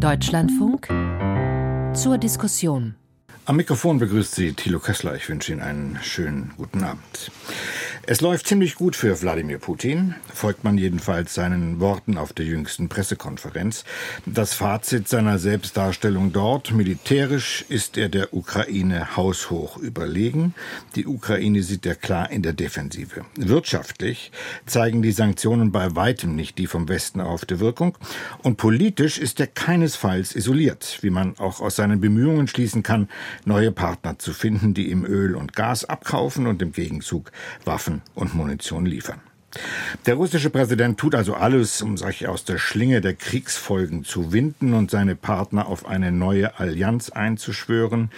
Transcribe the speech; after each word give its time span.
Deutschlandfunk 0.00 0.88
zur 1.94 2.16
Diskussion. 2.16 2.94
Am 3.50 3.56
Mikrofon 3.56 3.98
begrüßt 3.98 4.36
Sie 4.36 4.52
Thilo 4.52 4.78
Kessler. 4.78 5.16
Ich 5.16 5.28
wünsche 5.28 5.50
Ihnen 5.50 5.60
einen 5.60 5.98
schönen 6.04 6.52
guten 6.56 6.84
Abend. 6.84 7.32
Es 8.06 8.20
läuft 8.20 8.46
ziemlich 8.46 8.76
gut 8.76 8.96
für 8.96 9.20
Wladimir 9.20 9.58
Putin, 9.58 10.14
folgt 10.32 10.64
man 10.64 10.78
jedenfalls 10.78 11.34
seinen 11.34 11.80
Worten 11.80 12.16
auf 12.16 12.32
der 12.32 12.46
jüngsten 12.46 12.88
Pressekonferenz. 12.88 13.84
Das 14.24 14.54
Fazit 14.54 15.06
seiner 15.06 15.38
Selbstdarstellung 15.38 16.32
dort, 16.32 16.72
militärisch 16.72 17.64
ist 17.68 17.98
er 17.98 18.08
der 18.08 18.32
Ukraine 18.32 19.16
haushoch 19.16 19.76
überlegen. 19.76 20.54
Die 20.94 21.06
Ukraine 21.06 21.62
sieht 21.62 21.84
er 21.86 21.94
klar 21.94 22.30
in 22.30 22.42
der 22.42 22.52
Defensive. 22.52 23.24
Wirtschaftlich 23.36 24.32
zeigen 24.64 25.02
die 25.02 25.12
Sanktionen 25.12 25.70
bei 25.70 25.94
weitem 25.94 26.34
nicht 26.34 26.56
die 26.56 26.66
vom 26.66 26.88
Westen 26.88 27.20
erhoffte 27.20 27.60
Wirkung. 27.60 27.98
Und 28.42 28.56
politisch 28.56 29.18
ist 29.18 29.40
er 29.40 29.46
keinesfalls 29.46 30.34
isoliert, 30.34 30.98
wie 31.02 31.10
man 31.10 31.36
auch 31.38 31.60
aus 31.60 31.76
seinen 31.76 32.00
Bemühungen 32.00 32.48
schließen 32.48 32.82
kann, 32.82 33.08
neue 33.44 33.72
Partner 33.72 34.18
zu 34.18 34.32
finden, 34.32 34.74
die 34.74 34.90
ihm 34.90 35.04
Öl 35.04 35.34
und 35.34 35.54
Gas 35.54 35.84
abkaufen 35.84 36.46
und 36.46 36.62
im 36.62 36.72
Gegenzug 36.72 37.32
Waffen 37.64 38.02
und 38.14 38.34
Munition 38.34 38.86
liefern. 38.86 39.20
Der 40.06 40.14
russische 40.14 40.50
Präsident 40.50 40.98
tut 40.98 41.14
also 41.14 41.34
alles, 41.34 41.82
um 41.82 41.96
sich 41.96 42.28
aus 42.28 42.44
der 42.44 42.58
Schlinge 42.58 43.00
der 43.00 43.14
Kriegsfolgen 43.14 44.04
zu 44.04 44.32
winden 44.32 44.74
und 44.74 44.92
seine 44.92 45.16
Partner 45.16 45.66
auf 45.66 45.86
eine 45.86 46.12
neue 46.12 46.58
Allianz 46.60 47.10
einzuschwören, 47.10 48.10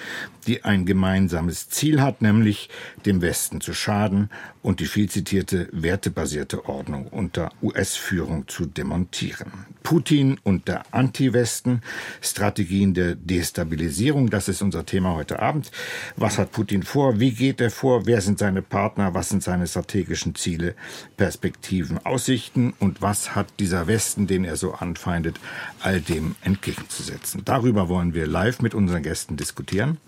die 0.47 0.65
ein 0.65 0.87
gemeinsames 0.87 1.69
Ziel 1.69 2.01
hat, 2.01 2.23
nämlich 2.23 2.69
dem 3.07 3.23
Westen 3.23 3.61
zu 3.61 3.75
schaden 3.75 4.31
und 4.63 4.81
die 4.81 4.87
viel 4.87 5.09
zitierte 5.09 5.69
wertebasierte 5.73 6.69
Ordnung 6.69 7.09
unter 7.09 7.51
US-Führung 7.63 8.47
zu 8.49 8.67
demontieren. 8.67 9.53
Putin 9.83 10.39
und 10.45 10.69
der 10.69 10.85
Anti-Westen, 10.93 11.83
Strategien 12.21 12.95
der 12.95 13.17
Destabilisierung, 13.17 14.31
das 14.31 14.49
ist 14.49 14.63
unser 14.63 14.87
Thema 14.87 15.15
heute 15.15 15.41
Abend. 15.41 15.71
Was 16.17 16.39
hat 16.39 16.53
Putin 16.53 16.83
vor? 16.83 17.19
Wie 17.19 17.33
geht 17.33 17.61
er 17.61 17.71
vor? 17.71 18.07
Wer 18.07 18.21
sind 18.21 18.39
seine 18.39 18.63
Partner? 18.63 19.15
Was 19.15 19.29
sind 19.29 19.43
seine 19.43 19.67
strategischen 19.67 20.35
Ziele, 20.35 20.75
Perspektiven, 21.17 21.99
Aussichten? 22.05 22.75
Und 22.79 23.03
was 23.03 23.35
hat 23.35 23.49
dieser 23.59 23.87
Westen, 23.87 24.27
den 24.27 24.45
er 24.45 24.57
so 24.57 24.73
anfeindet, 24.75 25.39
all 25.81 26.01
dem 26.01 26.37
entgegenzusetzen? 26.43 27.43
Darüber 27.45 27.89
wollen 27.89 28.15
wir 28.15 28.27
live 28.27 28.61
mit 28.61 28.75
unseren 28.75 29.03
Gästen 29.03 29.37
diskutieren 29.37 29.99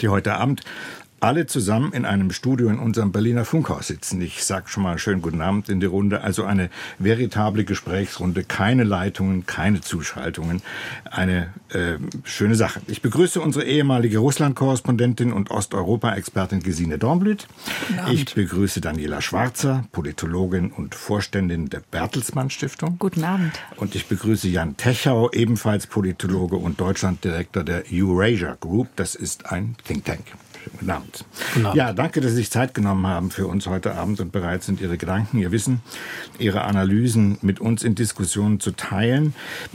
die 0.00 0.08
heute 0.08 0.34
Abend 0.34 0.62
alle 1.20 1.46
zusammen 1.46 1.92
in 1.92 2.04
einem 2.04 2.30
Studio 2.30 2.68
in 2.68 2.78
unserem 2.78 3.12
Berliner 3.12 3.44
Funkhaus 3.44 3.86
sitzen. 3.86 4.20
Ich 4.20 4.44
sage 4.44 4.68
schon 4.68 4.82
mal 4.82 4.98
schönen 4.98 5.22
guten 5.22 5.40
Abend 5.40 5.68
in 5.68 5.80
die 5.80 5.86
Runde. 5.86 6.22
Also 6.22 6.44
eine 6.44 6.70
veritable 6.98 7.64
Gesprächsrunde, 7.64 8.44
keine 8.44 8.84
Leitungen, 8.84 9.46
keine 9.46 9.80
Zuschaltungen. 9.80 10.62
Eine 11.04 11.52
äh, 11.70 11.98
schöne 12.24 12.54
Sache. 12.54 12.80
Ich 12.86 13.02
begrüße 13.02 13.40
unsere 13.40 13.64
ehemalige 13.64 14.18
Russland-Korrespondentin 14.18 15.32
und 15.32 15.50
Osteuropa-Expertin 15.50 16.62
Gesine 16.62 16.98
Dornblüt. 16.98 17.46
Ich 18.10 18.34
begrüße 18.34 18.80
Daniela 18.80 19.20
Schwarzer, 19.20 19.84
Politologin 19.92 20.70
und 20.72 20.94
Vorständin 20.94 21.68
der 21.68 21.82
Bertelsmann 21.90 22.50
Stiftung. 22.50 22.96
Guten 22.98 23.24
Abend. 23.24 23.52
Und 23.76 23.94
ich 23.94 24.06
begrüße 24.06 24.48
Jan 24.48 24.76
Techau, 24.76 25.30
ebenfalls 25.30 25.86
Politologe 25.86 26.56
und 26.56 26.80
Deutschlanddirektor 26.80 27.62
der 27.62 27.84
Eurasia 27.92 28.56
Group. 28.58 28.88
Das 28.96 29.14
ist 29.14 29.46
ein 29.46 29.76
Think 29.84 30.04
Tank. 30.04 30.24
Guten 30.72 30.90
Abend. 30.90 31.24
Guten 31.54 31.66
Abend. 31.66 31.76
Ja, 31.76 31.92
danke, 31.92 32.20
dass 32.20 32.30
Sie 32.32 32.38
sich 32.38 32.50
Zeit 32.50 32.74
genommen 32.74 33.06
haben 33.06 33.30
für 33.30 33.46
uns 33.46 33.66
heute 33.66 33.94
Abend 33.94 34.20
und 34.20 34.32
bereit 34.32 34.62
sind, 34.62 34.80
Ihre 34.80 34.98
Gedanken, 34.98 35.38
Ihr 35.38 35.52
Wissen, 35.52 35.80
Ihre 36.38 36.62
Analysen 36.62 37.38
mit 37.42 37.60
uns 37.60 37.82
in 37.82 37.94
Diskussionen 37.94 38.60
zu 38.60 38.72
teilen. 38.72 39.34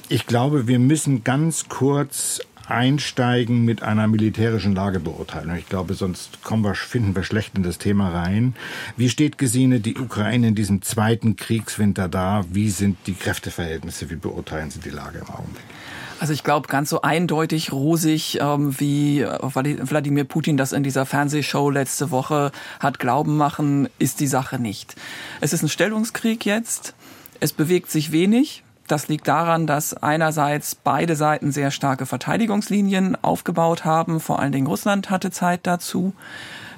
Ich 0.09 0.25
glaube, 0.27 0.67
wir 0.67 0.79
müssen 0.79 1.23
ganz 1.23 1.67
kurz 1.69 2.41
einsteigen 2.67 3.63
mit 3.63 3.83
einer 3.83 4.07
militärischen 4.07 4.73
Lagebeurteilung. 4.73 5.55
Ich 5.55 5.69
glaube, 5.69 5.93
sonst 5.93 6.43
kommen 6.43 6.63
wir, 6.63 6.75
finden 6.75 7.15
wir 7.15 7.23
schlecht 7.23 7.55
in 7.57 7.63
das 7.63 7.77
Thema 7.77 8.09
rein. 8.09 8.55
Wie 8.97 9.09
steht 9.09 9.37
Gesine 9.37 9.79
die 9.79 9.97
Ukraine 9.97 10.47
in 10.47 10.55
diesem 10.55 10.81
zweiten 10.81 11.35
Kriegswinter 11.35 12.09
da? 12.09 12.43
Wie 12.49 12.69
sind 12.69 12.97
die 13.07 13.13
Kräfteverhältnisse? 13.13 14.09
Wie 14.09 14.15
beurteilen 14.15 14.71
Sie 14.71 14.79
die 14.79 14.89
Lage 14.89 15.19
im 15.19 15.29
Augenblick? 15.29 15.63
Also 16.19 16.31
ich 16.31 16.43
glaube, 16.43 16.67
ganz 16.69 16.89
so 16.89 17.01
eindeutig 17.01 17.71
rosig, 17.71 18.39
ähm, 18.41 18.79
wie 18.79 19.21
äh, 19.21 19.37
Wladimir 19.41 20.23
Putin 20.23 20.55
das 20.55 20.71
in 20.71 20.83
dieser 20.83 21.05
Fernsehshow 21.05 21.69
letzte 21.69 22.09
Woche 22.09 22.51
hat 22.79 22.99
glauben 22.99 23.35
machen, 23.37 23.89
ist 23.99 24.19
die 24.21 24.27
Sache 24.27 24.57
nicht. 24.57 24.95
Es 25.41 25.51
ist 25.51 25.63
ein 25.63 25.69
Stellungskrieg 25.69 26.45
jetzt. 26.45 26.93
Es 27.39 27.51
bewegt 27.51 27.91
sich 27.91 28.11
wenig. 28.11 28.63
Das 28.87 29.07
liegt 29.07 29.27
daran, 29.27 29.67
dass 29.67 29.95
einerseits 29.95 30.75
beide 30.75 31.15
Seiten 31.15 31.51
sehr 31.51 31.71
starke 31.71 32.05
Verteidigungslinien 32.05 33.17
aufgebaut 33.21 33.83
haben. 33.83 34.19
Vor 34.19 34.39
allen 34.39 34.51
Dingen 34.51 34.67
Russland 34.67 35.09
hatte 35.09 35.31
Zeit 35.31 35.61
dazu. 35.63 36.13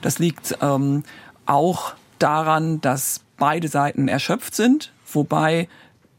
Das 0.01 0.17
liegt 0.17 0.57
ähm, 0.61 1.03
auch 1.45 1.93
daran, 2.17 2.81
dass 2.81 3.21
beide 3.37 3.67
Seiten 3.67 4.07
erschöpft 4.07 4.55
sind, 4.55 4.91
wobei 5.11 5.67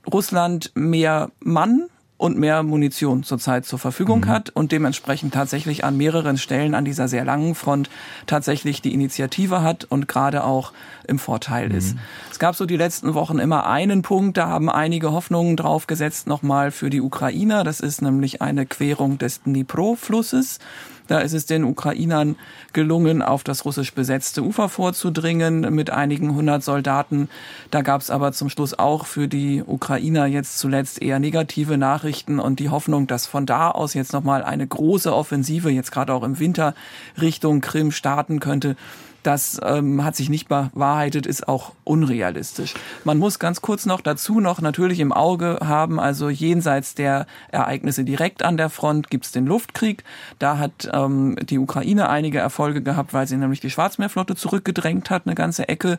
Russland 0.07 0.71
mehr 0.75 1.31
Mann 1.41 1.89
und 2.19 2.37
mehr 2.37 2.63
Munition 2.65 3.23
zurzeit 3.23 3.65
zur 3.65 3.79
Verfügung 3.79 4.21
mhm. 4.21 4.29
hat 4.29 4.51
und 4.51 4.73
dementsprechend 4.73 5.33
tatsächlich 5.33 5.85
an 5.85 5.97
mehreren 5.97 6.37
Stellen 6.37 6.75
an 6.75 6.85
dieser 6.85 7.09
sehr 7.09 7.25
langen 7.25 7.55
Front 7.55 7.89
tatsächlich 8.27 8.83
die 8.83 8.93
Initiative 8.93 9.63
hat 9.63 9.85
und 9.85 10.09
gerade 10.09 10.45
auch 10.45 10.73
im 11.07 11.19
Vorteil 11.19 11.69
mhm. 11.69 11.77
ist. 11.77 11.97
Es 12.31 12.39
gab 12.39 12.57
so 12.57 12.67
die 12.67 12.77
letzten 12.77 13.15
Wochen 13.15 13.39
immer 13.39 13.67
einen 13.67 14.03
Punkt, 14.03 14.37
da 14.37 14.49
haben 14.49 14.69
einige 14.69 15.13
Hoffnungen 15.13 15.57
drauf 15.57 15.87
gesetzt 15.87 16.27
nochmal 16.27 16.73
für 16.73 16.91
die 16.91 17.01
Ukrainer. 17.01 17.63
Das 17.65 17.81
ist 17.81 18.03
nämlich 18.03 18.43
eine 18.43 18.67
Querung 18.67 19.19
des 19.19 19.43
Dnipro-Flusses. 19.45 20.59
Da 21.09 21.19
ist 21.21 21.33
es 21.33 21.47
den 21.47 21.65
Ukrainern 21.65 22.37
gelungen, 22.73 23.23
auf 23.23 23.43
das 23.43 23.65
russisch 23.65 23.93
besetzte 23.93 24.45
Ufer 24.45 24.69
vorzudringen 24.69 25.75
mit 25.75 25.91
einigen 25.91 26.35
hundert 26.35 26.63
Soldaten. 26.63 27.29
Da 27.71 27.83
gab 27.83 28.03
es 28.03 28.11
aber 28.11 28.33
zum 28.33 28.51
Schluss 28.51 28.79
auch 28.79 29.07
für 29.07 29.27
die 29.27 29.65
Ukrainer 29.67 30.27
jetzt 30.27 30.59
zuletzt 30.59 31.03
eher 31.03 31.19
negative 31.19 31.79
Nachrichten 31.79 32.39
und 32.39 32.61
die 32.61 32.69
Hoffnung, 32.69 33.07
dass 33.07 33.27
von 33.27 33.47
da 33.47 33.71
aus 33.71 33.95
jetzt 33.95 34.13
nochmal 34.13 34.45
eine 34.45 34.67
große 34.67 35.13
Offensive, 35.13 35.71
jetzt 35.71 35.91
gerade 35.91 36.13
auch 36.13 36.23
im 36.23 36.39
Winter, 36.39 36.75
Richtung 37.21 37.61
Krim 37.63 37.91
starten 37.91 38.39
könnte. 38.39 38.77
Das 39.23 39.61
ähm, 39.65 40.05
hat 40.05 40.17
sich 40.17 40.31
nicht 40.31 40.49
bewahrheitet, 40.49 41.27
ist 41.27 41.49
auch 41.49 41.73
unrealistisch. 41.85 42.75
Man 43.05 43.19
muss 43.19 43.39
ganz 43.39 43.61
kurz 43.61 43.85
noch 43.85 44.01
dazu 44.01 44.41
noch 44.41 44.61
natürlich 44.61 45.01
im 45.01 45.13
Auge 45.13 45.59
haben, 45.63 45.99
also 45.99 46.29
jenseits 46.29 46.95
der 46.95 47.27
Ereignisse 47.51 48.05
direkt 48.05 48.43
an 48.43 48.57
der 48.57 48.71
Front 48.71 49.11
gibt 49.11 49.27
es 49.27 49.33
den 49.33 49.47
Luftkrieg. 49.47 50.05
Da 50.39 50.59
hat 50.59 50.89
ähm, 50.93 51.37
die 51.43 51.59
Ukraine 51.59 52.09
einige 52.09 52.39
Erfolge 52.39 52.83
gehabt, 52.83 53.13
weil 53.13 53.27
sie 53.27 53.37
nämlich 53.37 53.61
die 53.61 53.71
Schwarzmeerflotte 53.71 54.37
zurückgedrängt 54.37 55.11
hat, 55.11 55.23
eine 55.27 55.35
ganze 55.35 55.69
Ecke. 55.69 55.99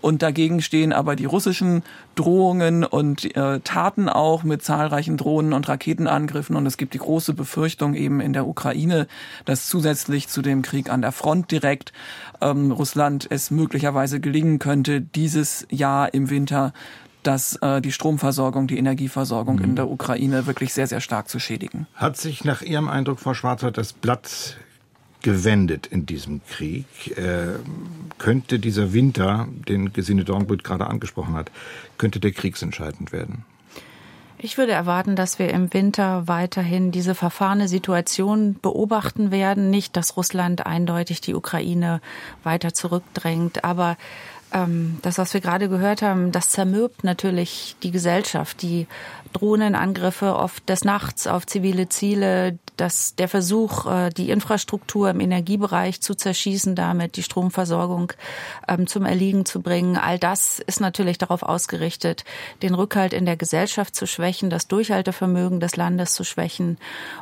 Und 0.00 0.22
dagegen 0.22 0.62
stehen 0.62 0.92
aber 0.92 1.16
die 1.16 1.24
russischen 1.24 1.82
Drohungen 2.14 2.84
und 2.84 3.36
äh, 3.36 3.60
Taten 3.60 4.08
auch 4.08 4.44
mit 4.44 4.62
zahlreichen 4.62 5.16
Drohnen 5.16 5.52
und 5.52 5.68
Raketenangriffen. 5.68 6.54
Und 6.54 6.66
es 6.66 6.76
gibt 6.76 6.94
die 6.94 6.98
große 6.98 7.34
Befürchtung 7.34 7.94
eben 7.94 8.20
in 8.20 8.32
der 8.32 8.46
Ukraine, 8.46 9.08
dass 9.44 9.66
zusätzlich 9.66 10.28
zu 10.28 10.40
dem 10.40 10.62
Krieg 10.62 10.90
an 10.90 11.02
der 11.02 11.12
Front 11.12 11.50
direkt 11.50 11.92
ähm, 12.40 12.72
Russland 12.72 13.26
es 13.30 13.50
möglicherweise 13.50 14.20
gelingen 14.20 14.58
könnte, 14.58 15.00
dieses 15.00 15.66
Jahr 15.70 16.12
im 16.14 16.30
Winter 16.30 16.72
dass 17.24 17.56
äh, 17.56 17.82
die 17.82 17.92
Stromversorgung, 17.92 18.68
die 18.68 18.78
Energieversorgung 18.78 19.56
mhm. 19.56 19.64
in 19.64 19.76
der 19.76 19.90
Ukraine 19.90 20.46
wirklich 20.46 20.72
sehr, 20.72 20.86
sehr 20.86 21.00
stark 21.00 21.28
zu 21.28 21.38
schädigen. 21.38 21.86
Hat 21.94 22.16
sich 22.16 22.44
nach 22.44 22.62
Ihrem 22.62 22.88
Eindruck, 22.88 23.20
Frau 23.20 23.34
Schwarzer, 23.34 23.70
das 23.70 23.92
Blatt 23.92 24.56
gewendet 25.22 25.86
in 25.86 26.06
diesem 26.06 26.40
Krieg. 26.46 26.86
Äh, 27.16 27.56
könnte 28.18 28.58
dieser 28.58 28.92
Winter, 28.92 29.48
den 29.68 29.92
Gesine 29.92 30.24
Dornbrüt 30.24 30.64
gerade 30.64 30.86
angesprochen 30.86 31.34
hat, 31.34 31.50
könnte 31.98 32.20
der 32.20 32.32
kriegsentscheidend 32.32 33.12
werden? 33.12 33.44
Ich 34.40 34.56
würde 34.56 34.72
erwarten, 34.72 35.16
dass 35.16 35.40
wir 35.40 35.50
im 35.50 35.74
Winter 35.74 36.28
weiterhin 36.28 36.92
diese 36.92 37.16
verfahrene 37.16 37.66
Situation 37.66 38.56
beobachten 38.62 39.32
werden. 39.32 39.68
Nicht, 39.68 39.96
dass 39.96 40.16
Russland 40.16 40.64
eindeutig 40.64 41.20
die 41.20 41.34
Ukraine 41.34 42.00
weiter 42.44 42.72
zurückdrängt, 42.72 43.64
aber 43.64 43.96
ähm, 44.52 44.98
das, 45.02 45.18
was 45.18 45.34
wir 45.34 45.40
gerade 45.40 45.68
gehört 45.68 46.02
haben, 46.02 46.30
das 46.30 46.50
zermürbt 46.50 47.02
natürlich 47.02 47.74
die 47.82 47.90
Gesellschaft. 47.90 48.62
Die 48.62 48.86
Drohnenangriffe 49.32 50.36
oft 50.36 50.68
des 50.68 50.84
Nachts 50.84 51.26
auf 51.26 51.44
zivile 51.44 51.88
Ziele, 51.88 52.58
dass 52.80 53.14
der 53.16 53.28
Versuch, 53.28 53.86
äh, 53.86 54.10
die 54.10 54.30
Infrastruktur 54.30 55.10
im 55.10 55.20
Energiebereich 55.20 56.00
zu 56.00 56.14
zerschießen, 56.14 56.74
damit 56.74 57.16
die 57.16 57.22
Stromversorgung 57.22 58.12
ähm, 58.68 58.86
zum 58.86 59.04
Erliegen 59.04 59.44
zu 59.44 59.60
bringen, 59.60 59.96
all 59.96 60.18
das 60.18 60.60
ist 60.60 60.80
natürlich 60.80 61.18
darauf 61.18 61.42
ausgerichtet, 61.42 62.24
den 62.62 62.74
Rückhalt 62.74 63.12
in 63.12 63.26
der 63.26 63.36
Gesellschaft 63.36 63.94
zu 63.94 64.06
schwächen, 64.06 64.48
das 64.48 64.68
Durchhaltevermögen 64.68 65.60
des 65.60 65.76
Landes 65.76 66.14
zu 66.14 66.24
schwächen. 66.24 66.78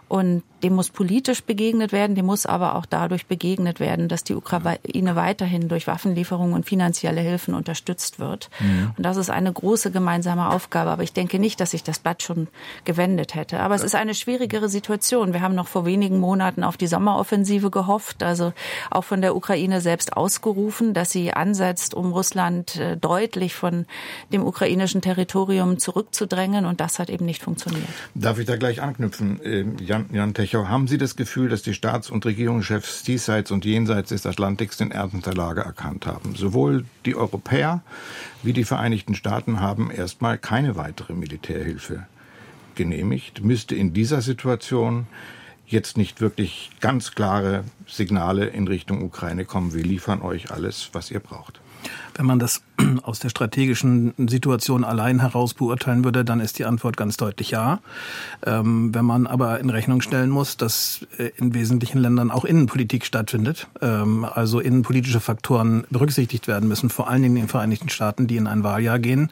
Und 0.09 0.43
dem 0.63 0.75
muss 0.75 0.91
politisch 0.91 1.43
begegnet 1.43 1.93
werden, 1.93 2.15
dem 2.15 2.27
muss 2.27 2.47
aber 2.47 2.75
auch 2.77 2.87
dadurch 2.87 3.27
begegnet 3.27 3.81
werden, 3.81 4.09
dass 4.09 4.25
die 4.25 4.35
Ukraine 4.35 5.17
weiterhin 5.17 5.69
durch 5.69 5.87
Waffenlieferungen 5.87 6.55
und 6.55 6.67
finanzielle 6.67 7.21
Hilfen 7.21 7.55
unterstützt 7.55 8.19
wird. 8.19 8.51
Mhm. 8.61 8.93
Und 8.97 9.03
das 9.03 9.17
ist 9.17 9.31
eine 9.31 9.53
große 9.53 9.91
gemeinsame 9.91 10.51
Aufgabe. 10.51 10.91
Aber 10.91 11.03
ich 11.03 11.13
denke 11.13 11.39
nicht, 11.39 11.61
dass 11.61 11.73
sich 11.73 11.83
das 11.83 11.99
Blatt 11.99 12.23
schon 12.23 12.49
gewendet 12.85 13.35
hätte. 13.35 13.61
Aber 13.61 13.75
es 13.75 13.83
ist 13.83 13.95
eine 13.95 14.15
schwierigere 14.15 14.69
Situation. 14.69 15.33
Wir 15.33 15.43
haben 15.47 15.55
noch 15.55 15.69
vor 15.69 15.87
wenigen 15.87 16.19
Monaten 16.19 16.65
auf 16.65 16.77
die 16.77 16.89
Sommeroffensive 16.89 17.71
gehofft, 17.71 18.25
also 18.25 18.53
auch 18.91 19.05
von 19.05 19.21
der 19.21 19.37
Ukraine 19.37 19.81
selbst 19.81 20.17
ausgerufen, 20.17 20.93
dass 20.93 21.11
sie 21.11 21.33
ansetzt, 21.33 21.95
um 21.95 22.13
Russland 22.13 22.77
äh, 22.77 22.97
deutlich 22.97 23.55
von 23.55 23.87
dem 24.33 24.45
ukrainischen 24.45 25.03
Territorium 25.03 25.79
zurückzudrängen. 25.79 26.67
Und 26.67 26.81
das 26.81 26.99
hat 26.99 27.11
eben 27.11 27.25
nicht 27.25 27.45
funktioniert. 27.45 27.87
Darf 28.17 28.41
ich 28.41 28.47
da 28.47 28.57
gleich 28.57 28.83
anknüpfen, 28.83 29.41
ähm, 29.45 29.77
Jan, 29.79 30.07
Jan 30.13 30.35
Techow? 30.35 30.67
Haben 30.67 30.89
Sie 30.89 30.99
das 30.99 31.15
Gefühl, 31.15 31.49
dass 31.49 31.63
die 31.63 31.75
Staats- 31.75 32.11
und 32.11 32.27
Regierungschefs 32.27 33.05
diesseits 33.05 33.53
und 33.53 33.65
jenseits 33.65 34.09
des 34.09 34.27
Atlantiks 34.27 34.77
den 34.77 34.91
Ernst 34.91 35.27
der 35.27 35.35
Lage 35.35 35.61
erkannt 35.61 36.07
haben? 36.07 36.35
Sowohl 36.35 36.85
die 37.05 37.15
Europäer 37.15 37.83
wie 38.43 38.53
die 38.53 38.65
Vereinigten 38.65 39.15
Staaten 39.15 39.61
haben 39.61 39.93
erstmal 39.93 40.39
keine 40.39 40.75
weitere 40.75 41.13
Militärhilfe 41.13 42.07
genehmigt. 42.77 43.43
Müsste 43.43 43.75
in 43.75 43.93
dieser 43.93 44.23
Situation 44.23 45.07
jetzt 45.67 45.97
nicht 45.97 46.21
wirklich 46.21 46.71
ganz 46.81 47.13
klare 47.13 47.65
Signale 47.87 48.47
in 48.47 48.69
Richtung 48.69 49.03
Ukraine 49.03 49.45
kommen, 49.45 49.75
wir 49.75 49.83
liefern 49.83 50.23
euch 50.23 50.51
alles, 50.51 50.91
was 50.93 51.11
ihr 51.11 51.21
braucht? 51.21 51.61
Wenn 52.15 52.27
man 52.27 52.39
das 52.39 52.63
aus 53.03 53.19
der 53.19 53.29
strategischen 53.29 54.15
Situation 54.29 54.85
allein 54.85 55.21
heraus 55.21 55.55
beurteilen 55.55 56.05
würde, 56.05 56.25
dann 56.25 56.41
ist 56.41 56.59
die 56.59 56.65
Antwort 56.65 56.97
ganz 56.97 57.17
deutlich 57.17 57.51
ja. 57.51 57.81
Ähm, 58.45 58.95
wenn 58.95 59.05
man 59.05 59.27
aber 59.27 59.61
in 59.61 59.71
Rechnung 59.71 60.01
stellen 60.01 60.31
muss, 60.31 60.57
dass 60.57 61.07
äh, 61.19 61.31
in 61.37 61.55
wesentlichen 61.55 61.99
Ländern 61.99 62.31
auch 62.31 62.45
Innenpolitik 62.45 63.05
stattfindet, 63.05 63.69
ähm, 63.81 64.25
also 64.25 64.61
innenpolitische 64.61 65.21
Faktoren 65.21 65.85
berücksichtigt 65.91 66.49
werden 66.49 66.69
müssen, 66.69 66.91
vor 66.91 67.09
allen 67.09 67.23
Dingen 67.23 67.37
in 67.37 67.43
den 67.43 67.49
Vereinigten 67.49 67.89
Staaten, 67.89 68.27
die 68.27 68.37
in 68.37 68.47
ein 68.47 68.63
Wahljahr 68.63 68.99
gehen 68.99 69.31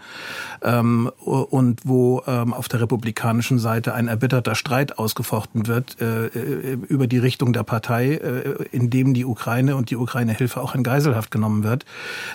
ähm, 0.63 1.11
und 1.25 1.81
wo 1.85 2.23
ähm, 2.27 2.53
auf 2.53 2.69
der 2.69 2.81
republikanischen 2.81 3.59
Seite 3.59 3.95
ein 3.95 4.09
erbitterter 4.09 4.55
Streit 4.55 4.99
ausgefochten 4.99 5.67
wird 5.67 6.01
äh, 6.01 6.27
äh 6.27 6.79
über 6.89 7.07
die 7.07 7.19
Richtung 7.19 7.53
der 7.53 7.63
Partei, 7.63 8.15
äh, 8.15 8.67
in 8.73 8.91
dem 8.91 9.15
die 9.15 9.25
Ukraine 9.25 9.77
und 9.77 9.91
die 9.91 9.97
Ukraine-Hilfe 9.97 10.61
auch 10.61 10.75
in 10.75 10.83
Geiselhaft 10.83 11.31
genommen 11.31 11.65
wird, 11.65 11.85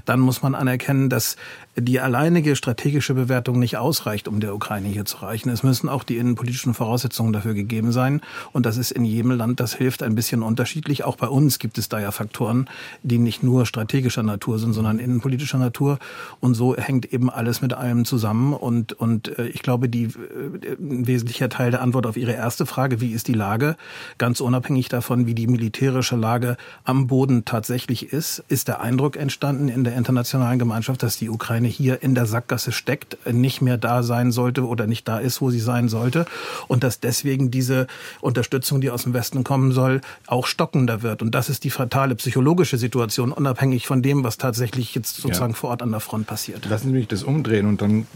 dann 0.06 0.20
muss 0.20 0.42
man 0.42 0.56
anerkennen, 0.56 0.99
dass 1.08 1.38
die 1.78 2.00
alleinige 2.00 2.56
strategische 2.56 3.14
Bewertung 3.14 3.60
nicht 3.60 3.78
ausreicht, 3.78 4.28
um 4.28 4.40
der 4.40 4.54
Ukraine 4.54 4.90
hier 4.90 5.06
zu 5.06 5.18
reichen. 5.18 5.50
Es 5.50 5.64
müssen 5.64 5.88
auch 5.88 6.04
die 6.04 6.18
innenpolitischen 6.18 6.74
Voraussetzungen 6.74 7.34
dafür 7.34 7.54
gegeben 7.54 7.92
sein. 7.92 8.22
Und 8.52 8.66
das 8.66 8.78
ist 8.78 8.92
in 8.92 9.06
jedem 9.06 9.32
Land, 9.32 9.60
das 9.60 9.74
hilft, 9.74 10.04
ein 10.04 10.16
bisschen 10.16 10.44
unterschiedlich. 10.44 11.04
Auch 11.04 11.16
bei 11.16 11.28
uns 11.28 11.60
gibt 11.60 11.78
es 11.78 11.90
da 11.90 12.00
ja 12.00 12.12
Faktoren, 12.12 12.68
die 13.04 13.18
nicht 13.18 13.44
nur 13.44 13.66
strategischer 13.66 14.24
Natur 14.24 14.60
sind, 14.60 14.74
sondern 14.74 15.00
innenpolitischer 15.00 15.58
Natur. 15.58 16.00
Und 16.40 16.56
so 16.56 16.76
hängt 16.76 17.14
eben 17.14 17.30
alles 17.30 17.62
mit 17.62 17.74
allem 17.74 18.06
zusammen. 18.06 18.54
Und, 18.54 18.94
und 18.94 19.38
äh, 19.38 19.48
ich 19.48 19.62
glaube, 19.62 19.90
die, 19.90 20.06
äh, 20.06 20.76
ein 20.80 21.08
wesentlicher 21.08 21.50
Teil 21.50 21.72
der 21.72 21.82
Antwort 21.82 22.06
auf 22.06 22.18
Ihre 22.18 22.34
erste 22.34 22.66
Frage, 22.66 23.00
wie 23.00 23.12
ist 23.12 23.28
die 23.28 23.34
Lage, 23.34 23.78
ganz 24.18 24.42
unabhängig 24.42 24.90
davon, 24.90 25.28
wie 25.28 25.36
die 25.36 25.48
militärische 25.48 26.16
Lage 26.16 26.58
am 26.84 27.08
Boden 27.08 27.46
tatsächlich 27.46 28.12
ist, 28.12 28.44
ist 28.48 28.68
der 28.68 28.82
Eindruck 28.82 29.16
entstanden 29.16 29.70
in 29.70 29.84
der 29.84 29.96
internationalen 29.96 30.60
Gemeinschaft, 30.60 30.89
dass 30.98 31.18
die 31.18 31.30
Ukraine 31.30 31.68
hier 31.68 32.02
in 32.04 32.16
der 32.16 32.26
Sackgasse 32.26 32.72
steckt, 32.72 33.18
nicht 33.32 33.62
mehr 33.62 33.78
da 33.78 34.04
sein 34.04 34.32
sollte 34.32 34.66
oder 34.66 34.88
nicht 34.88 35.08
da 35.08 35.20
ist, 35.20 35.42
wo 35.42 35.50
sie 35.50 35.60
sein 35.60 35.90
sollte 35.90 36.26
und 36.68 36.84
dass 36.84 37.00
deswegen 37.00 37.52
diese 37.52 37.88
Unterstützung, 38.22 38.82
die 38.82 38.90
aus 38.90 39.04
dem 39.04 39.14
Westen 39.14 39.44
kommen 39.44 39.72
soll, 39.72 40.02
auch 40.28 40.48
stockender 40.48 41.02
wird. 41.02 41.22
Und 41.22 41.36
das 41.36 41.50
ist 41.50 41.64
die 41.64 41.70
fatale 41.70 42.16
psychologische 42.16 42.78
Situation, 42.78 43.32
unabhängig 43.32 43.88
von 43.88 44.02
dem, 44.02 44.24
was 44.24 44.38
tatsächlich 44.38 44.96
jetzt 44.96 45.18
sozusagen 45.18 45.54
ja. 45.54 45.58
vor 45.58 45.70
Ort 45.72 45.82
an 45.82 45.92
der 45.92 46.00
Front 46.00 46.28
passiert. 46.28 46.66
Lassen 46.70 46.88
Sie 46.88 46.94
mich 46.94 47.08
das 47.08 47.24
umdrehen 47.24 47.66
und 47.66 47.82
dann 47.82 48.08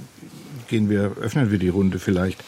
gehen 0.68 0.90
wir, 0.90 1.18
öffnen 1.22 1.52
wir 1.52 1.60
die 1.60 1.70
Runde 1.70 2.00
vielleicht. 2.00 2.44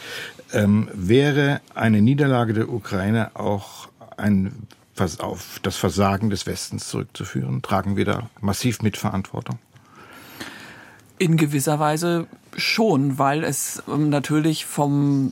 Ähm, 0.54 0.90
wäre 0.94 1.62
eine 1.74 2.02
Niederlage 2.02 2.54
der 2.54 2.70
Ukraine 2.70 3.32
auch 3.36 3.90
ein 4.18 4.68
auf 5.20 5.60
das 5.62 5.76
Versagen 5.76 6.30
des 6.30 6.46
Westens 6.46 6.88
zurückzuführen? 6.88 7.62
Tragen 7.62 7.98
wir 7.98 8.06
da 8.06 8.30
massiv 8.40 8.82
Mitverantwortung? 8.82 9.60
In 11.18 11.38
gewisser 11.38 11.80
Weise 11.80 12.28
schon, 12.58 13.18
weil 13.18 13.44
es 13.44 13.82
ähm, 13.88 14.10
natürlich 14.10 14.66
vom 14.66 15.32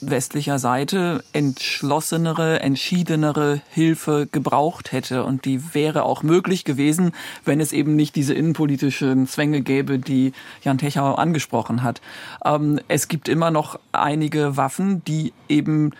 westlicher 0.00 0.58
Seite 0.58 1.22
entschlossenere, 1.32 2.60
entschiedenere 2.60 3.60
Hilfe 3.70 4.28
gebraucht 4.30 4.92
hätte. 4.92 5.24
Und 5.24 5.44
die 5.44 5.74
wäre 5.74 6.04
auch 6.04 6.22
möglich 6.22 6.64
gewesen, 6.64 7.12
wenn 7.44 7.60
es 7.60 7.72
eben 7.72 7.96
nicht 7.96 8.16
diese 8.16 8.34
innenpolitischen 8.34 9.26
Zwänge 9.26 9.60
gäbe, 9.60 9.98
die 9.98 10.32
Jan 10.62 10.78
Techau 10.78 11.14
angesprochen 11.14 11.82
hat. 11.82 12.00
Ähm, 12.44 12.80
es 12.88 13.08
gibt 13.08 13.28
immer 13.28 13.50
noch 13.50 13.78
einige 13.92 14.56
Waffen, 14.56 15.04
die 15.04 15.32
eben 15.48 15.90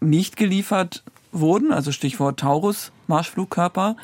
nicht 0.00 0.36
geliefert 0.36 1.02
wurden, 1.32 1.72
also 1.72 1.92
Stichwort 1.92 2.40
Taurus, 2.40 2.92
Marschflugkörper. 3.06 3.96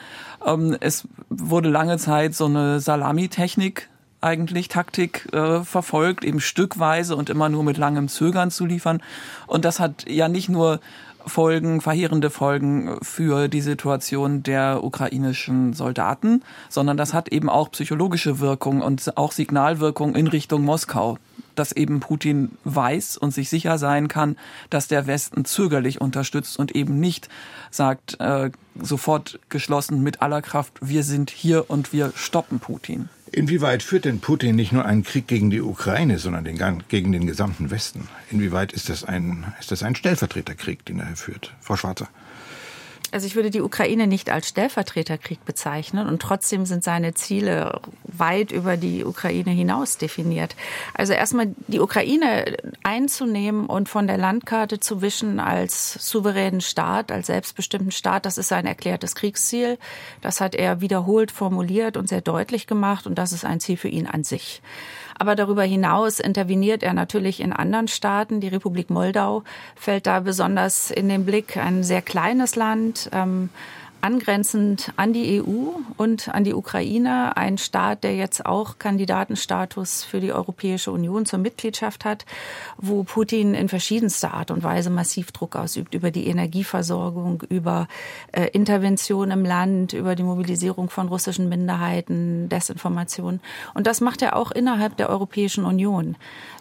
Ähm, 0.47 0.77
es 0.81 1.07
wurde 1.29 1.69
lange 1.69 1.99
Zeit 1.99 2.35
so 2.35 2.47
eine 2.47 2.81
Salamitechnik 2.81 3.90
eigentlich 4.21 4.69
Taktik 4.69 5.33
äh, 5.33 5.63
verfolgt, 5.63 6.25
eben 6.25 6.41
stückweise 6.41 7.17
und 7.17 7.31
immer 7.31 7.49
nur 7.49 7.65
mit 7.65 7.79
langem 7.79 8.09
Zögern 8.09 8.51
zu 8.51 8.67
liefern. 8.67 9.03
Und 9.47 9.65
das 9.65 9.81
hat 9.81 10.09
ja 10.09 10.29
nicht 10.29 10.49
nur 10.49 10.81
Folgen, 11.27 11.81
verheerende 11.81 12.31
Folgen 12.31 12.97
für 13.03 13.49
die 13.49 13.61
Situation 13.61 14.43
der 14.43 14.83
ukrainischen 14.83 15.75
Soldaten, 15.75 16.43
sondern 16.69 16.97
das 16.97 17.13
hat 17.13 17.29
eben 17.29 17.51
auch 17.51 17.71
psychologische 17.71 18.41
Wirkung 18.41 18.81
und 18.81 19.17
auch 19.17 19.33
Signalwirkung 19.33 20.15
in 20.15 20.27
Richtung 20.27 20.63
Moskau 20.63 21.19
dass 21.55 21.73
eben 21.73 22.01
Putin 22.01 22.53
weiß 22.65 23.17
und 23.19 23.33
sich 23.33 23.51
sicher 23.51 23.77
sein 23.77 24.09
kann, 24.09 24.37
dass 24.71 24.89
der 24.89 25.07
Westen 25.07 25.45
zögerlich 25.45 26.01
unterstützt 26.01 26.59
und 26.59 26.75
eben 26.75 26.99
nicht 26.99 27.29
sagt 27.71 28.19
äh, 28.19 28.51
sofort 28.81 29.39
geschlossen 29.49 30.03
mit 30.03 30.23
aller 30.23 30.43
Kraft, 30.43 30.79
wir 30.81 31.05
sind 31.05 31.31
hier 31.31 31.69
und 31.69 31.93
wir 31.93 32.13
stoppen 32.15 32.61
Putin. 32.61 33.09
Inwieweit 33.32 33.85
führt 33.85 34.06
denn 34.06 34.21
Putin 34.21 34.56
nicht 34.56 34.73
nur 34.73 34.85
einen 34.85 35.05
Krieg 35.05 35.29
gegen 35.29 35.50
die 35.50 35.61
Ukraine, 35.61 36.19
sondern 36.19 36.44
den, 36.44 36.59
gegen 36.88 37.12
den 37.12 37.27
gesamten 37.27 37.71
Westen? 37.71 38.09
Inwieweit 38.31 38.73
ist 38.73 38.88
das 38.88 39.05
ein, 39.05 39.55
ist 39.61 39.71
das 39.71 39.85
ein 39.85 39.94
Stellvertreterkrieg, 39.94 40.85
den 40.85 40.99
er 40.99 41.15
führt? 41.15 41.55
Frau 41.61 41.77
Schwarzer. 41.77 42.09
Also 43.12 43.27
ich 43.27 43.35
würde 43.35 43.51
die 43.51 43.61
Ukraine 43.61 44.07
nicht 44.07 44.31
als 44.31 44.49
Stellvertreterkrieg 44.49 45.45
bezeichnen 45.45 46.07
und 46.07 46.23
trotzdem 46.23 46.65
sind 46.65 46.85
seine 46.85 47.15
Ziele 47.15 47.81
weit 48.05 48.53
über 48.53 48.77
die 48.77 49.05
Ukraine 49.05 49.51
hinaus 49.51 49.99
definiert. 49.99 50.55
Also 50.95 51.12
erstmal 51.12 51.55
die 51.67 51.81
Ukraine 51.81 52.57
einzunehmen 52.83 53.67
und 53.67 53.89
von 53.89 54.07
der 54.07 54.17
Landkarte 54.17 54.79
zu 54.79 55.03
wischen 55.03 55.41
als 55.41 55.95
souveränen 55.95 56.61
Staat, 56.61 57.11
als 57.11 57.26
selbstbestimmten 57.26 57.90
Staat, 57.90 58.26
das 58.26 58.38
ist 58.38 58.49
sein 58.49 58.67
erklärtes 58.67 59.14
Kriegsziel. 59.14 59.79
Das 60.21 60.40
hat 60.40 60.55
er 60.55 60.81
wiederholt 60.81 61.33
formuliert 61.33 61.97
und 61.97 62.09
sehr 62.09 62.21
deutlich 62.21 62.67
gemacht 62.67 63.07
und 63.07 63.17
das 63.17 63.33
ist 63.33 63.45
ein 63.45 63.61
Ziel 63.61 63.76
für 63.76 63.88
ihn 63.88 64.07
an 64.07 64.23
sich. 64.23 64.62
Aber 65.21 65.37
darüber 65.37 65.65
hinaus 65.65 66.19
interveniert 66.19 66.83
er 66.83 66.95
natürlich 66.95 67.41
in 67.41 67.53
anderen 67.53 67.89
Staaten. 67.89 68.41
Die 68.41 68.49
Republik 68.49 68.89
Moldau 68.89 69.45
fällt 69.77 70.07
da 70.07 70.21
besonders 70.21 70.91
in 70.91 71.11
den 71.11 71.27
Blick. 71.27 71.59
Ein 71.59 71.85
sehr 71.85 72.00
kleines 72.00 72.57
Land. 72.57 73.11
Ähm, 73.12 73.50
angrenzend 74.00 74.92
an 74.97 75.12
die 75.12 75.42
EU 75.42 75.71
und 75.97 76.28
an 76.28 76.45
die 76.45 76.54
Ukraine, 76.54 77.37
ein 77.37 77.59
Staat, 77.59 78.04
der 78.04 78.16
jetzt 78.16 78.47
auch 78.47 78.78
Kandidatenstatus 78.78 80.04
für 80.04 80.21
die 80.21 80.33
Europäische 80.33 80.92
Union 80.92 81.26
zur 81.26 81.38
Mitgliedschaft 81.38 82.04
hat, 82.04 82.25
wo 82.76 83.02
Putin 83.04 83.54
in 83.54 83.69
verschiedenster 83.69 84.35
Art 84.35 84.50
und 84.50 84.62
Weise 84.62 84.90
massiv 84.90 85.33
Druck 85.33 85.57
ausübt 85.57 85.95
über 85.95 86.11
die 86.11 86.26
Energieversorgung, 86.26 87.42
über 87.49 87.88
äh, 88.33 88.47
Intervention 88.49 89.30
im 89.30 89.45
Land, 89.45 89.92
über 89.92 90.14
die 90.14 90.23
Mobilisierung 90.23 90.90
von 90.90 91.09
russischen 91.09 91.49
Minderheiten, 91.49 92.49
Desinformation. 92.49 93.40
Und 93.75 93.87
das 93.87 94.00
macht 94.00 94.23
er 94.23 94.37
auch 94.37 94.50
innerhalb 94.50 94.97
der 94.97 95.11
Europäischen 95.11 95.64
Union. 95.64 96.16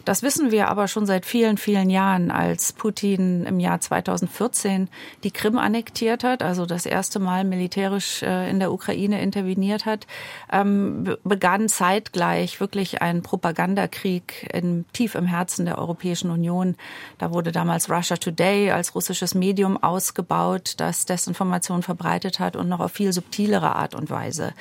Das 0.10 0.24
wissen 0.24 0.50
wir 0.50 0.70
aber 0.70 0.88
schon 0.88 1.06
seit 1.06 1.24
vielen, 1.24 1.58
vielen 1.58 1.92
Jahren, 1.92 2.32
als 2.32 2.74
Putin 2.74 3.46
im 3.46 3.60
Jahr 3.60 3.80
2014 3.80 4.90
die 5.24 5.30
Krim 5.30 5.60
annektiert 5.60 6.24
hat, 6.24 6.42
also 6.42 6.66
das 6.66 6.88
erste 6.88 7.20
Mal 7.20 7.44
militärisch 7.44 8.24
äh, 8.24 8.50
in 8.50 8.58
der 8.58 8.72
Ukraine 8.72 9.22
interveniert 9.22 9.86
hat, 9.86 10.08
ähm, 10.52 11.16
begann 11.24 11.70
zeitgleich 11.70 12.60
wirklich 12.60 13.04
ein 13.04 13.22
Propagandakrieg 13.22 14.50
in, 14.52 14.86
tief 14.94 15.14
im 15.14 15.28
Herzen 15.28 15.66
der 15.68 15.78
Europäischen 15.78 16.32
Union. 16.32 16.76
Da 17.20 17.32
wurde 17.32 17.52
damals 17.52 17.88
Russia 17.92 18.18
Today 18.18 18.72
als 18.72 18.96
russisches 18.96 19.36
Medium 19.36 19.78
ausgebaut, 19.78 20.74
das 20.78 21.06
Desinformation 21.06 21.84
verbreitet 21.84 22.40
hat 22.40 22.56
und 22.56 22.68
noch 22.68 22.80
auf 22.80 22.94
viel 22.94 23.14
subtilere 23.14 23.76
Art 23.76 23.94
und 23.94 24.10
Weise 24.10 24.54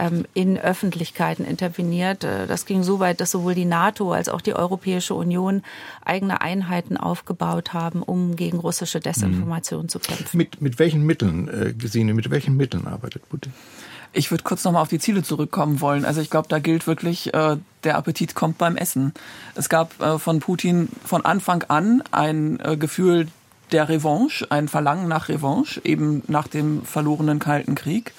ähm, 0.00 0.26
in 0.34 0.58
Öffentlichkeiten 0.58 1.44
interveniert. 1.44 2.24
Äh, 2.24 2.48
das 2.48 2.66
ging 2.66 2.82
so 2.82 2.98
weit, 2.98 3.20
dass 3.20 3.30
sowohl 3.30 3.54
die 3.54 3.66
NATO 3.66 4.10
als 4.10 4.28
auch 4.28 4.40
die 4.40 4.56
Europäische 4.56 4.95
Union 5.14 5.62
eigene 6.04 6.40
Einheiten 6.40 6.96
aufgebaut 6.96 7.72
haben, 7.72 8.02
um 8.02 8.36
gegen 8.36 8.58
russische 8.58 9.00
Desinformation 9.00 9.84
mhm. 9.84 9.88
zu 9.88 9.98
kämpfen. 9.98 10.36
Mit, 10.36 10.60
mit 10.60 10.78
welchen 10.78 11.04
Mitteln, 11.04 11.48
äh, 11.48 11.72
Gesine, 11.72 12.14
mit 12.14 12.30
welchen 12.30 12.56
Mitteln 12.56 12.86
arbeitet 12.86 13.28
Putin? 13.28 13.52
Ich 14.12 14.30
würde 14.30 14.44
kurz 14.44 14.64
nochmal 14.64 14.82
auf 14.82 14.88
die 14.88 14.98
Ziele 14.98 15.22
zurückkommen 15.22 15.80
wollen. 15.80 16.04
Also 16.04 16.20
ich 16.20 16.30
glaube, 16.30 16.48
da 16.48 16.58
gilt 16.58 16.86
wirklich, 16.86 17.34
äh, 17.34 17.58
der 17.84 17.96
Appetit 17.98 18.34
kommt 18.34 18.56
beim 18.56 18.76
Essen. 18.76 19.12
Es 19.54 19.68
gab 19.68 20.00
äh, 20.00 20.18
von 20.18 20.40
Putin 20.40 20.88
von 21.04 21.24
Anfang 21.24 21.64
an 21.64 22.02
ein 22.12 22.58
äh, 22.60 22.76
Gefühl 22.76 23.28
der 23.72 23.88
Revanche, 23.88 24.50
ein 24.50 24.68
Verlangen 24.68 25.08
nach 25.08 25.28
Revanche, 25.28 25.80
eben 25.84 26.22
nach 26.28 26.48
dem 26.48 26.82
verlorenen 26.84 27.40
Kalten 27.40 27.74
Krieg. 27.74 28.14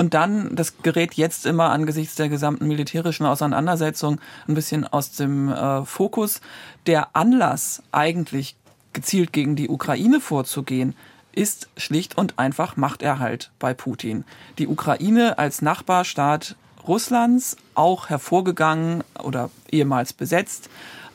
Und 0.00 0.14
dann, 0.14 0.56
das 0.56 0.78
gerät 0.78 1.12
jetzt 1.12 1.44
immer 1.44 1.68
angesichts 1.68 2.14
der 2.14 2.30
gesamten 2.30 2.66
militärischen 2.66 3.26
Auseinandersetzung 3.26 4.18
ein 4.48 4.54
bisschen 4.54 4.86
aus 4.86 5.12
dem 5.12 5.50
äh, 5.50 5.84
Fokus. 5.84 6.40
Der 6.86 7.14
Anlass, 7.14 7.82
eigentlich 7.92 8.56
gezielt 8.94 9.34
gegen 9.34 9.56
die 9.56 9.68
Ukraine 9.68 10.22
vorzugehen, 10.22 10.94
ist 11.32 11.68
schlicht 11.76 12.16
und 12.16 12.38
einfach 12.38 12.78
Machterhalt 12.78 13.50
bei 13.58 13.74
Putin. 13.74 14.24
Die 14.56 14.68
Ukraine 14.68 15.36
als 15.36 15.60
Nachbarstaat 15.60 16.56
Russlands, 16.88 17.58
auch 17.74 18.08
hervorgegangen 18.08 19.04
oder 19.22 19.50
ehemals 19.70 20.14
besetzt 20.14 20.70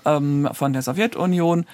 ähm, 0.05 0.47
von 0.53 0.73
der 0.73 0.83
Sowjetunion, 0.83 1.65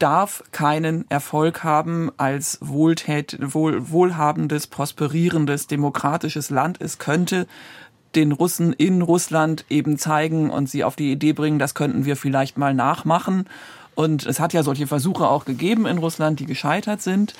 darf 0.00 0.42
keinen 0.50 1.08
Erfolg 1.10 1.62
haben 1.62 2.10
als 2.16 2.58
wohltät, 2.60 3.38
wohl, 3.40 3.90
wohlhabendes, 3.90 4.66
prosperierendes, 4.66 5.66
demokratisches 5.68 6.50
Land. 6.50 6.80
Es 6.80 6.98
könnte 6.98 7.46
den 8.14 8.32
Russen 8.32 8.72
in 8.72 9.02
Russland 9.02 9.64
eben 9.68 9.98
zeigen 9.98 10.50
und 10.50 10.68
sie 10.68 10.82
auf 10.82 10.96
die 10.96 11.12
Idee 11.12 11.32
bringen, 11.32 11.60
das 11.60 11.74
könnten 11.74 12.04
wir 12.04 12.16
vielleicht 12.16 12.58
mal 12.58 12.74
nachmachen. 12.74 13.46
Und 13.94 14.26
es 14.26 14.40
hat 14.40 14.52
ja 14.52 14.62
solche 14.62 14.86
Versuche 14.86 15.28
auch 15.28 15.44
gegeben 15.44 15.86
in 15.86 15.98
Russland, 15.98 16.40
die 16.40 16.46
gescheitert 16.46 17.02
sind. 17.02 17.34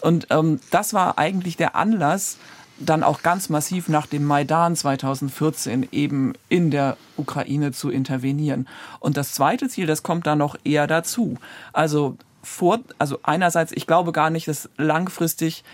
Und 0.00 0.28
ähm, 0.30 0.60
das 0.70 0.94
war 0.94 1.18
eigentlich 1.18 1.56
der 1.56 1.76
Anlass, 1.76 2.38
dann 2.78 3.02
auch 3.02 3.22
ganz 3.22 3.48
massiv 3.48 3.88
nach 3.88 4.06
dem 4.06 4.24
Maidan 4.24 4.76
2014 4.76 5.88
eben 5.92 6.34
in 6.48 6.70
der 6.70 6.96
Ukraine 7.16 7.72
zu 7.72 7.90
intervenieren. 7.90 8.68
Und 9.00 9.16
das 9.16 9.32
zweite 9.32 9.68
Ziel, 9.68 9.86
das 9.86 10.02
kommt 10.02 10.26
dann 10.26 10.38
noch 10.38 10.56
eher 10.64 10.86
dazu. 10.86 11.36
Also 11.72 12.16
vor, 12.42 12.80
also 12.98 13.18
einerseits, 13.22 13.72
ich 13.72 13.86
glaube 13.86 14.12
gar 14.12 14.30
nicht, 14.30 14.46
dass 14.48 14.68
langfristig 14.76 15.64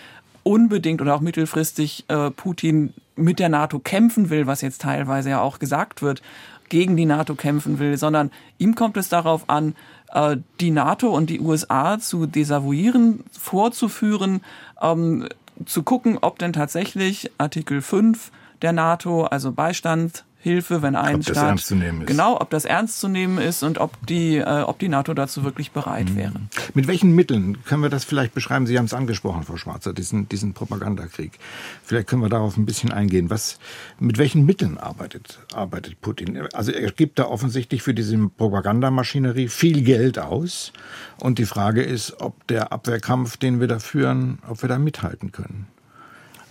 unbedingt 0.43 1.01
oder 1.01 1.15
auch 1.15 1.21
mittelfristig 1.21 2.05
äh, 2.09 2.31
Putin 2.31 2.95
mit 3.17 3.39
der 3.39 3.49
NATO 3.49 3.79
kämpfen 3.79 4.31
will, 4.31 4.47
was 4.47 4.61
jetzt 4.61 4.83
teilweise 4.83 5.31
ja 5.31 5.41
auch 5.41 5.59
gesagt 5.59 6.03
wird, 6.03 6.23
gegen 6.69 6.97
die 6.97 7.05
NATO 7.05 7.35
kämpfen 7.35 7.79
will, 7.79 7.99
sondern 7.99 8.31
ihm 8.59 8.75
kommt 8.75 8.97
es 8.97 9.09
darauf 9.09 9.51
an, 9.51 9.75
äh, 10.13 10.39
die 10.61 10.71
NATO 10.71 11.15
und 11.15 11.29
die 11.29 11.41
USA 11.41 11.99
zu 11.99 12.27
desavouieren, 12.27 13.25
vorzuführen, 13.39 14.41
ähm, 14.81 15.29
zu 15.65 15.83
gucken, 15.83 16.19
ob 16.21 16.39
denn 16.39 16.53
tatsächlich 16.53 17.31
Artikel 17.39 17.83
5 17.83 18.31
der 18.63 18.73
NATO, 18.73 19.25
also 19.25 19.53
Beistand, 19.53 20.25
Hilfe, 20.43 20.83
wenn 20.83 20.97
ein 20.97 21.17
ob 21.17 21.23
Staat 21.23 21.37
das 21.37 21.43
ernst 21.43 21.67
zu 21.69 21.77
nehmen 21.77 22.03
ist. 22.03 22.07
genau, 22.09 22.41
ob 22.41 22.51
das 22.51 22.65
ernst 22.65 22.99
zu 23.01 23.09
nehmen 23.09 23.39
ist 23.39 23.63
und 23.63 23.79
ob 23.79 24.07
die, 24.07 24.39
äh, 24.39 24.63
ob 24.63 24.79
die 24.81 24.89
NATO 24.89 25.15
dazu 25.15 25.45
wirklich 25.45 25.71
bereit 25.71 26.11
mhm. 26.11 26.17
wäre. 26.17 26.33
Mit 26.75 26.89
welchen 26.89 27.15
Mitteln 27.15 27.65
können 27.65 27.83
wir 27.83 27.91
das 27.91 28.05
vielleicht 28.05 28.35
beschreiben? 28.35 28.67
Sie 28.67 28.77
haben 28.77 28.87
es 28.87 28.95
angesprochen, 28.95 29.45
Frau 29.45 29.57
Schwarzer, 29.57 29.93
diesen 29.93 30.29
diesen 30.29 30.53
Propagandakrieg. 30.53 31.39
Vielleicht 31.85 32.09
können 32.09 32.23
wir 32.23 32.29
darauf 32.29 32.57
ein 32.57 32.67
bisschen 32.67 32.93
eingehen. 32.93 33.31
Was 33.31 33.59
mit 33.99 34.19
welchen 34.19 34.45
Mitteln 34.45 34.79
arbeitet 34.79 35.39
arbeitet 35.55 36.01
Putin? 36.01 36.49
Also 36.53 36.73
er 36.73 36.91
gibt 36.91 37.19
da 37.19 37.27
offensichtlich 37.27 37.83
für 37.83 37.95
diese 37.95 38.17
Propagandamaschinerie 38.17 39.49
viel 39.49 39.83
Geld 39.83 40.19
aus 40.19 40.73
und 41.21 41.39
die 41.39 41.47
Frage 41.47 41.83
ist, 41.83 42.21
ob 42.21 42.47
der 42.49 42.73
Abwehrkampf, 42.73 43.37
den 43.37 43.61
wir 43.61 43.69
da 43.69 43.79
führen, 43.79 44.39
ob 44.49 44.63
wir 44.63 44.69
da 44.69 44.79
mithalten 44.79 45.33
können. 45.33 45.69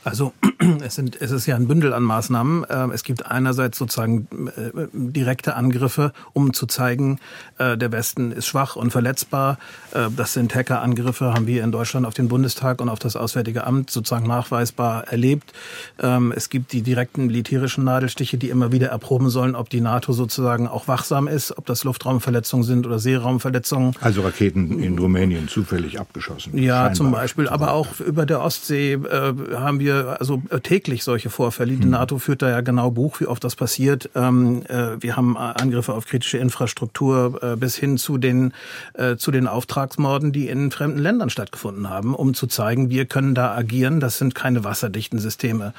Also 0.04 0.34
es, 0.84 0.96
sind, 0.96 1.22
es 1.22 1.32
ist 1.32 1.46
ja 1.46 1.56
ein 1.56 1.68
Bündel 1.68 1.94
an 1.94 2.04
Maßnahmen. 2.04 2.66
Ähm, 2.70 2.92
es 2.92 3.04
gibt 3.04 3.26
einerseits 3.26 3.78
sozusagen 3.78 4.28
äh, 4.56 4.88
direkte 4.94 5.56
Angriffe, 5.56 6.12
um 6.34 6.54
zu 6.54 6.66
zeigen, 6.66 7.20
äh, 7.58 7.78
der 7.78 7.92
Westen 7.92 8.32
ist 8.32 8.48
schwach 8.48 8.76
und 8.76 8.92
verletzbar. 8.92 9.60
Äh, 9.94 10.08
das 10.16 10.34
sind 10.34 10.56
Hackerangriffe, 10.56 11.34
haben 11.34 11.46
wir 11.46 11.64
in 11.64 11.72
Deutschland 11.72 12.06
auf 12.06 12.14
den 12.14 12.28
Bundestag 12.30 12.82
und 12.82 12.90
auf 12.90 13.00
das 13.00 13.16
Auswärtige 13.16 13.66
Amt 13.66 13.92
sozusagen 13.92 14.28
nachweisbar 14.28 15.08
erlebt. 15.08 15.54
Ähm, 16.02 16.34
es 16.36 16.50
gibt 16.50 16.74
die 16.74 16.82
direkten 16.82 17.28
militärischen 17.28 17.84
Nadelstiche, 17.84 18.38
die 18.38 18.50
immer 18.50 18.72
wieder 18.72 18.88
erproben 18.88 19.30
sollen, 19.30 19.56
ob 19.56 19.70
die 19.70 19.82
NATO 19.82 20.14
sozusagen 20.14 20.68
auch 20.68 20.88
wachsam 20.88 21.28
ist, 21.28 21.58
ob 21.58 21.66
das 21.68 21.84
Luftraumverletzungen 21.84 22.64
sind 22.64 22.88
oder 22.88 22.98
Seeraumverletzungen. 22.98 23.96
Also 24.02 24.22
Raketen 24.22 24.80
in 24.80 24.98
Rumänien 24.98 25.48
zufällig 25.48 26.00
abgeschossen. 26.00 26.58
Ja, 26.58 26.92
zum 26.94 27.12
Beispiel. 27.12 27.48
Aber 27.48 27.74
auch 27.74 28.00
über 28.00 28.26
der 28.26 28.42
Ostsee 28.42 28.98
haben 29.54 29.80
wir 29.80 29.91
wir 29.92 30.20
also 30.20 30.42
äh, 30.50 30.60
täglich 30.60 31.04
solche 31.04 31.30
Vorfälle. 31.30 31.74
Die 31.74 31.84
hm. 31.84 31.92
NATO 31.92 32.18
führt 32.18 32.42
da 32.42 32.50
ja 32.50 32.62
genau 32.62 32.92
Buch, 32.92 33.20
wie 33.20 33.28
oft 33.28 33.44
das 33.44 33.56
passiert. 33.56 34.10
Ähm, 34.16 34.64
äh, 34.68 35.02
wir 35.02 35.18
haben 35.18 35.38
Angriffe 35.38 35.94
auf 35.94 36.06
kritische 36.06 36.38
Infrastruktur 36.38 37.40
äh, 37.42 37.56
bis 37.56 37.76
hin 37.76 37.98
zu 37.98 38.18
den, 38.18 38.54
zu 39.18 39.32
den 39.32 39.48
Auftragsmorden, 39.48 40.32
die 40.32 40.48
in 40.48 40.72
fremden 40.72 41.00
Ländern 41.00 41.30
stattgefunden 41.30 41.90
haben, 41.90 42.14
um 42.16 42.34
zu 42.34 42.48
zeigen, 42.48 42.90
wir 42.90 43.06
können 43.06 43.36
da 43.36 43.56
agieren. 43.56 44.00
Das 44.00 44.18
sind 44.18 44.36
keine 44.36 44.64
wasserdichten 44.64 45.20
Systeme. 45.20 45.74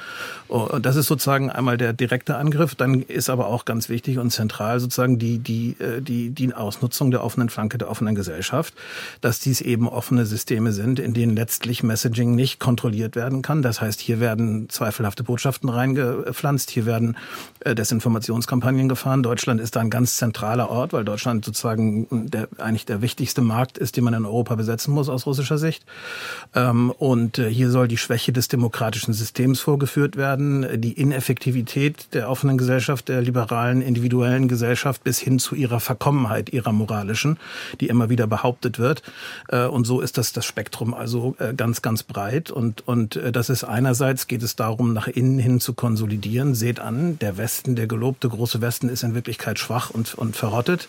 Oh, 0.47 0.79
das 0.81 0.95
ist 0.95 1.07
sozusagen 1.07 1.49
einmal 1.49 1.77
der 1.77 1.93
direkte 1.93 2.35
Angriff. 2.37 2.75
Dann 2.75 3.01
ist 3.01 3.29
aber 3.29 3.47
auch 3.47 3.65
ganz 3.65 3.89
wichtig 3.89 4.17
und 4.17 4.31
zentral 4.31 4.79
sozusagen 4.79 5.19
die, 5.19 5.39
die, 5.39 5.75
die, 5.99 6.29
die 6.29 6.53
Ausnutzung 6.53 7.11
der 7.11 7.23
offenen 7.23 7.49
Flanke 7.49 7.77
der 7.77 7.89
offenen 7.89 8.15
Gesellschaft, 8.15 8.73
dass 9.21 9.39
dies 9.39 9.61
eben 9.61 9.87
offene 9.87 10.25
Systeme 10.25 10.71
sind, 10.71 10.99
in 10.99 11.13
denen 11.13 11.35
letztlich 11.35 11.83
Messaging 11.83 12.35
nicht 12.35 12.59
kontrolliert 12.59 13.15
werden 13.15 13.41
kann. 13.41 13.61
Das 13.61 13.81
heißt, 13.81 14.01
hier 14.03 14.19
werden 14.19 14.69
zweifelhafte 14.69 15.23
Botschaften 15.23 15.69
reingepflanzt, 15.69 16.69
hier 16.69 16.85
werden 16.85 17.17
äh, 17.61 17.75
Desinformationskampagnen 17.75 18.89
gefahren. 18.89 19.23
Deutschland 19.23 19.61
ist 19.61 19.75
da 19.75 19.79
ein 19.79 19.89
ganz 19.89 20.17
zentraler 20.17 20.69
Ort, 20.69 20.93
weil 20.93 21.05
Deutschland 21.05 21.45
sozusagen 21.45 22.07
der, 22.29 22.47
eigentlich 22.57 22.85
der 22.85 23.01
wichtigste 23.01 23.41
Markt 23.41 23.77
ist, 23.77 23.97
den 23.97 24.03
man 24.03 24.13
in 24.13 24.25
Europa 24.25 24.55
besetzen 24.55 24.93
muss 24.93 25.09
aus 25.09 25.25
russischer 25.25 25.57
Sicht. 25.57 25.85
Ähm, 26.53 26.91
und 26.91 27.39
äh, 27.39 27.49
hier 27.49 27.69
soll 27.69 27.87
die 27.87 27.97
Schwäche 27.97 28.33
des 28.33 28.47
demokratischen 28.47 29.13
Systems 29.13 29.61
vorgeführt 29.61 30.17
werden, 30.17 30.81
die 30.81 30.93
Ineffektivität 30.93 32.13
der 32.13 32.29
offenen 32.29 32.57
Gesellschaft, 32.57 33.07
der 33.07 33.21
liberalen, 33.21 33.81
individuellen 33.81 34.47
Gesellschaft 34.47 35.03
bis 35.03 35.19
hin 35.19 35.39
zu 35.39 35.55
ihrer 35.55 35.79
Verkommenheit, 35.79 36.51
ihrer 36.51 36.73
moralischen, 36.73 37.37
die 37.79 37.87
immer 37.87 38.09
wieder 38.09 38.27
behauptet 38.27 38.79
wird. 38.79 39.01
Äh, 39.47 39.65
und 39.65 39.85
so 39.85 40.01
ist 40.01 40.17
das 40.17 40.33
das 40.33 40.45
Spektrum 40.45 40.93
also 40.93 41.35
ganz, 41.55 41.81
ganz 41.81 42.03
breit. 42.03 42.51
Und, 42.51 42.87
und 42.87 43.19
das 43.31 43.49
ist 43.49 43.63
einer 43.63 43.92
Einerseits 43.93 44.25
geht 44.25 44.41
es 44.41 44.55
darum, 44.55 44.93
nach 44.93 45.07
innen 45.07 45.37
hin 45.37 45.59
zu 45.59 45.75
konsolidieren. 45.75 46.55
Seht 46.55 46.79
an, 46.79 47.19
der 47.19 47.37
Westen, 47.37 47.75
der 47.75 47.85
gelobte 47.85 48.27
große 48.27 48.59
Westen 48.59 48.89
ist 48.89 49.03
in 49.03 49.13
Wirklichkeit 49.13 49.59
schwach 49.59 49.91
und, 49.91 50.15
und 50.15 50.35
verrottet. 50.35 50.87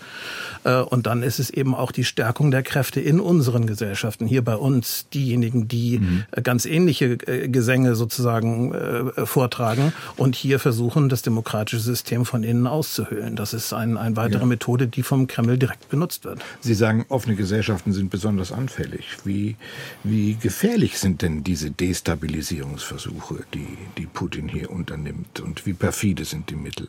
Äh, 0.64 0.76
und 0.78 1.06
dann 1.06 1.22
ist 1.22 1.38
es 1.38 1.50
eben 1.50 1.74
auch 1.74 1.92
die 1.92 2.04
Stärkung 2.04 2.50
der 2.50 2.62
Kräfte 2.62 3.02
in 3.02 3.20
unseren 3.20 3.66
Gesellschaften. 3.66 4.26
Hier 4.26 4.42
bei 4.42 4.56
uns 4.56 5.06
diejenigen, 5.12 5.68
die 5.68 5.98
mhm. 5.98 6.24
ganz 6.42 6.64
ähnliche 6.64 7.18
äh, 7.26 7.46
Gesänge 7.50 7.94
sozusagen 7.94 8.72
äh, 8.72 9.26
vortragen 9.26 9.92
und 10.16 10.34
hier 10.34 10.58
versuchen, 10.58 11.10
das 11.10 11.20
demokratische 11.20 11.80
System 11.80 12.24
von 12.24 12.42
innen 12.42 12.66
auszuhöhlen. 12.66 13.36
Das 13.36 13.52
ist 13.52 13.74
ein, 13.74 13.98
eine 13.98 14.16
weitere 14.16 14.40
ja. 14.40 14.46
Methode, 14.46 14.88
die 14.88 15.02
vom 15.02 15.26
Kreml 15.26 15.58
direkt 15.58 15.90
benutzt 15.90 16.24
wird. 16.24 16.40
Sie 16.62 16.72
sagen, 16.72 17.04
offene 17.10 17.36
Gesellschaften 17.36 17.92
sind 17.92 18.08
besonders 18.08 18.50
anfällig. 18.50 19.04
Wie, 19.24 19.56
wie 20.04 20.36
gefährlich 20.36 20.98
sind 20.98 21.20
denn 21.20 21.44
diese 21.44 21.70
Destabilisierungsversuche? 21.70 22.93
Versuche, 22.94 23.44
die, 23.52 23.76
die 23.98 24.06
Putin 24.06 24.46
hier 24.46 24.70
unternimmt 24.70 25.40
und 25.40 25.66
wie 25.66 25.72
perfide 25.72 26.24
sind 26.24 26.48
die 26.50 26.54
Mittel? 26.54 26.88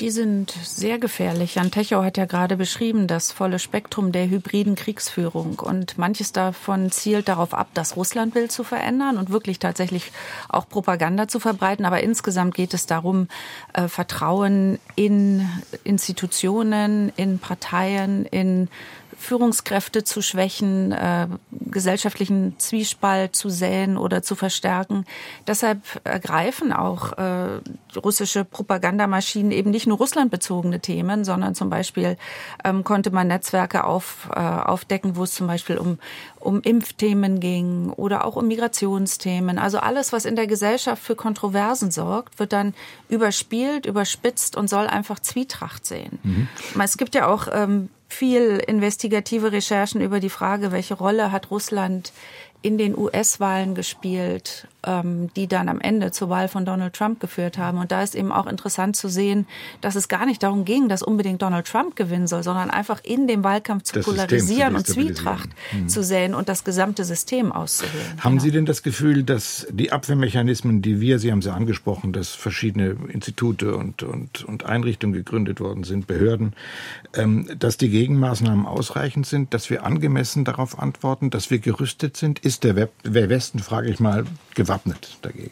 Die 0.00 0.10
sind 0.10 0.50
sehr 0.62 0.98
gefährlich. 0.98 1.56
Jan 1.56 1.70
Techow 1.70 2.02
hat 2.02 2.16
ja 2.16 2.24
gerade 2.24 2.56
beschrieben, 2.56 3.06
das 3.06 3.30
volle 3.30 3.58
Spektrum 3.58 4.12
der 4.12 4.30
hybriden 4.30 4.76
Kriegsführung. 4.76 5.58
Und 5.58 5.98
manches 5.98 6.32
davon 6.32 6.90
zielt 6.90 7.28
darauf 7.28 7.52
ab, 7.52 7.68
das 7.74 7.96
Russlandbild 7.96 8.50
zu 8.50 8.64
verändern 8.64 9.18
und 9.18 9.28
wirklich 9.28 9.58
tatsächlich 9.58 10.10
auch 10.48 10.68
Propaganda 10.68 11.28
zu 11.28 11.38
verbreiten. 11.38 11.84
Aber 11.84 12.00
insgesamt 12.00 12.54
geht 12.54 12.72
es 12.72 12.86
darum, 12.86 13.28
äh, 13.74 13.88
Vertrauen 13.88 14.78
in 14.94 15.46
Institutionen, 15.84 17.12
in 17.16 17.40
Parteien, 17.40 18.24
in 18.24 18.68
Führungskräfte 19.18 20.04
zu 20.04 20.22
schwächen, 20.22 20.92
äh, 20.92 21.26
gesellschaftlichen 21.50 22.58
Zwiespalt 22.58 23.34
zu 23.34 23.50
säen 23.50 23.98
oder 23.98 24.22
zu 24.22 24.36
verstärken. 24.36 25.04
Deshalb 25.46 25.80
ergreifen 26.04 26.72
auch 26.72 27.12
äh, 27.18 27.60
russische 27.96 28.44
Propagandamaschinen 28.44 29.50
eben 29.50 29.70
nicht 29.70 29.88
nur 29.88 29.98
russlandbezogene 29.98 30.80
Themen, 30.80 31.24
sondern 31.24 31.56
zum 31.56 31.68
Beispiel 31.68 32.16
ähm, 32.64 32.84
konnte 32.84 33.10
man 33.10 33.26
Netzwerke 33.26 33.84
auf, 33.84 34.28
äh, 34.34 34.38
aufdecken, 34.38 35.16
wo 35.16 35.24
es 35.24 35.34
zum 35.34 35.48
Beispiel 35.48 35.78
um, 35.78 35.98
um 36.38 36.62
Impfthemen 36.62 37.40
ging 37.40 37.90
oder 37.90 38.24
auch 38.24 38.36
um 38.36 38.46
Migrationsthemen. 38.46 39.58
Also 39.58 39.78
alles, 39.78 40.12
was 40.12 40.26
in 40.26 40.36
der 40.36 40.46
Gesellschaft 40.46 41.02
für 41.02 41.16
Kontroversen 41.16 41.90
sorgt, 41.90 42.38
wird 42.38 42.52
dann 42.52 42.72
überspielt, 43.08 43.84
überspitzt 43.84 44.56
und 44.56 44.70
soll 44.70 44.86
einfach 44.86 45.18
Zwietracht 45.18 45.84
sehen. 45.84 46.20
Mhm. 46.22 46.48
Es 46.80 46.96
gibt 46.96 47.16
ja 47.16 47.26
auch 47.26 47.48
ähm, 47.52 47.90
viel 48.08 48.62
investigative 48.66 49.52
Recherchen 49.52 50.00
über 50.00 50.18
die 50.18 50.30
Frage, 50.30 50.72
welche 50.72 50.94
Rolle 50.94 51.30
hat 51.30 51.50
Russland 51.50 52.12
in 52.62 52.78
den 52.78 52.96
US-Wahlen 52.96 53.74
gespielt 53.74 54.68
ähm, 54.88 55.28
die 55.34 55.46
dann 55.48 55.68
am 55.68 55.80
Ende 55.80 56.12
zur 56.12 56.30
Wahl 56.30 56.48
von 56.48 56.64
Donald 56.64 56.94
Trump 56.94 57.20
geführt 57.20 57.58
haben. 57.58 57.78
Und 57.78 57.90
da 57.90 58.02
ist 58.02 58.14
eben 58.14 58.30
auch 58.30 58.46
interessant 58.46 58.96
zu 58.96 59.08
sehen, 59.08 59.46
dass 59.80 59.96
es 59.96 60.08
gar 60.08 60.24
nicht 60.24 60.42
darum 60.42 60.64
ging, 60.64 60.88
dass 60.88 61.02
unbedingt 61.02 61.42
Donald 61.42 61.66
Trump 61.66 61.96
gewinnen 61.96 62.26
soll, 62.26 62.42
sondern 62.42 62.70
einfach 62.70 63.00
in 63.02 63.26
dem 63.26 63.42
Wahlkampf 63.42 63.84
zu 63.84 63.94
das 63.94 64.04
polarisieren 64.04 64.72
zu 64.72 64.76
und 64.76 64.86
Zwietracht 64.86 65.50
hm. 65.70 65.88
zu 65.88 66.02
säen 66.02 66.34
und 66.34 66.48
das 66.48 66.64
gesamte 66.64 67.04
System 67.04 67.50
auszuwählen. 67.50 68.18
Haben 68.18 68.32
genau. 68.34 68.42
Sie 68.42 68.50
denn 68.52 68.66
das 68.66 68.82
Gefühl, 68.82 69.24
dass 69.24 69.66
die 69.70 69.90
Abwehrmechanismen, 69.92 70.80
die 70.80 71.00
wir, 71.00 71.18
Sie 71.18 71.32
haben 71.32 71.42
sie 71.42 71.52
angesprochen, 71.52 72.12
dass 72.12 72.30
verschiedene 72.30 72.96
Institute 73.08 73.74
und, 73.74 74.04
und, 74.04 74.44
und 74.44 74.64
Einrichtungen 74.64 75.12
gegründet 75.12 75.60
worden 75.60 75.82
sind, 75.82 76.06
Behörden, 76.06 76.54
ähm, 77.14 77.48
dass 77.58 77.76
die 77.76 77.88
Gegenmaßnahmen 77.88 78.66
ausreichend 78.66 79.26
sind, 79.26 79.52
dass 79.54 79.70
wir 79.70 79.84
angemessen 79.84 80.44
darauf 80.44 80.78
antworten, 80.78 81.30
dass 81.30 81.50
wir 81.50 81.58
gerüstet 81.58 82.16
sind? 82.16 82.44
Ist 82.48 82.64
der, 82.64 82.88
Westen, 83.04 83.58
frage 83.58 83.90
ich 83.90 84.00
mal, 84.00 84.24
gewappnet 84.54 85.18
dagegen? 85.20 85.50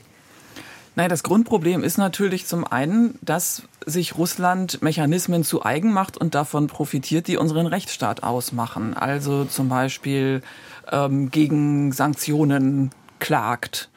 Naja, 0.95 1.11
das 1.11 1.23
Grundproblem 1.23 1.85
ist 1.85 1.99
natürlich 1.99 2.47
zum 2.47 2.67
einen, 2.67 3.19
dass 3.21 3.65
sich 3.85 4.17
Russland 4.17 4.81
Mechanismen 4.81 5.45
zu 5.45 5.63
eigen 5.63 5.93
macht 5.93 6.17
und 6.17 6.35
davon 6.35 6.69
profitiert, 6.69 7.29
die 7.29 7.37
unseren 7.37 7.67
Rechtsstaat 7.67 8.23
ausmachen. 8.23 8.95
Also 8.95 9.45
zum 9.45 9.69
Beispiel 9.69 10.41
ähm, 10.91 11.31
gegen 11.31 11.93
Sanktionen 11.93 12.93
klagt 13.19 13.91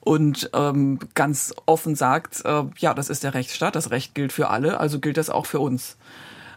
und 0.00 0.50
ähm, 0.52 0.98
ganz 1.14 1.54
offen 1.64 1.94
sagt, 1.94 2.44
äh, 2.44 2.64
ja, 2.76 2.92
das 2.92 3.08
ist 3.08 3.24
der 3.24 3.32
Rechtsstaat, 3.32 3.74
das 3.74 3.90
Recht 3.90 4.14
gilt 4.14 4.34
für 4.34 4.50
alle, 4.50 4.78
also 4.80 5.00
gilt 5.00 5.16
das 5.16 5.30
auch 5.30 5.46
für 5.46 5.60
uns. 5.60 5.96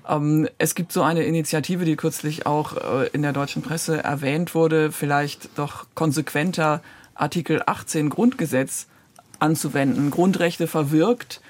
Ähm, 0.08 0.48
es 0.58 0.76
gibt 0.76 0.92
so 0.92 1.02
eine 1.02 1.24
Initiative, 1.24 1.86
die 1.86 1.96
kürzlich 1.96 2.46
auch 2.46 2.78
äh, 2.78 3.08
in 3.14 3.22
der 3.22 3.34
deutschen 3.34 3.62
Presse 3.62 4.04
erwähnt 4.04 4.56
wurde, 4.56 4.92
vielleicht 4.92 5.50
doch 5.58 5.86
konsequenter 5.96 6.82
Artikel 7.16 7.62
18 7.66 8.10
Grundgesetz 8.10 8.88
anzuwenden. 9.40 10.12
Grundrechte 10.12 10.68
verwirkt 10.68 11.42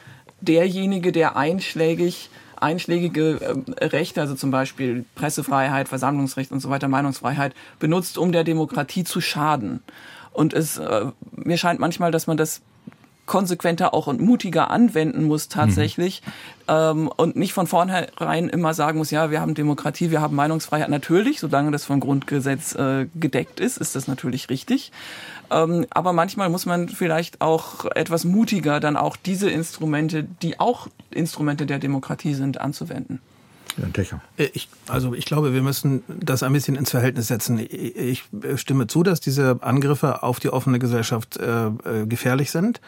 derjenige, 0.42 1.12
der 1.12 1.36
einschlägig 1.36 2.30
einschlägige 2.60 3.40
äh, 3.80 3.86
Rechte, 3.86 4.20
also 4.20 4.34
zum 4.34 4.50
Beispiel 4.50 5.06
Pressefreiheit, 5.14 5.88
Versammlungsrecht 5.88 6.52
und 6.52 6.60
so 6.60 6.72
weiter, 6.72 6.88
Meinungsfreiheit, 6.88 7.54
benutzt, 7.80 8.18
um 8.18 8.32
der 8.32 8.44
Demokratie 8.44 9.04
zu 9.04 9.22
schaden. 9.22 9.84
Und 10.34 10.54
es 10.54 10.78
äh, 10.78 11.06
mir 11.32 11.58
scheint 11.58 11.80
manchmal, 11.80 12.12
dass 12.12 12.26
man 12.26 12.38
das 12.38 12.62
konsequenter 13.28 13.94
auch 13.94 14.08
und 14.08 14.20
mutiger 14.20 14.72
anwenden 14.72 15.26
muss 15.26 15.50
tatsächlich 15.50 16.24
mhm. 16.26 16.32
ähm, 16.70 17.12
und 17.16 17.36
nicht 17.36 17.54
von 17.54 17.68
vornherein 17.68 18.50
immer 18.50 18.74
sagen 18.74 18.98
muss, 18.98 19.12
ja, 19.12 19.30
wir 19.30 19.40
haben 19.40 19.54
Demokratie, 19.54 20.10
wir 20.10 20.22
haben 20.22 20.36
Meinungsfreiheit. 20.36 20.90
Natürlich, 20.90 21.40
solange 21.40 21.70
das 21.70 21.86
vom 21.86 22.00
Grundgesetz 22.00 22.74
äh, 22.74 23.08
gedeckt 23.14 23.60
ist, 23.60 23.78
ist 23.78 23.96
das 23.96 24.08
natürlich 24.08 24.50
richtig. 24.50 24.92
Ähm, 25.52 25.86
aber 25.92 26.14
manchmal 26.14 26.50
muss 26.50 26.66
man 26.66 26.90
vielleicht 26.90 27.42
auch 27.42 27.86
etwas 27.96 28.26
mutiger 28.26 28.80
dann 28.80 28.98
auch 28.98 29.16
diese 29.16 29.50
Instrumente, 29.50 30.24
die 30.24 30.60
auch 30.60 30.88
Instrumente 31.12 31.66
der 31.66 31.80
Demokratie 31.80 32.34
sind, 32.34 32.60
anzuwenden. 32.60 33.22
Äh, 34.38 34.50
ich, 34.54 34.70
also 34.88 35.14
ich 35.14 35.26
glaube, 35.26 35.54
wir 35.54 35.62
müssen 35.62 36.04
das 36.08 36.44
ein 36.44 36.54
bisschen 36.54 36.76
ins 36.76 36.92
Verhältnis 36.92 37.28
setzen. 37.28 37.60
Ich 37.60 38.24
stimme 38.56 38.88
zu, 38.88 39.04
dass 39.04 39.20
diese 39.20 39.60
Angriffe 39.62 40.24
auf 40.24 40.40
die 40.40 40.50
offene 40.50 40.80
Gesellschaft 40.80 41.38
äh, 41.38 41.68
äh, 41.68 41.72
gefährlich 42.08 42.52
sind. 42.52 42.82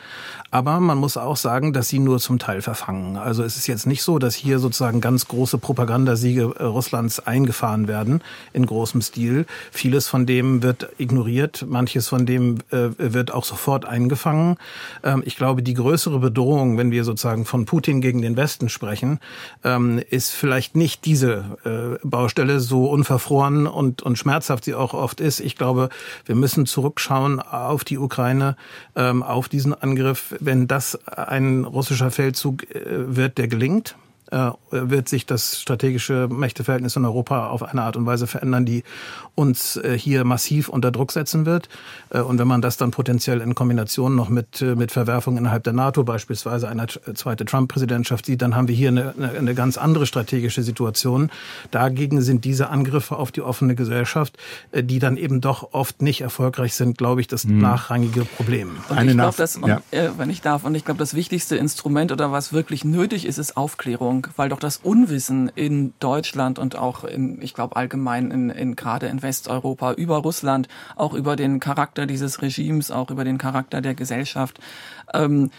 Aber 0.51 0.79
man 0.79 0.97
muss 0.97 1.17
auch 1.17 1.37
sagen, 1.37 1.73
dass 1.73 1.89
sie 1.89 1.99
nur 1.99 2.19
zum 2.19 2.39
Teil 2.39 2.61
verfangen. 2.61 3.17
Also 3.17 3.43
es 3.43 3.55
ist 3.55 3.67
jetzt 3.67 3.85
nicht 3.85 4.01
so, 4.01 4.17
dass 4.19 4.35
hier 4.35 4.59
sozusagen 4.59 5.01
ganz 5.01 5.27
große 5.27 5.57
Propagandasiege 5.57 6.55
äh, 6.57 6.63
Russlands 6.63 7.19
eingefahren 7.19 7.87
werden 7.87 8.21
in 8.53 8.65
großem 8.65 9.01
Stil. 9.01 9.45
Vieles 9.71 10.07
von 10.07 10.25
dem 10.25 10.63
wird 10.63 10.89
ignoriert, 10.97 11.65
manches 11.67 12.07
von 12.07 12.25
dem 12.25 12.57
äh, 12.71 12.89
wird 12.97 13.31
auch 13.31 13.45
sofort 13.45 13.85
eingefangen. 13.85 14.57
Ähm, 15.03 15.21
ich 15.25 15.35
glaube, 15.35 15.61
die 15.61 15.75
größere 15.75 16.19
Bedrohung, 16.19 16.77
wenn 16.77 16.91
wir 16.91 17.03
sozusagen 17.03 17.45
von 17.45 17.65
Putin 17.65 18.01
gegen 18.01 18.21
den 18.21 18.35
Westen 18.35 18.69
sprechen, 18.69 19.19
ähm, 19.63 20.01
ist 20.09 20.31
vielleicht 20.31 20.75
nicht 20.79 21.05
diese 21.05 21.57
äh, 21.63 22.07
Baustelle, 22.07 22.59
so 22.59 22.89
unverfroren 22.89 23.67
und, 23.67 24.01
und 24.01 24.17
schmerzhaft 24.17 24.63
sie 24.63 24.73
auch 24.73 24.95
oft 24.95 25.21
ist. 25.21 25.39
Ich 25.39 25.55
glaube, 25.55 25.89
wir 26.25 26.33
müssen 26.33 26.65
zurückschauen 26.65 27.39
auf 27.39 27.83
die 27.83 27.99
Ukraine, 27.99 28.55
ähm, 28.95 29.21
auf 29.21 29.47
diesen 29.47 29.75
Angriff. 29.75 30.33
Wenn 30.39 30.67
das 30.67 30.95
ein 31.07 31.65
russischer 31.65 32.09
Feldzug 32.09 32.63
äh, 32.73 33.15
wird, 33.15 33.37
der 33.37 33.47
gelingt, 33.47 33.95
wird 34.71 35.09
sich 35.09 35.25
das 35.25 35.59
strategische 35.59 36.27
Mächteverhältnis 36.29 36.95
in 36.95 37.05
Europa 37.05 37.47
auf 37.47 37.63
eine 37.63 37.81
Art 37.81 37.95
und 37.95 38.05
Weise 38.05 38.27
verändern, 38.27 38.65
die 38.65 38.83
uns 39.35 39.77
äh, 39.77 39.97
hier 39.97 40.23
massiv 40.23 40.69
unter 40.69 40.91
Druck 40.91 41.11
setzen 41.11 41.45
wird. 41.45 41.69
Äh, 42.09 42.21
und 42.21 42.37
wenn 42.39 42.47
man 42.47 42.61
das 42.61 42.77
dann 42.77 42.91
potenziell 42.91 43.41
in 43.41 43.55
Kombination 43.55 44.15
noch 44.15 44.29
mit, 44.29 44.61
mit 44.61 44.91
Verwerfungen 44.91 45.37
innerhalb 45.39 45.63
der 45.63 45.73
NATO, 45.73 46.03
beispielsweise 46.03 46.67
eine 46.67 46.87
zweite 46.87 47.45
Trump-Präsidentschaft 47.45 48.25
sieht, 48.25 48.41
dann 48.41 48.55
haben 48.55 48.67
wir 48.67 48.75
hier 48.75 48.89
eine, 48.89 49.13
eine 49.37 49.55
ganz 49.55 49.77
andere 49.77 50.05
strategische 50.05 50.61
Situation. 50.61 51.31
Dagegen 51.71 52.21
sind 52.21 52.45
diese 52.45 52.69
Angriffe 52.69 53.15
auf 53.15 53.31
die 53.31 53.41
offene 53.41 53.75
Gesellschaft, 53.75 54.37
die 54.73 54.99
dann 54.99 55.17
eben 55.17 55.41
doch 55.41 55.73
oft 55.73 56.01
nicht 56.01 56.21
erfolgreich 56.21 56.73
sind, 56.73 56.97
glaube 56.97 57.21
ich, 57.21 57.27
das 57.27 57.43
hm. 57.43 57.59
nachrangige 57.59 58.25
Problem. 58.25 58.77
Und 58.89 58.97
eine 58.97 59.11
ich 59.11 59.17
glaube, 59.17 59.37
das, 59.37 59.59
ja. 59.65 59.81
wenn 60.17 60.29
ich 60.29 60.41
darf, 60.41 60.63
und 60.63 60.75
ich 60.75 60.85
glaube, 60.85 60.99
das 60.99 61.13
wichtigste 61.13 61.55
Instrument 61.55 62.11
oder 62.11 62.31
was 62.31 62.53
wirklich 62.53 62.83
nötig 62.83 63.25
ist, 63.25 63.37
ist 63.37 63.57
Aufklärung. 63.57 64.18
Aufklärung, 64.19 64.37
weil 64.37 64.49
doch 64.49 64.59
das 64.59 64.77
Unwissen 64.77 65.51
in 65.55 65.93
Deutschland 65.99 66.59
und 66.59 66.75
auch 66.75 67.03
in, 67.03 67.41
ich 67.41 67.53
glaube 67.53 67.75
allgemein 67.75 68.31
in, 68.31 68.49
in 68.49 68.75
gerade 68.75 69.07
in 69.07 69.21
Westeuropa 69.21 69.93
über 69.93 70.17
Russland, 70.17 70.67
auch 70.95 71.13
über 71.13 71.35
den 71.35 71.59
Charakter 71.59 72.05
dieses 72.05 72.41
Regimes, 72.41 72.91
auch 72.91 73.11
über 73.11 73.23
den 73.23 73.37
Charakter 73.37 73.81
der 73.81 73.95
Gesellschaft, 73.95 74.59
ähm, 75.13 75.49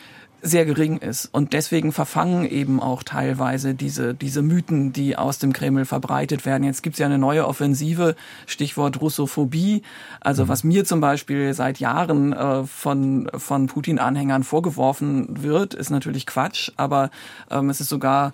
sehr 0.42 0.64
gering 0.64 0.98
ist. 0.98 1.26
Und 1.26 1.52
deswegen 1.52 1.92
verfangen 1.92 2.44
eben 2.44 2.80
auch 2.80 3.02
teilweise 3.02 3.74
diese, 3.74 4.14
diese 4.14 4.42
Mythen, 4.42 4.92
die 4.92 5.16
aus 5.16 5.38
dem 5.38 5.52
Kreml 5.52 5.84
verbreitet 5.84 6.46
werden. 6.46 6.64
Jetzt 6.64 6.82
gibt's 6.82 6.98
ja 6.98 7.06
eine 7.06 7.18
neue 7.18 7.46
Offensive, 7.46 8.16
Stichwort 8.46 9.00
Russophobie. 9.00 9.82
Also 10.20 10.48
was 10.48 10.64
mir 10.64 10.84
zum 10.84 11.00
Beispiel 11.00 11.52
seit 11.54 11.78
Jahren 11.78 12.32
äh, 12.32 12.64
von, 12.64 13.30
von 13.36 13.66
Putin-Anhängern 13.66 14.42
vorgeworfen 14.42 15.42
wird, 15.42 15.74
ist 15.74 15.90
natürlich 15.90 16.26
Quatsch, 16.26 16.70
aber 16.76 17.10
ähm, 17.50 17.70
es 17.70 17.80
ist 17.80 17.88
sogar 17.88 18.32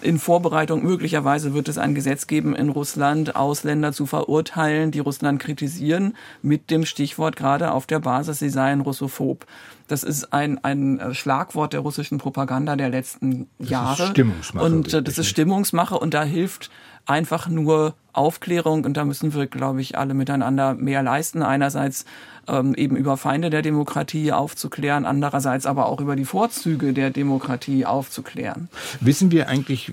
in 0.00 0.18
Vorbereitung 0.18 0.82
möglicherweise 0.82 1.54
wird 1.54 1.68
es 1.68 1.78
ein 1.78 1.94
Gesetz 1.94 2.26
geben 2.26 2.54
in 2.54 2.68
Russland, 2.68 3.36
Ausländer 3.36 3.92
zu 3.92 4.06
verurteilen, 4.06 4.90
die 4.90 4.98
Russland 4.98 5.40
kritisieren, 5.40 6.16
mit 6.42 6.70
dem 6.70 6.84
Stichwort 6.84 7.36
gerade 7.36 7.72
auf 7.72 7.86
der 7.86 8.00
Basis, 8.00 8.40
sie 8.40 8.50
seien 8.50 8.80
russophob. 8.80 9.46
Das 9.88 10.04
ist 10.04 10.32
ein, 10.32 10.62
ein 10.64 11.14
Schlagwort 11.14 11.72
der 11.72 11.80
russischen 11.80 12.18
Propaganda 12.18 12.76
der 12.76 12.88
letzten 12.88 13.48
das 13.58 13.70
Jahre. 13.70 14.02
Ist 14.04 14.08
Stimmungsmache. 14.10 14.64
Und 14.64 14.94
äh, 14.94 15.02
das 15.02 15.18
ist 15.18 15.26
Stimmungsmache 15.26 15.98
und 15.98 16.14
da 16.14 16.24
hilft 16.24 16.70
einfach 17.06 17.48
nur 17.48 17.94
Aufklärung 18.12 18.84
und 18.84 18.96
da 18.96 19.04
müssen 19.04 19.34
wir, 19.34 19.46
glaube 19.46 19.80
ich, 19.80 19.96
alle 19.96 20.14
miteinander 20.14 20.74
mehr 20.74 21.02
leisten. 21.02 21.42
Einerseits 21.42 22.04
ähm, 22.46 22.74
eben 22.74 22.96
über 22.96 23.16
Feinde 23.16 23.50
der 23.50 23.62
Demokratie 23.62 24.32
aufzuklären, 24.32 25.06
andererseits 25.06 25.66
aber 25.66 25.86
auch 25.86 26.00
über 26.00 26.16
die 26.16 26.24
Vorzüge 26.24 26.92
der 26.92 27.10
Demokratie 27.10 27.86
aufzuklären. 27.86 28.68
Wissen 29.00 29.30
wir 29.30 29.48
eigentlich, 29.48 29.92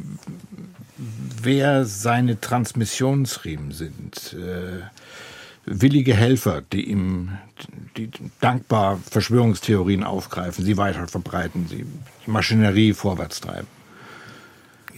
wer 0.98 1.86
seine 1.86 2.40
Transmissionsriemen 2.40 3.72
sind? 3.72 4.34
Äh 4.34 4.82
willige 5.70 6.16
Helfer, 6.16 6.62
die 6.74 6.90
ihm 6.90 7.38
die 7.96 8.10
dankbar 8.42 9.00
Verschwörungstheorien 9.10 10.04
aufgreifen, 10.04 10.66
sie 10.66 10.78
weiter 10.78 11.08
verbreiten, 11.08 11.68
sie 11.68 11.86
die 12.26 12.32
Maschinerie 12.32 12.94
vorwärts 12.94 13.42
treiben. 13.42 13.68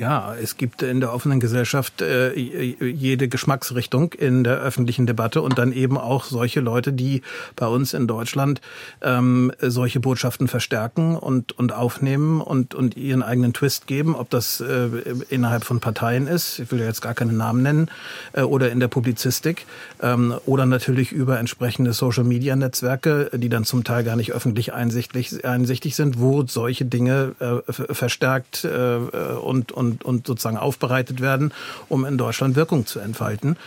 Ja, 0.02 0.34
es 0.34 0.58
gibt 0.58 0.82
in 0.82 1.00
der 1.00 1.14
offenen 1.14 1.40
Gesellschaft 1.40 2.02
äh, 2.02 2.34
jede 2.34 3.28
Geschmacksrichtung 3.28 4.14
in 4.14 4.44
der 4.44 4.58
öffentlichen 4.58 5.06
Debatte 5.06 5.44
und 5.44 5.60
dann 5.60 5.72
eben 5.72 5.96
auch 5.96 6.24
solche 6.24 6.60
Leute, 6.60 6.92
die 6.92 7.22
bei 7.56 7.68
uns 7.68 7.94
in 7.94 8.08
Deutschland 8.08 8.62
ähm, 9.04 9.52
solche 9.60 10.00
Botschaften 10.00 10.48
verstärken 10.48 11.16
und, 11.16 11.52
und 11.52 11.72
aufnehmen 11.72 12.42
und, 12.42 12.74
und 12.74 12.98
ihren 12.98 13.22
eigenen 13.22 13.54
Twist 13.54 13.86
geben, 13.86 14.16
ob 14.16 14.32
das 14.32 14.60
äh, 14.60 14.90
innerhalb 15.30 15.66
von 15.66 15.80
Parteien 15.80 16.26
ist, 16.26 16.58
ich 16.58 16.72
will 16.72 16.80
ja 16.80 16.88
jetzt 16.88 17.04
gar 17.04 17.14
keine 17.14 17.34
Namen 17.34 17.62
nennen, 17.62 17.92
äh, 18.34 18.42
oder 18.42 18.72
in 18.72 18.80
der 18.80 18.88
Publizistik 18.88 19.68
ähm, 20.02 20.34
oder 20.48 20.66
natürlich 20.66 21.12
über 21.12 21.38
entsprechende 21.38 21.94
Social-Media-Netzwerke, 21.94 23.30
die 23.36 23.50
dann 23.50 23.66
zum 23.66 23.84
Teil 23.84 24.04
gar 24.04 24.16
nicht 24.16 24.32
öffentlich 24.32 24.74
einsichtlich, 24.74 25.46
einsichtig 25.46 25.96
sind, 25.96 26.20
wo 26.20 26.44
solche 26.48 26.86
Dinge 26.86 27.36
äh, 27.40 27.94
verstärkt 27.94 28.66
äh, 28.66 28.96
und, 28.96 29.72
und 29.72 29.91
und, 29.92 30.06
und 30.06 30.28
sozusagen 30.28 30.58
aufbereitet 30.58 31.22
werden, 31.22 31.54
um 31.90 32.06
in 32.06 32.18
Deutschland 32.18 32.56
Wirkung 32.56 32.86
zu 32.86 33.00
entfalten. 33.00 33.58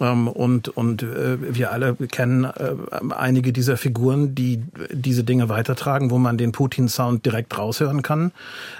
Ähm, 0.00 0.28
und 0.28 0.68
und 0.68 1.02
äh, 1.02 1.54
wir 1.54 1.72
alle 1.72 1.94
kennen 1.94 2.44
äh, 2.44 2.74
einige 3.10 3.52
dieser 3.52 3.76
Figuren, 3.76 4.34
die 4.34 4.62
diese 4.90 5.24
Dinge 5.24 5.48
weitertragen, 5.48 6.10
wo 6.10 6.18
man 6.18 6.36
den 6.38 6.52
Putin-Sound 6.52 7.24
direkt 7.24 7.56
raushören 7.56 8.02
kann. 8.02 8.32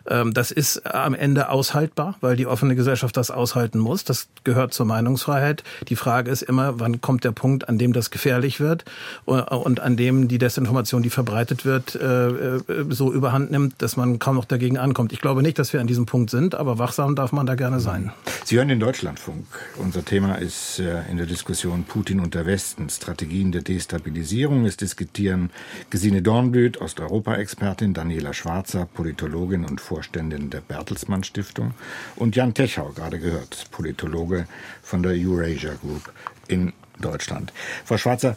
Ähm, 0.09 0.35
das 0.35 0.51
ist 0.51 0.87
am 0.87 1.15
Ende 1.15 1.49
aushaltbar, 1.49 2.17
weil 2.21 2.37
die 2.37 2.47
offene 2.47 2.75
Gesellschaft 2.75 3.17
das 3.17 3.31
aushalten 3.31 3.79
muss. 3.79 4.05
Das 4.05 4.29
gehört 4.45 4.75
zur 4.75 4.87
Meinungsfreiheit. 4.87 5.63
Die 5.89 5.97
Frage 5.97 6.31
ist 6.31 6.43
immer, 6.43 6.81
wann 6.81 7.01
kommt 7.01 7.25
der 7.25 7.33
Punkt, 7.33 7.69
an 7.69 7.79
dem 7.79 7.93
das 7.93 8.11
gefährlich 8.11 8.61
wird 8.61 8.85
und 9.25 9.81
an 9.81 9.97
dem 9.97 10.29
die 10.29 10.39
Desinformation, 10.39 11.03
die 11.03 11.11
verbreitet 11.11 11.65
wird, 11.65 11.95
äh, 11.95 12.59
so 12.89 13.13
überhand 13.13 13.51
nimmt, 13.51 13.81
dass 13.83 13.97
man 13.97 14.19
kaum 14.19 14.37
noch 14.37 14.45
dagegen 14.45 14.79
ankommt. 14.79 15.13
Ich 15.13 15.21
glaube 15.21 15.43
nicht, 15.43 15.59
dass 15.59 15.73
wir 15.73 15.81
an 15.81 15.87
diesem 15.87 16.07
Punkt 16.07 16.31
sind, 16.31 16.55
aber 16.55 16.79
wachsam 16.85 17.17
darf 17.17 17.33
man 17.33 17.47
da 17.47 17.55
gerne 17.55 17.81
sein. 17.81 18.13
Sie 18.45 18.59
hören 18.59 18.69
den 18.69 18.79
Deutschlandfunk. 18.79 19.47
Unser 19.77 20.05
Thema 20.05 20.35
ist 20.35 20.79
in 21.11 21.17
der 21.17 21.25
Diskussion 21.25 21.85
Putin 21.85 22.21
und 22.21 22.35
der 22.35 22.45
Westen, 22.45 22.91
Strategien 22.91 23.53
der 23.53 23.63
Destabilisierung. 23.63 24.67
Es 24.67 24.77
diskutieren 24.77 25.51
Gesine 25.89 26.21
Dornblüt, 26.21 26.79
Osteuropa-Expertin, 26.83 27.95
Daniela 27.95 28.35
Schwarzer, 28.35 28.85
Politologin 28.85 29.65
und 29.65 29.81
Vorständin 29.81 30.51
der 30.51 30.61
Bertelsmann 30.61 31.25
Stiftung 31.25 31.73
und 32.17 32.37
Jan 32.37 32.53
Techau, 32.53 32.91
gerade 32.95 33.19
gehört, 33.19 33.71
Politologe 33.71 34.47
von 34.83 35.03
der 35.03 35.13
Eurasia 35.13 35.73
Group 35.81 36.13
in 36.49 36.75
Deutschland. 37.01 37.51
Frau 37.87 37.97
Schwarzer, 37.97 38.37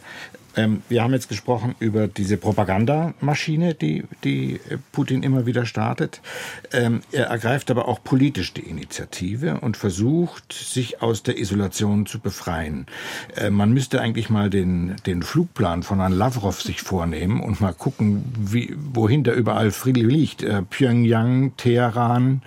ähm, 0.56 0.82
wir 0.88 1.02
haben 1.02 1.12
jetzt 1.12 1.28
gesprochen 1.28 1.74
über 1.78 2.08
diese 2.08 2.36
Propagandamaschine, 2.36 3.74
die, 3.74 4.04
die 4.24 4.54
äh, 4.54 4.78
Putin 4.92 5.22
immer 5.22 5.46
wieder 5.46 5.66
startet. 5.66 6.20
Ähm, 6.72 7.00
er 7.12 7.26
ergreift 7.26 7.70
aber 7.70 7.88
auch 7.88 8.02
politisch 8.02 8.54
die 8.54 8.62
Initiative 8.62 9.60
und 9.60 9.76
versucht, 9.76 10.52
sich 10.52 11.02
aus 11.02 11.22
der 11.22 11.38
Isolation 11.38 12.06
zu 12.06 12.18
befreien. 12.18 12.86
Äh, 13.36 13.50
man 13.50 13.72
müsste 13.72 14.00
eigentlich 14.00 14.30
mal 14.30 14.50
den, 14.50 14.96
den 15.06 15.22
Flugplan 15.22 15.82
von 15.82 15.98
Herrn 15.98 16.12
Lavrov 16.12 16.62
sich 16.62 16.80
vornehmen 16.82 17.40
und 17.40 17.60
mal 17.60 17.74
gucken, 17.74 18.24
wie, 18.38 18.74
wohin 18.92 19.24
der 19.24 19.34
überall 19.34 19.70
friedlich 19.70 20.06
liegt. 20.06 20.42
Äh, 20.42 20.62
Pyongyang, 20.62 21.56
Teheran. 21.56 22.42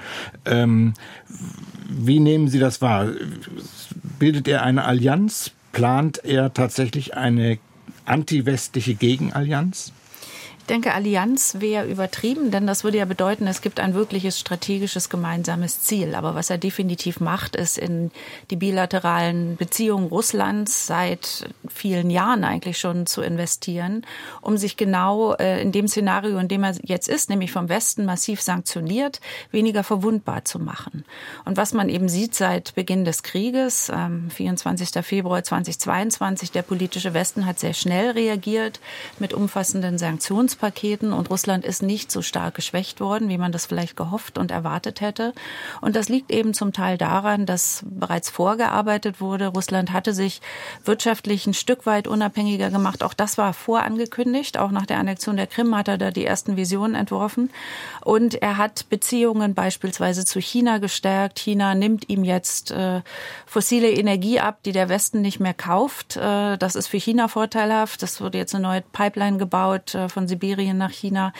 Ähm, 0.46 0.94
wie 1.88 2.20
nehmen 2.20 2.48
Sie 2.48 2.60
das 2.60 2.82
wahr? 2.82 3.10
Bildet 4.20 4.48
er 4.48 4.64
eine 4.64 4.86
Allianz? 4.86 5.52
Plant 5.72 6.24
er 6.26 6.54
tatsächlich 6.54 7.16
eine 7.16 7.58
anti-westliche 8.06 8.96
Gegenallianz? 8.96 9.92
Denke, 10.72 10.94
Allianz 10.94 11.58
wäre 11.60 11.86
übertrieben, 11.86 12.50
denn 12.50 12.66
das 12.66 12.84
würde 12.86 12.98
ja 12.98 13.06
bedeuten, 13.06 13.46
es 13.46 13.62
gibt 13.62 13.80
ein 13.82 13.94
wirkliches 13.94 14.40
strategisches 14.40 15.10
gemeinsames 15.10 15.82
Ziel. 15.82 16.16
Aber 16.16 16.34
was 16.34 16.50
er 16.50 16.58
definitiv 16.58 17.20
macht, 17.20 17.58
ist 17.58 17.78
in 17.78 18.10
die 18.50 18.56
bilateralen 18.56 19.58
Beziehungen 19.58 20.08
Russlands 20.08 20.88
seit 20.88 21.50
vielen 21.68 22.10
Jahren 22.10 22.46
eigentlich 22.46 22.78
schon 22.78 23.06
zu 23.06 23.22
investieren, 23.22 24.06
um 24.40 24.56
sich 24.56 24.78
genau 24.78 25.34
äh, 25.34 25.62
in 25.62 25.74
dem 25.74 25.90
Szenario, 25.90 26.38
in 26.38 26.48
dem 26.48 26.64
er 26.64 26.74
jetzt 26.84 27.10
ist, 27.10 27.30
nämlich 27.30 27.52
vom 27.52 27.68
Westen 27.68 28.06
massiv 28.06 28.42
sanktioniert, 28.42 29.20
weniger 29.52 29.84
verwundbar 29.84 30.46
zu 30.46 30.58
machen. 30.58 31.04
Und 31.44 31.58
was 31.58 31.74
man 31.74 31.90
eben 31.90 32.08
sieht 32.08 32.34
seit 32.34 32.76
Beginn 32.76 33.04
des 33.04 33.24
Krieges, 33.24 33.92
24. 34.30 34.96
Ähm, 34.96 35.04
Februar 35.04 35.44
2022, 35.44 36.52
der 36.52 36.62
politische 36.62 37.14
Westen 37.14 37.46
hat 37.46 37.60
sehr 37.60 37.74
schnell 37.74 38.12
reagiert 38.12 38.80
mit 39.20 39.34
umfassenden 39.34 39.98
Sanktionspaketen 40.62 41.13
und 41.13 41.30
Russland 41.30 41.65
ist 41.65 41.82
nicht 41.82 42.12
so 42.12 42.21
stark 42.21 42.56
geschwächt 42.56 43.00
worden, 43.00 43.30
wie 43.30 43.38
man 43.38 43.52
das 43.52 43.65
vielleicht 43.65 43.97
gehofft 43.97 44.38
und 44.38 44.52
erwartet 44.52 45.02
hätte. 45.02 45.34
Und 45.82 45.95
das 45.95 46.08
liegt 46.08 46.32
eben 46.32 46.54
zum 46.54 46.71
Teil 46.71 46.97
daran, 46.97 47.45
dass 47.45 47.84
bereits 47.86 48.30
vorgearbeitet 48.30 49.19
wurde. 49.19 49.47
Russland 49.47 49.91
hatte 49.91 50.13
sich 50.13 50.41
wirtschaftlich 50.86 51.47
ein 51.47 51.54
Stück 51.54 51.86
weit 51.86 52.08
unabhängiger 52.08 52.69
gemacht. 52.69 53.04
Auch 53.04 53.13
das 53.13 53.38
war 53.38 53.54
vorangekündigt. 53.54 54.58
Auch 54.58 54.71
nach 54.71 54.86
der 54.86 55.00
Annexion 55.00 55.36
der 55.36 55.47
Krim 55.47 55.76
hat 55.76 55.88
er 55.88 55.97
da 55.97 56.12
die 56.12 56.26
ersten 56.26 56.56
Visionen 56.58 56.95
entworfen. 56.95 57.50
Und 58.02 58.41
er 58.41 58.58
hat 58.58 58.88
Beziehungen 58.89 59.56
beispielsweise 59.56 60.26
zu 60.26 60.39
China 60.39 60.78
gestärkt. 60.78 61.39
China 61.39 61.74
nimmt 61.74 62.10
ihm 62.10 62.24
jetzt 62.24 62.71
äh, 62.71 63.02
fossile 63.45 63.89
Energie 63.91 64.39
ab, 64.39 64.60
die 64.63 64.71
der 64.71 64.89
Westen 64.89 65.21
nicht 65.21 65.39
mehr 65.39 65.54
kauft. 65.54 66.17
Äh, 66.17 66.58
das 66.58 66.76
ist 66.76 66.88
für 66.88 66.97
China 66.97 67.28
vorteilhaft. 67.28 68.04
Es 68.04 68.21
wurde 68.21 68.38
jetzt 68.38 68.54
eine 68.54 68.63
neue 68.63 68.82
Pipeline 68.82 69.38
gebaut 69.38 69.95
äh, 69.95 70.08
von 70.08 70.28
Sibirien 70.41 70.77
nach 70.77 70.91
China. 70.91 71.34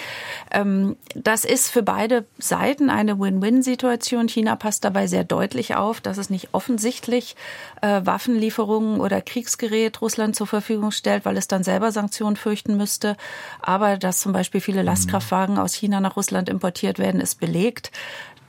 Ähm, 0.52 0.96
das 1.16 1.44
ist 1.44 1.70
für 1.70 1.84
beide 1.84 2.26
Seiten 2.38 2.90
eine 2.90 3.20
Win-Win-Situation. 3.20 4.28
China 4.28 4.56
passt 4.56 4.86
dabei 4.86 5.08
sehr 5.08 5.24
deutlich 5.24 5.76
auf, 5.76 6.02
dass 6.02 6.18
es 6.18 6.30
nicht 6.30 6.50
offensichtlich 6.52 7.36
äh, 7.82 8.02
Waffenlieferungen 8.04 9.02
oder 9.02 9.22
Kriegsgerät 9.22 10.02
Russland 10.02 10.36
zur 10.36 10.48
Verfügung 10.48 10.92
stellt, 10.92 11.26
weil 11.26 11.38
es 11.38 11.48
dann 11.48 11.64
selber 11.64 11.92
Sanktionen 11.92 12.36
fürchten 12.36 12.78
müsste. 12.78 13.18
Aber 13.62 13.98
dass 13.98 14.20
zum 14.20 14.34
Beispiel 14.34 14.62
viele 14.62 14.84
Lastkraftwagen 14.84 15.58
aus 15.58 15.74
China 15.74 16.00
nach 16.00 16.16
Russland 16.16 16.48
importiert 16.48 17.00
werden, 17.00 17.20
ist 17.20 17.40
belegt. 17.40 17.92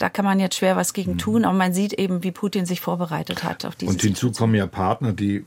Da 0.02 0.08
kann 0.08 0.24
man 0.24 0.40
jetzt 0.40 0.56
schwer 0.56 0.74
was 0.74 0.94
gegen 0.94 1.16
tun, 1.16 1.44
aber 1.44 1.56
man 1.56 1.72
sieht 1.72 1.92
eben, 1.92 2.24
wie 2.24 2.32
Putin 2.32 2.66
sich 2.66 2.80
vorbereitet 2.80 3.44
hat 3.44 3.64
auf 3.64 3.76
diese 3.76 3.88
Und 3.88 4.00
hinzu 4.00 4.26
Situation. 4.26 4.34
kommen 4.34 4.54
ja 4.56 4.66
Partner, 4.66 5.12
die 5.12 5.44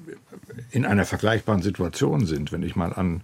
in 0.72 0.86
einer 0.86 1.04
vergleichbaren 1.04 1.62
Situation 1.62 2.26
sind. 2.26 2.54
Wenn 2.54 2.64
ich 2.64 2.78
mal 2.78 2.94
an, 2.94 3.20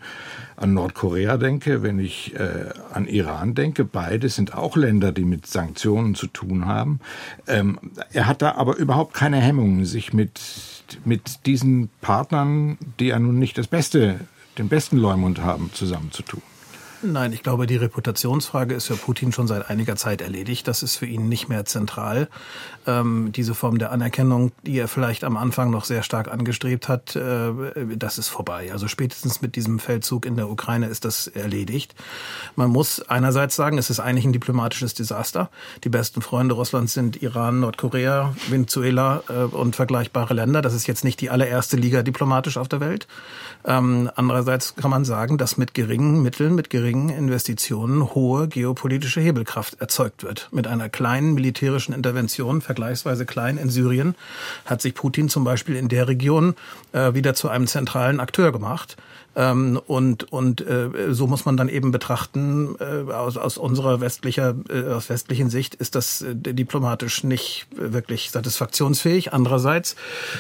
an 0.58 0.74
Nordkorea 0.74 1.38
denke, 1.38 1.84
wenn 1.84 2.00
ich 2.00 2.36
äh, 2.36 2.72
an 2.92 3.08
Iran 3.08 3.56
denke, 3.56 3.86
beide 3.86 4.28
sind 4.28 4.56
auch 4.56 4.76
Länder, 4.76 5.14
die 5.14 5.24
mit 5.24 5.48
Sanktionen 5.48 6.16
zu 6.16 6.28
tun 6.28 6.66
haben. 6.66 7.00
Ähm, 7.48 7.80
er 8.12 8.28
hat 8.28 8.42
da 8.42 8.56
aber 8.56 8.76
überhaupt 8.76 9.14
keine 9.14 9.38
Hemmungen, 9.38 9.86
sich 9.86 10.12
mit, 10.12 10.42
mit 11.06 11.46
diesen 11.46 11.90
Partnern, 12.02 12.78
die 13.00 13.06
ja 13.06 13.20
nun 13.20 13.40
nicht 13.40 13.58
das 13.58 13.68
Beste, 13.68 14.20
den 14.58 14.68
besten 14.68 14.98
Leumund 14.98 15.40
haben, 15.40 15.70
zusammenzutun. 15.72 16.42
Nein, 17.04 17.34
ich 17.34 17.42
glaube, 17.42 17.66
die 17.66 17.78
Reputationsfrage 17.78 18.76
ist 18.76 18.86
für 18.86 18.96
Putin 18.96 19.32
schon 19.32 19.48
seit 19.48 19.70
einiger 19.70 19.96
Zeit 19.96 20.22
erledigt. 20.22 20.68
Das 20.68 20.84
ist 20.84 20.98
für 20.98 21.08
ihn 21.08 21.30
nicht 21.30 21.50
mehr 21.50 21.66
zentral. 21.66 22.30
Ähm, 22.86 23.32
diese 23.32 23.56
Form 23.56 23.80
der 23.80 23.92
Anerkennung, 23.92 24.52
die 24.64 24.78
er 24.78 24.88
vielleicht 24.88 25.24
am 25.24 25.36
Anfang 25.36 25.72
noch 25.72 25.86
sehr 25.86 26.04
stark 26.04 26.32
angestrebt 26.32 26.88
hat, 26.88 27.16
äh, 27.16 27.52
das 27.96 28.20
ist 28.20 28.28
vorbei. 28.28 28.72
Also 28.72 28.88
spätestens 28.88 29.42
mit 29.42 29.56
diesem 29.56 29.80
Feldzug 29.80 30.28
in 30.28 30.36
der 30.36 30.50
Ukraine 30.50 30.88
ist 30.88 31.04
das 31.04 31.26
erledigt. 31.26 31.96
Man 32.56 32.70
muss 32.70 33.02
einerseits 33.02 33.56
sagen, 33.56 33.80
es 33.80 33.90
ist 33.90 34.00
eigentlich 34.00 34.26
ein 34.26 34.34
diplomatisches 34.34 34.94
Desaster. 34.94 35.50
Die 35.84 35.90
besten 35.90 36.22
Freunde 36.22 36.54
Russlands 36.54 36.94
sind 36.94 37.22
Iran, 37.24 37.62
Nordkorea, 37.62 38.36
Venezuela 38.50 39.24
äh, 39.28 39.44
und 39.44 39.76
vergleichbare 39.76 40.36
Länder. 40.36 40.62
Das 40.62 40.76
ist 40.76 40.86
jetzt 40.86 41.04
nicht 41.04 41.20
die 41.20 41.32
allererste 41.32 41.78
Liga 41.78 42.04
diplomatisch 42.04 42.58
auf 42.58 42.68
der 42.68 42.80
Welt. 42.80 43.08
Ähm, 43.66 44.10
andererseits 44.16 44.76
kann 44.76 44.92
man 44.92 45.04
sagen, 45.04 45.40
dass 45.40 45.58
mit 45.58 45.74
geringen 45.74 46.22
Mitteln, 46.22 46.54
mit 46.54 46.70
geringen 46.70 46.91
Investitionen 46.92 48.14
hohe 48.14 48.48
geopolitische 48.48 49.22
Hebelkraft 49.22 49.80
erzeugt 49.80 50.24
wird. 50.24 50.50
Mit 50.52 50.68
einer 50.68 50.90
kleinen 50.90 51.34
militärischen 51.34 51.94
Intervention, 51.94 52.62
vergleichsweise 52.62 53.26
klein 53.26 53.58
in 53.58 53.70
Syrien, 53.70 54.16
hat 54.66 54.82
sich 54.82 54.94
Putin 54.94 55.30
zum 55.30 55.44
Beispiel 55.44 55.76
in 55.76 55.88
der 55.88 56.08
Region 56.08 56.56
äh, 56.92 57.14
wieder 57.14 57.34
zu 57.34 57.50
einem 57.50 57.68
zentralen 57.68 58.20
Akteur 58.20 58.52
gemacht. 58.52 58.98
Ähm, 59.36 59.80
und 59.88 60.32
und 60.32 60.62
äh, 60.62 60.90
so 61.12 61.28
muss 61.28 61.46
man 61.46 61.56
dann 61.58 61.70
eben 61.70 61.92
betrachten, 61.92 62.76
äh, 62.80 63.12
aus, 63.12 63.38
aus 63.38 63.58
unserer 63.58 64.02
westlicher, 64.02 64.56
äh, 64.70 64.92
aus 64.92 65.10
westlichen 65.10 65.50
Sicht 65.50 65.76
ist 65.76 65.96
das 65.96 66.22
äh, 66.22 66.36
diplomatisch 66.36 67.24
nicht 67.24 67.68
wirklich 67.76 68.32
satisfaktionsfähig. 68.32 69.34
Andererseits, 69.34 69.96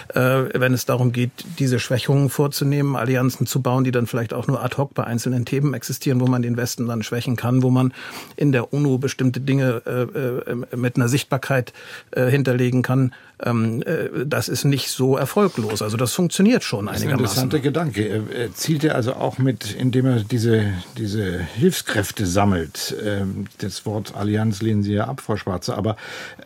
äh, 0.09 0.43
wenn 0.53 0.73
es 0.73 0.85
darum 0.85 1.11
geht, 1.11 1.31
diese 1.59 1.79
Schwächungen 1.79 2.29
vorzunehmen, 2.29 2.95
Allianzen 2.95 3.47
zu 3.47 3.61
bauen, 3.61 3.83
die 3.83 3.91
dann 3.91 4.07
vielleicht 4.07 4.33
auch 4.33 4.47
nur 4.47 4.61
ad 4.61 4.75
hoc 4.77 4.93
bei 4.93 5.05
einzelnen 5.05 5.45
Themen 5.45 5.73
existieren, 5.73 6.19
wo 6.19 6.27
man 6.27 6.41
den 6.41 6.57
Westen 6.57 6.87
dann 6.87 7.03
schwächen 7.03 7.35
kann, 7.37 7.63
wo 7.63 7.69
man 7.69 7.93
in 8.35 8.51
der 8.51 8.73
UNO 8.73 8.97
bestimmte 8.97 9.39
Dinge 9.39 9.81
äh, 9.85 10.51
äh, 10.51 10.75
mit 10.75 10.97
einer 10.97 11.07
Sichtbarkeit 11.07 11.73
äh, 12.11 12.29
hinterlegen 12.29 12.81
kann, 12.81 13.13
ähm, 13.43 13.81
äh, 13.85 14.25
das 14.25 14.49
ist 14.49 14.65
nicht 14.65 14.89
so 14.89 15.17
erfolglos. 15.17 15.81
Also 15.81 15.97
das 15.97 16.13
funktioniert 16.13 16.63
schon 16.63 16.87
einigermaßen. 16.87 17.23
Das 17.23 17.31
ist 17.31 17.37
ein 17.37 17.43
interessanter 17.45 17.59
Gedanke. 17.59 18.23
Er 18.33 18.53
zielt 18.53 18.80
spielt 18.81 18.93
er 18.93 18.95
also 18.95 19.13
auch 19.13 19.37
mit, 19.37 19.75
indem 19.75 20.07
er 20.07 20.23
diese, 20.23 20.73
diese 20.97 21.37
Hilfskräfte 21.37 22.25
sammelt. 22.25 22.95
Ähm, 23.05 23.45
das 23.59 23.85
Wort 23.85 24.15
Allianz 24.15 24.63
lehnen 24.63 24.81
Sie 24.81 24.93
ja 24.93 25.07
ab, 25.07 25.21
Frau 25.21 25.37
Schwarze, 25.37 25.77
aber 25.77 25.97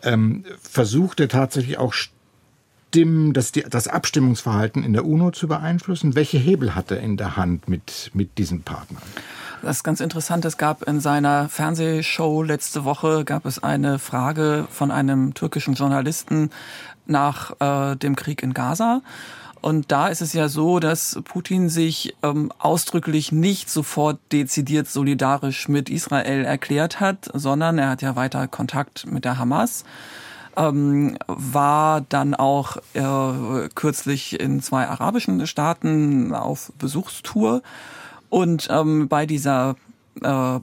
ähm, 0.02 0.44
versucht 0.60 1.18
er 1.20 1.28
tatsächlich 1.28 1.78
auch 1.78 1.94
Stimmen, 1.94 3.32
das, 3.32 3.52
das 3.52 3.88
Abstimmungsverhalten 3.88 4.84
in 4.84 4.92
der 4.92 5.06
UNO 5.06 5.30
zu 5.30 5.48
beeinflussen? 5.48 6.14
Welche 6.14 6.36
Hebel 6.36 6.74
hat 6.74 6.90
er 6.90 7.00
in 7.00 7.16
der 7.16 7.38
Hand 7.38 7.70
mit, 7.70 8.10
mit 8.12 8.36
diesen 8.36 8.62
Partnern? 8.64 9.02
Das 9.62 9.78
ist 9.78 9.82
ganz 9.82 10.00
interessant. 10.00 10.44
Es 10.44 10.58
gab 10.58 10.82
in 10.86 11.00
seiner 11.00 11.48
Fernsehshow 11.48 12.42
letzte 12.42 12.84
Woche 12.84 13.24
gab 13.24 13.46
es 13.46 13.62
eine 13.62 13.98
Frage 13.98 14.68
von 14.70 14.90
einem 14.90 15.32
türkischen 15.32 15.72
Journalisten 15.72 16.50
nach 17.06 17.58
äh, 17.60 17.96
dem 17.96 18.14
Krieg 18.14 18.42
in 18.42 18.52
Gaza. 18.52 19.00
Und 19.66 19.90
da 19.90 20.06
ist 20.06 20.20
es 20.20 20.32
ja 20.32 20.48
so, 20.48 20.78
dass 20.78 21.18
Putin 21.24 21.68
sich 21.68 22.14
ähm, 22.22 22.52
ausdrücklich 22.56 23.32
nicht 23.32 23.68
sofort 23.68 24.20
dezidiert 24.30 24.86
solidarisch 24.86 25.68
mit 25.68 25.90
Israel 25.90 26.44
erklärt 26.44 27.00
hat, 27.00 27.28
sondern 27.34 27.76
er 27.76 27.90
hat 27.90 28.00
ja 28.00 28.14
weiter 28.14 28.46
Kontakt 28.46 29.10
mit 29.10 29.24
der 29.24 29.38
Hamas. 29.38 29.82
Ähm, 30.56 31.18
war 31.26 32.00
dann 32.02 32.36
auch 32.36 32.76
äh, 32.94 33.68
kürzlich 33.74 34.38
in 34.38 34.62
zwei 34.62 34.86
arabischen 34.86 35.44
Staaten 35.48 36.32
auf 36.32 36.72
Besuchstour 36.78 37.60
und 38.28 38.68
ähm, 38.70 39.08
bei 39.08 39.26
dieser 39.26 39.74
äh, 40.22 40.60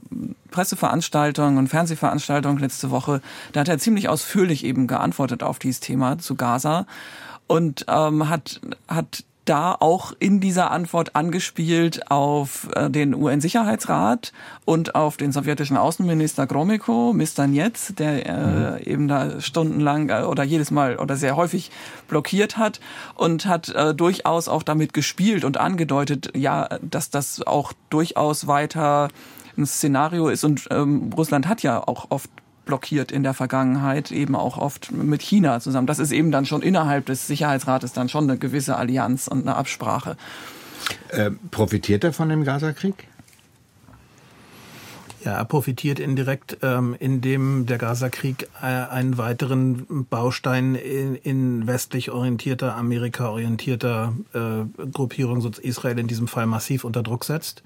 Presseveranstaltung 0.50 1.58
und 1.58 1.68
Fernsehveranstaltung 1.68 2.56
letzte 2.56 2.90
Woche, 2.90 3.20
da 3.52 3.60
hat 3.60 3.68
er 3.68 3.78
ziemlich 3.78 4.08
ausführlich 4.08 4.64
eben 4.64 4.86
geantwortet 4.86 5.42
auf 5.42 5.58
dieses 5.58 5.80
Thema 5.80 6.16
zu 6.18 6.36
Gaza 6.36 6.86
und 7.46 7.86
ähm, 7.88 8.28
hat, 8.28 8.60
hat 8.88 9.24
da 9.44 9.76
auch 9.78 10.12
in 10.18 10.40
dieser 10.40 10.70
Antwort 10.70 11.14
angespielt 11.14 12.10
auf 12.10 12.68
äh, 12.74 12.88
den 12.90 13.14
UN-Sicherheitsrat 13.14 14.32
und 14.64 14.94
auf 14.94 15.16
den 15.16 15.32
sowjetischen 15.32 15.76
Außenminister 15.76 16.46
Gromyko, 16.46 17.12
Mr. 17.12 17.46
Netz, 17.46 17.94
der 17.94 18.26
äh, 18.26 18.32
mhm. 18.32 18.78
eben 18.84 19.08
da 19.08 19.40
stundenlang 19.40 20.08
äh, 20.08 20.22
oder 20.22 20.44
jedes 20.44 20.70
Mal 20.70 20.96
oder 20.96 21.16
sehr 21.16 21.36
häufig 21.36 21.70
blockiert 22.08 22.56
hat 22.56 22.80
und 23.14 23.46
hat 23.46 23.68
äh, 23.70 23.94
durchaus 23.94 24.48
auch 24.48 24.62
damit 24.62 24.94
gespielt 24.94 25.44
und 25.44 25.58
angedeutet, 25.58 26.32
ja, 26.34 26.68
dass 26.80 27.10
das 27.10 27.46
auch 27.46 27.72
durchaus 27.90 28.46
weiter 28.46 29.08
ein 29.56 29.66
Szenario 29.66 30.28
ist 30.28 30.44
und 30.44 30.66
ähm, 30.70 31.10
Russland 31.16 31.46
hat 31.46 31.62
ja 31.62 31.86
auch 31.86 32.06
oft 32.10 32.30
blockiert 32.64 33.12
in 33.12 33.22
der 33.22 33.34
Vergangenheit, 33.34 34.10
eben 34.10 34.34
auch 34.34 34.58
oft 34.58 34.92
mit 34.92 35.22
China 35.22 35.60
zusammen. 35.60 35.86
Das 35.86 35.98
ist 35.98 36.12
eben 36.12 36.30
dann 36.30 36.46
schon 36.46 36.62
innerhalb 36.62 37.06
des 37.06 37.26
Sicherheitsrates 37.26 37.92
dann 37.92 38.08
schon 38.08 38.24
eine 38.24 38.38
gewisse 38.38 38.76
Allianz 38.76 39.28
und 39.28 39.42
eine 39.42 39.56
Absprache. 39.56 40.16
Äh, 41.08 41.30
profitiert 41.50 42.04
er 42.04 42.12
von 42.12 42.28
dem 42.28 42.44
Gaza-Krieg? 42.44 43.08
Ja, 45.24 45.32
er 45.32 45.44
profitiert 45.46 45.98
indirekt, 46.00 46.58
ähm, 46.62 46.94
indem 46.98 47.64
der 47.64 47.78
Gaza-Krieg 47.78 48.48
äh, 48.60 48.66
einen 48.66 49.16
weiteren 49.16 50.06
Baustein 50.10 50.74
in, 50.74 51.66
westlich 51.66 52.10
orientierter, 52.10 52.76
Amerika 52.76 53.30
orientierter 53.30 54.12
äh, 54.34 54.84
Gruppierung, 54.92 55.40
so 55.40 55.50
Israel 55.62 55.98
in 55.98 56.08
diesem 56.08 56.28
Fall 56.28 56.46
massiv 56.46 56.84
unter 56.84 57.02
Druck 57.02 57.24
setzt, 57.24 57.62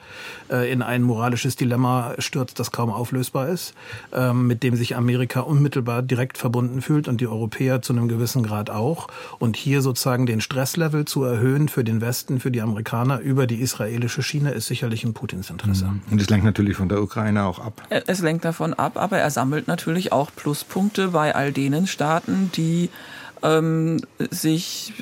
äh, 0.51 0.71
in 0.71 0.83
ein 0.83 1.03
moralisches 1.03 1.57
Dilemma 1.57 2.15
stürzt, 2.19 2.61
das 2.61 2.71
kaum 2.71 2.91
auflösbar 2.91 3.49
ist, 3.49 3.75
äh, 4.13 4.33
mit 4.33 4.63
dem 4.63 4.77
sich 4.77 4.95
Amerika 4.95 5.41
unmittelbar 5.41 6.03
direkt 6.03 6.39
verbunden 6.39 6.81
fühlt 6.81 7.09
und 7.09 7.21
die 7.21 7.27
Europäer 7.27 7.83
zu 7.83 7.93
einem 7.93 8.07
gewissen 8.07 8.45
Grad 8.45 8.71
auch. 8.71 9.09
Und 9.41 9.57
hier 9.57 9.83
sozusagen 9.83 10.27
den 10.27 10.41
Stresslevel 10.41 11.07
zu 11.07 11.25
erhöhen 11.25 11.69
für 11.69 11.83
den 11.83 12.01
Westen, 12.01 12.39
für 12.39 12.53
die 12.53 12.61
Amerikaner 12.61 13.19
über 13.19 13.49
die 13.49 13.57
israelische 13.57 14.23
Schiene 14.23 14.53
ist 14.53 14.67
sicherlich 14.67 15.03
in 15.03 15.13
Putins 15.13 15.51
Interesse. 15.51 15.87
Mhm. 15.87 16.03
Und 16.09 16.21
das 16.21 16.31
lenkt 16.31 16.45
natürlich 16.45 16.77
von 16.77 16.89
der 16.89 17.03
Ukraine 17.03 17.48
auch 17.49 17.59
ab. 17.59 17.83
Es 17.89 18.21
lenkt 18.21 18.45
davon 18.45 18.75
ab, 18.75 18.97
aber 18.97 19.19
er 19.19 19.31
sammelt 19.31 19.69
natürlich 19.69 20.13
auch 20.13 20.31
Pluspunkte 20.35 21.09
bei 21.09 21.35
all 21.35 21.53
denen 21.53 21.87
Staaten, 21.87 22.51
die 22.55 22.91
ähm, 23.43 24.01
sich 24.31 24.93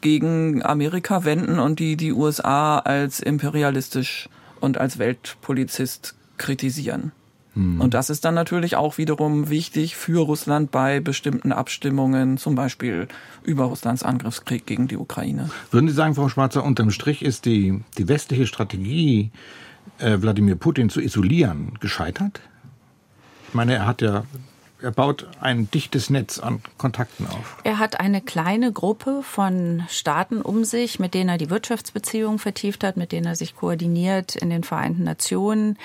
gegen 0.00 0.64
Amerika 0.64 1.24
wenden 1.24 1.58
und 1.58 1.78
die 1.78 1.96
die 1.96 2.12
USA 2.12 2.78
als 2.78 3.20
imperialistisch 3.20 4.28
und 4.60 4.78
als 4.78 4.98
Weltpolizist 4.98 6.14
kritisieren. 6.36 7.12
Hm. 7.54 7.80
Und 7.80 7.94
das 7.94 8.10
ist 8.10 8.24
dann 8.24 8.34
natürlich 8.34 8.76
auch 8.76 8.98
wiederum 8.98 9.48
wichtig 9.48 9.96
für 9.96 10.24
Russland 10.24 10.70
bei 10.70 11.00
bestimmten 11.00 11.52
Abstimmungen, 11.52 12.36
zum 12.36 12.54
Beispiel 12.54 13.06
über 13.44 13.64
Russlands 13.64 14.02
Angriffskrieg 14.02 14.66
gegen 14.66 14.88
die 14.88 14.96
Ukraine. 14.96 15.50
Würden 15.70 15.88
Sie 15.88 15.94
sagen, 15.94 16.14
Frau 16.14 16.28
Schwarzer, 16.28 16.64
unterm 16.64 16.90
Strich 16.90 17.22
ist 17.22 17.44
die, 17.44 17.82
die 17.96 18.08
westliche 18.08 18.46
Strategie 18.46 19.30
äh, 19.98 20.20
Wladimir 20.20 20.56
Putin 20.56 20.90
zu 20.90 21.00
isolieren, 21.00 21.78
gescheitert? 21.80 22.40
Ich 23.48 23.54
meine, 23.54 23.74
er 23.74 23.86
hat 23.86 24.02
ja 24.02 24.24
er 24.84 24.90
baut 24.90 25.26
ein 25.40 25.70
dichtes 25.70 26.10
Netz 26.10 26.38
an 26.38 26.60
Kontakten 26.76 27.26
auf. 27.26 27.56
Er 27.64 27.78
hat 27.78 28.00
eine 28.00 28.20
kleine 28.20 28.70
Gruppe 28.70 29.22
von 29.22 29.82
Staaten 29.88 30.42
um 30.42 30.64
sich, 30.64 30.98
mit 30.98 31.14
denen 31.14 31.30
er 31.30 31.38
die 31.38 31.48
Wirtschaftsbeziehungen 31.48 32.38
vertieft 32.38 32.84
hat, 32.84 32.98
mit 32.98 33.10
denen 33.10 33.26
er 33.26 33.34
sich 33.34 33.56
koordiniert 33.56 34.36
in 34.36 34.50
den 34.50 34.62
Vereinten 34.62 35.04
Nationen, 35.04 35.78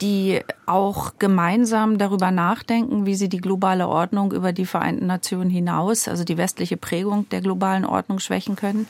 die 0.00 0.40
auch 0.66 1.14
gemeinsam 1.18 1.98
darüber 1.98 2.30
nachdenken, 2.30 3.06
wie 3.06 3.16
sie 3.16 3.28
die 3.28 3.40
globale 3.40 3.88
Ordnung 3.88 4.32
über 4.32 4.52
die 4.52 4.66
Vereinten 4.66 5.06
Nationen 5.06 5.50
hinaus, 5.50 6.06
also 6.06 6.22
die 6.22 6.38
westliche 6.38 6.76
Prägung 6.76 7.28
der 7.30 7.40
globalen 7.40 7.84
Ordnung 7.84 8.20
schwächen 8.20 8.54
können. 8.54 8.86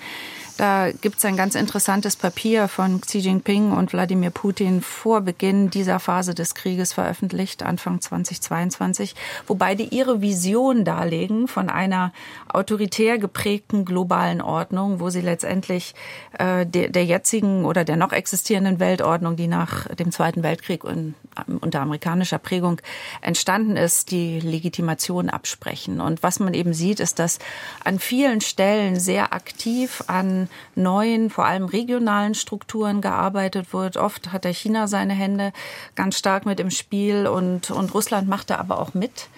Da 0.57 0.93
gibt 0.93 1.19
es 1.19 1.25
ein 1.25 1.37
ganz 1.37 1.57
interessantes 1.57 2.15
Papier 2.15 2.69
von 2.69 3.01
Xi 3.01 3.19
Jinping 3.19 3.73
und 3.73 3.93
Wladimir 3.93 4.31
Putin 4.31 4.83
vor 4.83 5.21
Beginn 5.21 5.69
dieser 5.69 5.99
Phase 5.99 6.33
des 6.33 6.55
Krieges 6.55 6.93
veröffentlicht, 6.93 7.65
Anfang 7.65 8.01
2022, 8.01 9.17
wo 9.49 9.57
beide 9.57 9.83
ihre 9.83 10.21
Vision 10.21 10.85
darlegen 10.85 11.49
von 11.49 11.69
einer 11.69 12.13
autoritär 12.49 13.19
geprägten 13.19 13.85
globalen 13.85 14.41
Ordnung, 14.41 15.01
wo 15.01 15.11
sie 15.11 15.23
letztendlich 15.23 15.95
äh, 16.39 16.65
der, 16.65 16.89
der 16.89 17.05
jetzigen 17.05 17.65
oder 17.65 17.85
der 17.85 17.97
noch 17.97 18.13
existierenden 18.13 18.79
Weltordnung, 18.79 19.35
die 19.35 19.49
nach 19.49 19.89
dem 19.89 20.13
Zweiten 20.13 20.45
Weltkrieg 20.45 20.85
in, 20.85 21.17
unter 21.61 21.81
amerikanischer 21.81 22.39
Prägung 22.39 22.81
entstanden 23.23 23.77
ist, 23.77 24.13
die 24.13 24.39
Legitimation 24.39 25.31
absprechen. 25.31 26.01
Und 26.01 26.23
was 26.23 26.39
man 26.39 26.55
eben 26.55 26.75
sieht, 26.75 27.01
ist, 27.01 27.19
dass 27.19 27.41
an 27.83 27.99
vielen 27.99 28.41
Stellen 28.41 29.01
sehr 29.01 29.33
aktiv 29.33 30.05
an 30.07 30.44
neuen, 30.75 31.31
vor 31.31 31.47
allem 31.47 31.65
regionalen 31.65 32.35
Strukturen 32.35 33.01
gearbeitet 33.01 33.73
wird. 33.73 33.97
Oft 33.97 34.33
hat 34.33 34.45
der 34.45 34.53
China 34.53 34.87
seine 34.89 35.15
Hände 35.15 35.53
ganz 35.95 36.19
stark 36.19 36.47
mit 36.47 36.61
im 36.61 36.71
Spiel 36.71 37.27
und, 37.27 37.71
und 37.71 37.95
Russland 37.95 38.29
macht 38.29 38.51
da 38.51 38.57
aber 38.57 38.79
auch 38.79 38.95
mit. 38.95 39.29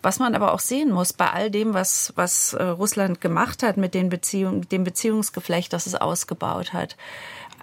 Was 0.00 0.20
man 0.20 0.34
aber 0.34 0.52
auch 0.52 0.60
sehen 0.60 0.92
muss, 0.92 1.12
bei 1.12 1.30
all 1.30 1.50
dem, 1.50 1.74
was, 1.74 2.12
was 2.14 2.52
äh, 2.52 2.62
Russland 2.62 3.20
gemacht 3.20 3.64
hat 3.64 3.76
mit 3.76 3.94
den 3.94 4.08
Beziehungen, 4.08 4.68
dem 4.68 4.84
Beziehungsgeflecht, 4.84 5.72
das 5.72 5.86
es 5.86 5.96
ausgebaut 5.96 6.72
hat, 6.72 6.96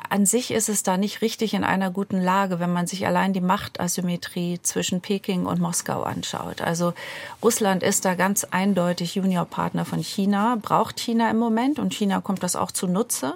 an 0.10 0.26
sich 0.26 0.52
ist 0.52 0.70
es 0.70 0.84
da 0.84 0.98
nicht 0.98 1.22
richtig 1.22 1.54
in 1.54 1.64
einer 1.64 1.92
guten 1.92 2.22
Lage, 2.22 2.60
wenn 2.60 2.72
man 2.72 2.88
sich 2.88 3.06
allein 3.06 3.34
die 3.34 3.42
Machtasymmetrie 3.42 4.60
zwischen 4.62 5.02
Peking 5.02 5.46
und 5.46 5.60
Moskau 5.60 6.04
anschaut. 6.04 6.62
Also 6.62 6.94
Russland 7.44 7.84
ist 7.84 8.06
da 8.06 8.16
ganz 8.16 8.44
eindeutig 8.46 9.16
Juniorpartner 9.16 9.86
von 9.86 10.00
China, 10.00 10.58
braucht 10.62 11.00
China 11.00 11.30
im 11.30 11.38
Moment 11.38 11.80
und 11.80 11.94
China 11.94 12.22
kommt 12.22 12.44
das 12.44 12.56
auch 12.56 12.72
zunutze. 12.72 13.36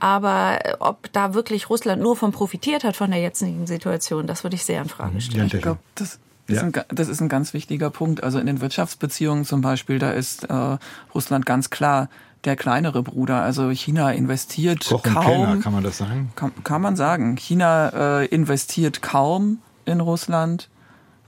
Aber 0.00 0.58
ob 0.80 1.12
da 1.12 1.32
wirklich 1.32 1.70
Russland 1.70 2.02
nur 2.02 2.16
von 2.16 2.32
profitiert 2.32 2.82
hat 2.82 2.96
von 2.96 3.10
der 3.10 3.20
jetzigen 3.20 3.66
Situation, 3.66 4.26
das 4.26 4.42
würde 4.42 4.56
ich 4.56 4.64
sehr 4.64 4.82
in 4.82 4.88
Frage 4.88 5.20
stellen. 5.20 5.46
Ich 5.46 5.62
glaube, 5.62 5.78
das 5.94 6.18
das, 6.46 6.56
ja. 6.56 6.68
ist 6.68 6.76
ein, 6.76 6.84
das 6.88 7.08
ist 7.08 7.20
ein 7.20 7.28
ganz 7.28 7.54
wichtiger 7.54 7.90
Punkt. 7.90 8.22
Also 8.22 8.38
in 8.38 8.46
den 8.46 8.60
Wirtschaftsbeziehungen 8.60 9.44
zum 9.44 9.60
Beispiel, 9.60 9.98
da 9.98 10.10
ist 10.10 10.44
äh, 10.44 10.78
Russland 11.14 11.46
ganz 11.46 11.70
klar 11.70 12.08
der 12.44 12.56
kleinere 12.56 13.02
Bruder. 13.02 13.42
Also 13.42 13.70
China 13.70 14.10
investiert 14.12 14.86
Koch 14.86 15.02
kaum. 15.02 15.24
Kellner, 15.24 15.56
kann 15.58 15.72
man 15.72 15.84
das 15.84 15.98
sagen? 15.98 16.32
Kann, 16.36 16.52
kann 16.64 16.82
man 16.82 16.96
sagen. 16.96 17.36
China 17.36 18.20
äh, 18.20 18.26
investiert 18.26 19.02
kaum 19.02 19.58
in 19.84 20.00
Russland. 20.00 20.68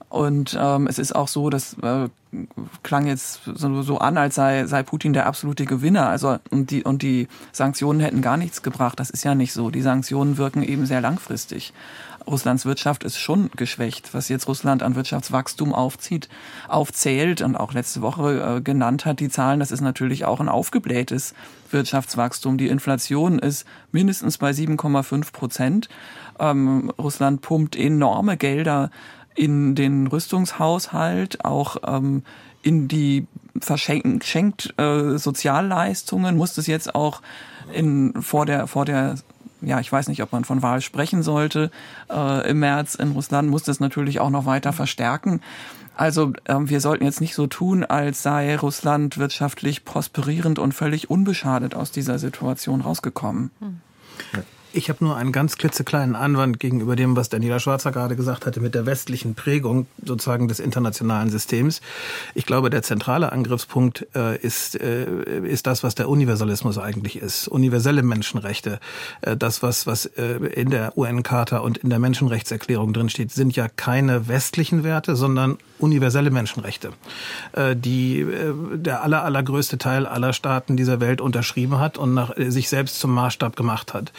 Und 0.09 0.57
ähm, 0.61 0.87
es 0.87 1.01
ist 1.01 1.15
auch 1.15 1.27
so, 1.27 1.51
das 1.51 1.77
äh, 1.83 2.09
klang 2.85 3.07
jetzt 3.07 3.41
so, 3.53 3.83
so 3.83 3.99
an, 3.99 4.17
als 4.17 4.37
sei, 4.37 4.65
sei 4.67 4.85
Putin 4.85 5.13
der 5.13 5.27
absolute 5.27 5.65
Gewinner. 5.65 6.09
Also 6.09 6.39
und 6.51 6.71
die, 6.71 6.85
und 6.85 7.03
die 7.03 7.27
Sanktionen 7.51 7.99
hätten 7.99 8.23
gar 8.23 8.37
nichts 8.37 8.63
gebracht. 8.63 9.01
Das 9.01 9.11
ist 9.11 9.25
ja 9.25 9.35
nicht 9.35 9.53
so. 9.53 9.71
Die 9.71 9.83
Sanktionen 9.83 10.37
wirken 10.37 10.63
eben 10.63 10.87
sehr 10.87 11.01
langfristig. 11.01 11.73
Russlands 12.27 12.65
Wirtschaft 12.65 13.05
ist 13.05 13.19
schon 13.19 13.51
geschwächt, 13.57 14.15
was 14.15 14.29
jetzt 14.29 14.49
Russland 14.49 14.83
an 14.83 14.95
Wirtschaftswachstum 14.95 15.75
aufzieht, 15.75 16.29
aufzählt 16.69 17.43
und 17.43 17.57
auch 17.57 17.73
letzte 17.73 18.03
Woche 18.03 18.57
äh, 18.57 18.61
genannt 18.61 19.05
hat, 19.05 19.21
die 19.21 19.29
Zahlen, 19.29 19.61
das 19.61 19.71
ist 19.71 19.81
natürlich 19.81 20.25
auch 20.25 20.41
ein 20.41 20.49
aufgeblähtes 20.49 21.35
Wirtschaftswachstum. 21.71 22.57
Die 22.57 22.69
Inflation 22.69 23.39
ist 23.39 23.67
mindestens 23.93 24.39
bei 24.39 24.51
7,5 24.51 25.33
Prozent. 25.33 25.89
Ähm, 26.39 26.91
Russland 26.99 27.43
pumpt 27.43 27.77
enorme 27.77 28.37
Gelder 28.37 28.91
in 29.35 29.75
den 29.75 30.07
Rüstungshaushalt, 30.07 31.45
auch 31.45 31.77
ähm, 31.87 32.23
in 32.63 32.89
die 32.89 33.27
verschenkt 33.61 34.75
äh, 34.79 35.19
Sozialleistungen, 35.19 36.37
muss 36.37 36.55
das 36.55 36.67
jetzt 36.67 36.95
auch 36.95 37.21
in, 37.73 38.15
vor 38.23 38.47
der, 38.47 38.67
vor 38.67 38.85
der 38.85 39.17
ja, 39.67 39.81
ich 39.81 39.91
weiß 39.91 40.09
nicht, 40.09 40.23
ob 40.23 40.33
man 40.33 40.45
von 40.45 40.63
Wahl 40.63 40.81
sprechen 40.81 41.23
sollte 41.23 41.71
äh, 42.11 42.49
im 42.49 42.59
März 42.61 42.95
in 42.95 43.13
Russland, 43.13 43.49
muss 43.49 43.63
das 43.63 43.81
natürlich 43.81 44.21
auch 44.21 44.31
noch 44.31 44.47
weiter 44.47 44.73
verstärken. 44.73 45.41
Also 45.97 46.33
ähm, 46.47 46.69
wir 46.69 46.81
sollten 46.81 47.05
jetzt 47.05 47.21
nicht 47.21 47.35
so 47.35 47.47
tun, 47.47 47.85
als 47.85 48.23
sei 48.23 48.57
Russland 48.57 49.19
wirtschaftlich 49.19 49.85
prosperierend 49.85 50.59
und 50.59 50.73
völlig 50.73 51.09
unbeschadet 51.09 51.75
aus 51.75 51.93
dieser 51.93 52.19
Situation 52.19 52.81
rausgekommen. 52.81 53.51
Hm. 53.61 53.81
Ich 54.77 54.89
habe 54.89 55.05
nur 55.05 55.17
einen 55.17 55.31
ganz 55.31 55.57
klitzekleinen 55.57 56.17
Anwand 56.17 56.59
gegenüber 56.59 56.97
dem, 56.97 57.15
was 57.15 57.29
Daniela 57.29 57.61
Schwarzer 57.61 57.93
gerade 57.93 58.17
gesagt 58.17 58.45
hatte, 58.45 58.61
mit 58.61 58.75
der 58.75 58.87
westlichen 58.87 59.37
Prägung 59.37 59.87
sozusagen 60.05 60.49
des 60.49 60.59
internationalen 60.59 61.31
Systems. 61.31 61.81
Ich 62.35 62.45
glaube, 62.45 62.71
der 62.71 62.83
zentrale 62.83 63.31
Angriffspunkt 63.31 64.09
äh, 64.17 64.37
ist, 64.37 64.75
äh, 64.81 65.07
ist 65.47 65.69
das, 65.69 65.85
was 65.85 65.95
der 65.95 66.09
Universalismus 66.09 66.79
eigentlich 66.79 67.17
ist. 67.17 67.47
Universelle 67.47 68.03
Menschenrechte. 68.03 68.81
Äh, 69.21 69.37
das, 69.37 69.63
was, 69.63 69.87
was 69.87 70.07
äh, 70.07 70.39
in 70.39 70.71
der 70.71 70.99
UN-Charta 70.99 71.59
und 71.59 71.79
in 71.79 71.91
der 71.91 72.01
Menschenrechtserklärung 72.01 72.93
drinsteht, 72.93 73.31
sind 73.31 73.55
ja 73.55 73.69
keine 73.69 74.27
westlichen 74.27 74.83
Werte, 74.83 75.15
sondern 75.15 75.59
universelle 75.79 76.31
Menschenrechte, 76.31 76.93
äh, 77.53 77.77
die 77.77 78.21
äh, 78.21 78.55
der 78.75 79.03
aller, 79.03 79.23
allergrößte 79.23 79.79
Teil 79.79 80.07
aller 80.07 80.33
Staaten 80.33 80.77
dieser 80.77 81.01
Welt 81.01 81.21
unterschrieben 81.21 81.79
hat 81.79 81.99
und 81.99 82.15
nach, 82.15 82.33
sich 82.37 82.69
selbst 82.69 82.99
zum 82.99 83.13
Maßstab 83.13 83.55
gemacht 83.55 83.95
hat. 83.95 84.13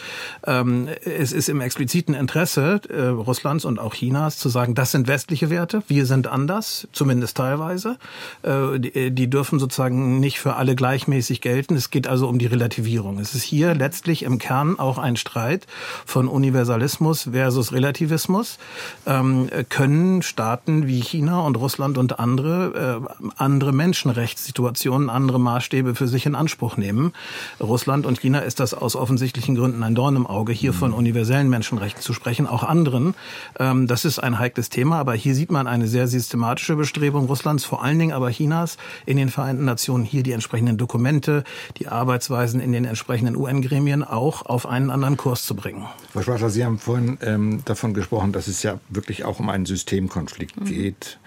Ähm, 0.46 0.88
es 1.04 1.32
ist 1.32 1.50
im 1.50 1.62
expliziten 1.62 2.14
Interesse 2.14 2.82
äh, 2.90 3.08
Russlands 3.08 3.66
und 3.66 3.80
auch 3.80 3.94
Chinas 3.94 4.38
zu 4.38 4.50
sagen, 4.50 4.76
das 4.76 4.92
sind 4.92 5.08
westliche 5.08 5.50
Werte, 5.50 5.84
wir 5.88 6.06
sind 6.06 6.28
anders, 6.28 6.88
zumindest 6.92 7.38
teilweise. 7.38 7.98
Äh, 8.44 8.80
die, 8.80 9.12
die 9.12 9.30
dürfen 9.30 9.60
sozusagen 9.60 10.20
nicht 10.20 10.40
für 10.40 10.56
alle 10.56 10.76
gleichmäßig 10.76 11.42
gelten. 11.42 11.76
Es 11.76 11.90
geht 11.90 12.08
also 12.08 12.28
um 12.28 12.40
die 12.40 12.46
Relativierung. 12.46 13.20
Es 13.20 13.36
ist 13.36 13.44
hier 13.44 13.74
letztlich 13.74 14.24
im 14.24 14.38
Kern 14.38 14.80
auch 14.80 14.98
ein 14.98 15.16
Streit 15.16 15.68
von 16.06 16.28
Universalismus 16.28 17.30
versus 17.32 17.74
Relativismus. 17.74 18.58
Ähm, 19.06 19.50
können 19.70 20.22
Staaten 20.22 20.88
wie 20.88 21.02
China 21.02 21.42
und 21.42 21.58
Russland 21.58 21.98
und 21.98 22.20
andere 22.20 23.02
äh, 23.02 23.32
andere 23.38 23.74
Menschenrechtssituationen, 23.74 25.10
andere 25.10 25.40
Maßstäbe 25.40 25.96
für 25.96 26.08
sich 26.08 26.26
in 26.26 26.36
Anspruch 26.36 26.78
nehmen? 26.78 27.14
Russland 27.60 28.06
und 28.06 28.20
China 28.20 28.40
ist 28.40 28.60
das 28.60 28.74
aus 28.74 28.96
offensichtlichen 28.96 29.56
Gründen 29.56 29.84
ein 29.84 29.96
Dorn 29.96 30.16
im 30.16 30.28
Auge, 30.28 30.35
hier 30.52 30.74
von 30.74 30.94
universellen 30.94 31.50
Menschenrechten 31.50 32.02
zu 32.02 32.14
sprechen, 32.14 32.48
auch 32.48 32.64
anderen. 32.64 33.16
Ähm, 33.60 33.88
das 33.88 34.06
ist 34.06 34.20
ein 34.20 34.40
heikles 34.40 34.70
Thema, 34.70 35.00
aber 35.00 35.14
hier 35.14 35.36
sieht 35.36 35.52
man 35.52 35.68
eine 35.68 35.88
sehr 35.88 36.08
systematische 36.08 36.76
Bestrebung 36.76 37.26
Russlands, 37.26 37.66
vor 37.66 37.84
allen 37.84 38.00
Dingen 38.00 38.14
aber 38.14 38.30
Chinas 38.30 38.78
in 39.06 39.18
den 39.18 39.30
Vereinten 39.30 39.66
Nationen, 39.66 40.04
hier 40.04 40.24
die 40.24 40.32
entsprechenden 40.32 40.78
Dokumente, 40.78 41.44
die 41.78 41.88
Arbeitsweisen 41.88 42.60
in 42.60 42.72
den 42.72 42.86
entsprechenden 42.86 43.36
UN-Gremien 43.36 44.04
auch 44.04 44.46
auf 44.46 44.66
einen 44.66 44.90
anderen 44.90 45.18
Kurs 45.18 45.46
zu 45.46 45.56
bringen. 45.56 45.86
Frau 46.12 46.22
Schwarzer, 46.22 46.50
Sie 46.50 46.66
haben 46.66 46.80
vorhin 46.80 47.18
ähm, 47.22 47.62
davon 47.66 47.94
gesprochen, 47.94 48.32
dass 48.32 48.48
es 48.48 48.64
ja 48.64 48.80
wirklich 48.90 49.26
auch 49.26 49.40
um 49.40 49.50
einen 49.50 49.66
Systemkonflikt 49.66 50.60
mhm. 50.60 50.66
geht. 50.66 51.20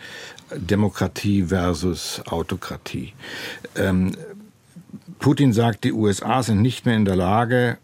Demokratie 0.54 1.44
versus 1.44 2.22
Autokratie. 2.26 3.12
Ähm, 3.76 4.16
Putin 5.18 5.52
sagt, 5.52 5.84
die 5.84 5.92
USA 5.92 6.42
sind 6.42 6.62
nicht 6.62 6.86
mehr 6.86 6.96
in 6.96 7.04
der 7.04 7.16
Lage, 7.16 7.78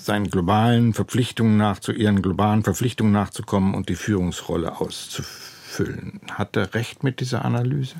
seinen 0.00 0.30
globalen 0.30 0.94
Verpflichtungen 0.94 1.56
nach, 1.56 1.80
zu 1.80 1.92
ihren 1.92 2.22
globalen 2.22 2.62
Verpflichtungen 2.62 3.12
nachzukommen 3.12 3.74
und 3.74 3.88
die 3.88 3.96
Führungsrolle 3.96 4.80
auszufüllen. 4.80 6.20
Hat 6.32 6.56
er 6.56 6.74
recht 6.74 7.02
mit 7.02 7.20
dieser 7.20 7.44
Analyse? 7.44 7.96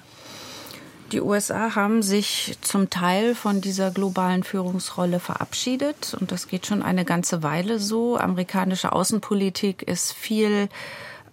Die 1.13 1.21
USA 1.21 1.75
haben 1.75 2.03
sich 2.03 2.57
zum 2.61 2.89
Teil 2.89 3.35
von 3.35 3.61
dieser 3.61 3.91
globalen 3.91 4.45
Führungsrolle 4.45 5.19
verabschiedet 5.19 6.17
und 6.19 6.31
das 6.31 6.47
geht 6.47 6.67
schon 6.67 6.83
eine 6.83 7.05
ganze 7.05 7.43
Weile 7.43 7.81
so. 7.81 8.17
Amerikanische 8.17 8.93
Außenpolitik 8.93 9.83
ist 9.83 10.13
viel 10.13 10.69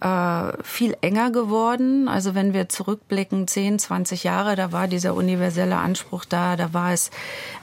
äh, 0.00 0.62
viel 0.62 0.96
enger 1.00 1.30
geworden. 1.30 2.08
Also 2.08 2.34
wenn 2.34 2.52
wir 2.52 2.68
zurückblicken, 2.68 3.48
10, 3.48 3.78
20 3.80 4.24
Jahre, 4.24 4.54
da 4.54 4.70
war 4.70 4.86
dieser 4.86 5.14
universelle 5.14 5.76
Anspruch 5.76 6.24
da, 6.24 6.56
da 6.56 6.72
war 6.72 6.92
es 6.92 7.10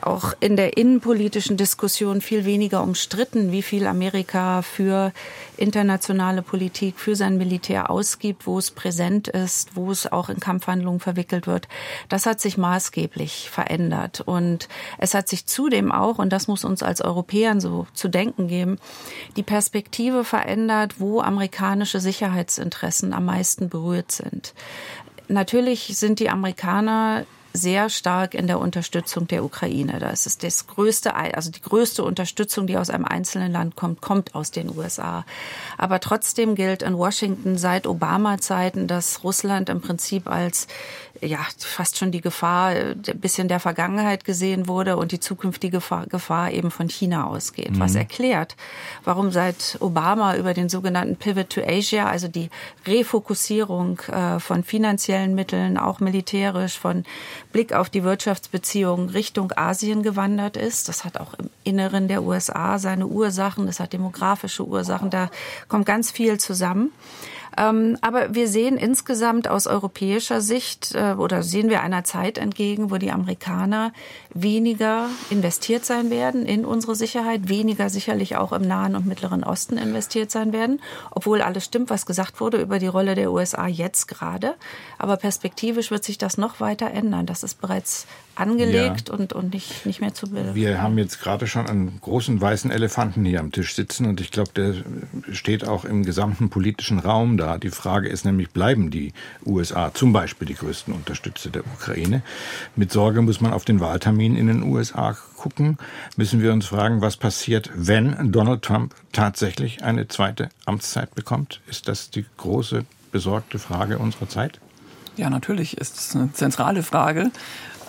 auch 0.02 0.34
in 0.42 0.58
der 0.58 0.78
innenpolitischen 0.78 1.56
Diskussion 1.56 2.20
viel 2.20 2.44
weniger 2.44 2.84
umstritten, 2.84 3.52
wie 3.52 3.62
viel 3.62 3.88
Amerika 3.88 4.62
für 4.62 5.14
internationale 5.58 6.42
Politik, 6.42 7.00
für 7.00 7.16
sein 7.16 7.38
Militär 7.38 7.90
ausgibt, 7.90 8.46
wo 8.46 8.60
es 8.60 8.72
präsent 8.72 9.30
ist, 9.30 9.76
wo 9.76 9.90
es 9.90 10.12
auch 10.12 10.28
in 10.28 10.42
Kampfhandlungen 10.42 11.00
verwickelt 11.00 11.48
wird. 11.48 11.70
Das 12.10 12.26
hat 12.26 12.42
sich 12.42 12.58
maßgeblich 12.58 13.50
verändert. 13.50 14.22
Und 14.22 14.68
es 14.98 15.14
hat 15.14 15.30
sich 15.30 15.46
zudem 15.46 15.94
auch, 15.94 16.18
und 16.18 16.34
das 16.34 16.50
muss 16.50 16.66
uns 16.66 16.84
als 16.84 17.02
Europäern 17.02 17.62
so 17.62 17.88
zu 17.94 18.10
denken 18.10 18.50
geben, 18.50 18.78
die 19.38 19.44
Perspektive 19.44 20.26
verändert, 20.26 20.96
wo 21.00 21.22
amerikanische 21.22 22.02
Sicherheit 22.02 22.25
Sicherheitsinteressen 22.26 23.14
am 23.14 23.26
meisten 23.26 23.70
berührt 23.70 24.12
sind. 24.12 24.54
Natürlich 25.28 25.98
sind 25.98 26.20
die 26.20 26.30
Amerikaner 26.30 27.26
sehr 27.56 27.90
stark 27.90 28.34
in 28.34 28.48
der 28.48 28.60
Unterstützung 28.60 29.28
der 29.28 29.44
Ukraine. 29.44 30.00
Das 30.00 30.26
ist 30.26 30.44
das 30.44 30.68
größte, 30.68 31.16
also 31.16 31.52
die 31.52 31.62
größte 31.62 32.04
Unterstützung, 32.04 32.68
die 32.68 32.78
aus 32.78 32.90
einem 32.90 33.06
einzelnen 33.06 33.52
Land 33.52 33.76
kommt, 33.76 34.02
kommt 34.02 34.36
aus 34.36 34.52
den 34.52 34.76
USA. 34.76 35.26
Aber 35.78 36.00
trotzdem 36.00 36.56
gilt 36.56 36.82
in 36.82 36.98
Washington 36.98 37.58
seit 37.58 37.88
Obama-Zeiten, 37.88 38.88
dass 38.88 39.24
Russland 39.24 39.70
im 39.70 39.82
Prinzip 39.82 40.28
als 40.28 40.68
ja 41.22 41.40
fast 41.58 41.98
schon 41.98 42.12
die 42.12 42.22
Gefahr 42.22 42.70
ein 42.70 43.02
bisschen 43.16 43.48
der 43.48 43.60
Vergangenheit 43.60 44.26
gesehen 44.26 44.68
wurde 44.68 44.98
und 44.98 45.12
die 45.12 45.20
zukünftige 45.20 45.80
Gefahr 46.10 46.52
eben 46.52 46.72
von 46.72 46.90
China 46.90 47.28
ausgeht. 47.28 47.72
Mhm. 47.72 47.80
Was 47.80 47.96
erklärt, 47.96 48.56
warum 49.04 49.32
seit 49.32 49.78
Obama 49.80 50.36
über 50.36 50.54
den 50.54 50.70
sogenannten 50.70 51.16
Pivot 51.16 51.50
to 51.50 51.62
Asia, 51.66 52.08
also 52.08 52.28
die 52.28 52.50
Refokussierung 52.86 54.00
äh, 54.12 54.40
von 54.40 54.64
finanziellen 54.64 55.36
Mitteln, 55.36 55.78
auch 55.78 56.00
militärisch, 56.00 56.78
von 56.78 57.04
Blick 57.56 57.72
auf 57.72 57.90
die 57.90 58.04
Wirtschaftsbeziehungen 58.04 59.08
Richtung 59.08 59.54
Asien 59.56 60.04
gewandert 60.04 60.58
ist. 60.58 60.90
Das 60.90 61.06
hat 61.06 61.18
auch 61.18 61.36
im 61.36 61.50
Inneren 61.64 62.10
der 62.10 62.22
USA 62.22 62.80
seine 62.80 63.08
Ursachen, 63.08 63.66
das 63.66 63.80
hat 63.80 63.94
demografische 63.94 64.68
Ursachen, 64.68 65.10
da 65.10 65.30
kommt 65.70 65.86
ganz 65.86 66.12
viel 66.12 66.38
zusammen. 66.38 66.92
Ähm, 67.58 67.98
aber 68.02 68.36
wir 68.36 68.48
sehen 68.48 68.78
insgesamt 68.78 69.48
aus 69.48 69.68
europäischer 69.68 70.42
Sicht 70.42 70.94
äh, 70.94 71.14
oder 71.14 71.44
sehen 71.44 71.70
wir 71.70 71.82
einer 71.82 72.04
Zeit 72.04 72.38
entgegen, 72.38 72.92
wo 72.92 72.98
die 72.98 73.12
Amerikaner 73.12 73.94
weniger 74.34 75.10
investiert 75.30 75.86
sein 75.86 76.10
werden 76.10 76.46
in 76.46 76.66
unsere 76.66 76.96
Sicherheit, 76.96 77.48
weniger 77.48 77.90
sicherlich 77.90 78.36
auch 78.36 78.52
im 78.52 78.64
Nahen 78.64 78.96
und 78.96 79.06
Mittleren 79.06 79.44
Osten 79.44 79.78
investiert 79.78 80.32
sein 80.32 80.52
werden, 80.52 80.82
obwohl 81.12 81.42
alles 81.42 81.66
stimmt, 81.66 81.90
was 81.90 82.06
gesagt 82.06 82.42
wurde 82.42 82.62
über 82.62 82.80
die 82.80 82.88
Rolle 82.88 83.16
der 83.16 83.32
USA 83.32 83.68
jetzt 83.68 84.08
gerade. 84.08 84.56
Aber 84.98 85.16
perspektivisch 85.18 85.92
wird 85.92 86.04
sich 86.04 86.18
das 86.18 86.38
noch 86.38 86.60
weiter 86.60 86.92
ändern. 86.92 87.26
Das 87.26 87.44
ist 87.44 87.62
bereits 87.62 88.08
angelegt 88.36 89.10
ja. 89.10 89.16
und, 89.16 89.34
und 89.34 89.54
nicht, 89.54 89.86
nicht 89.86 90.02
mehr 90.02 90.14
zu 90.14 90.30
bilden. 90.30 90.56
Wir 90.56 90.82
haben 90.82 90.98
jetzt 90.98 91.22
gerade 91.22 91.48
schon 91.48 91.68
einen 91.68 92.00
großen 92.02 92.40
weißen 92.40 92.70
Elefanten 92.72 93.26
hier 93.26 93.40
am 93.40 93.52
Tisch 93.52 93.76
sitzen 93.76 94.06
und 94.06 94.22
ich 94.22 94.32
glaube, 94.32 94.52
der 94.56 94.74
steht 95.34 95.66
auch 95.66 95.86
im 95.86 96.04
gesamten 96.04 96.50
politischen 96.50 97.00
Raum 97.00 97.38
da. 97.38 97.45
Die 97.58 97.70
Frage 97.70 98.10
ist 98.10 98.26
nämlich, 98.26 98.50
bleiben 98.50 98.92
die 98.92 99.14
USA 99.46 99.94
zum 99.94 100.12
Beispiel 100.12 100.48
die 100.48 100.56
größten 100.56 100.94
Unterstützer 100.94 101.50
der 101.50 101.64
Ukraine? 101.66 102.22
Mit 102.76 102.92
Sorge 102.92 103.22
muss 103.22 103.42
man 103.42 103.54
auf 103.54 103.66
den 103.66 103.80
Wahltermin 103.80 104.36
in 104.36 104.48
den 104.48 104.64
USA 104.64 105.16
gucken. 105.38 105.78
Müssen 106.18 106.42
wir 106.42 106.52
uns 106.52 106.66
fragen, 106.66 107.02
was 107.02 107.18
passiert, 107.18 107.70
wenn 107.76 108.32
Donald 108.32 108.64
Trump 108.64 108.96
tatsächlich 109.12 109.84
eine 109.84 110.08
zweite 110.08 110.50
Amtszeit 110.66 111.14
bekommt? 111.16 111.62
Ist 111.68 111.88
das 111.88 112.10
die 112.10 112.26
große 112.38 112.86
besorgte 113.12 113.60
Frage 113.60 114.00
unserer 114.00 114.28
Zeit? 114.28 114.60
Ja, 115.16 115.30
natürlich 115.30 115.78
ist 115.78 115.98
es 115.98 116.16
eine 116.16 116.34
zentrale 116.34 116.84
Frage. 116.84 117.32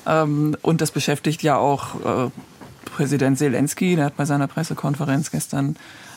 Ähm, 0.06 0.56
und 0.62 0.80
das 0.80 0.92
beschäftigt 0.92 1.42
ja 1.42 1.56
auch 1.56 2.26
äh, 2.26 2.30
Präsident 2.84 3.36
Zelensky, 3.36 3.96
der 3.96 4.06
hat 4.06 4.16
bei 4.16 4.24
seiner 4.24 4.46
Pressekonferenz 4.46 5.30
gestern 5.30 5.76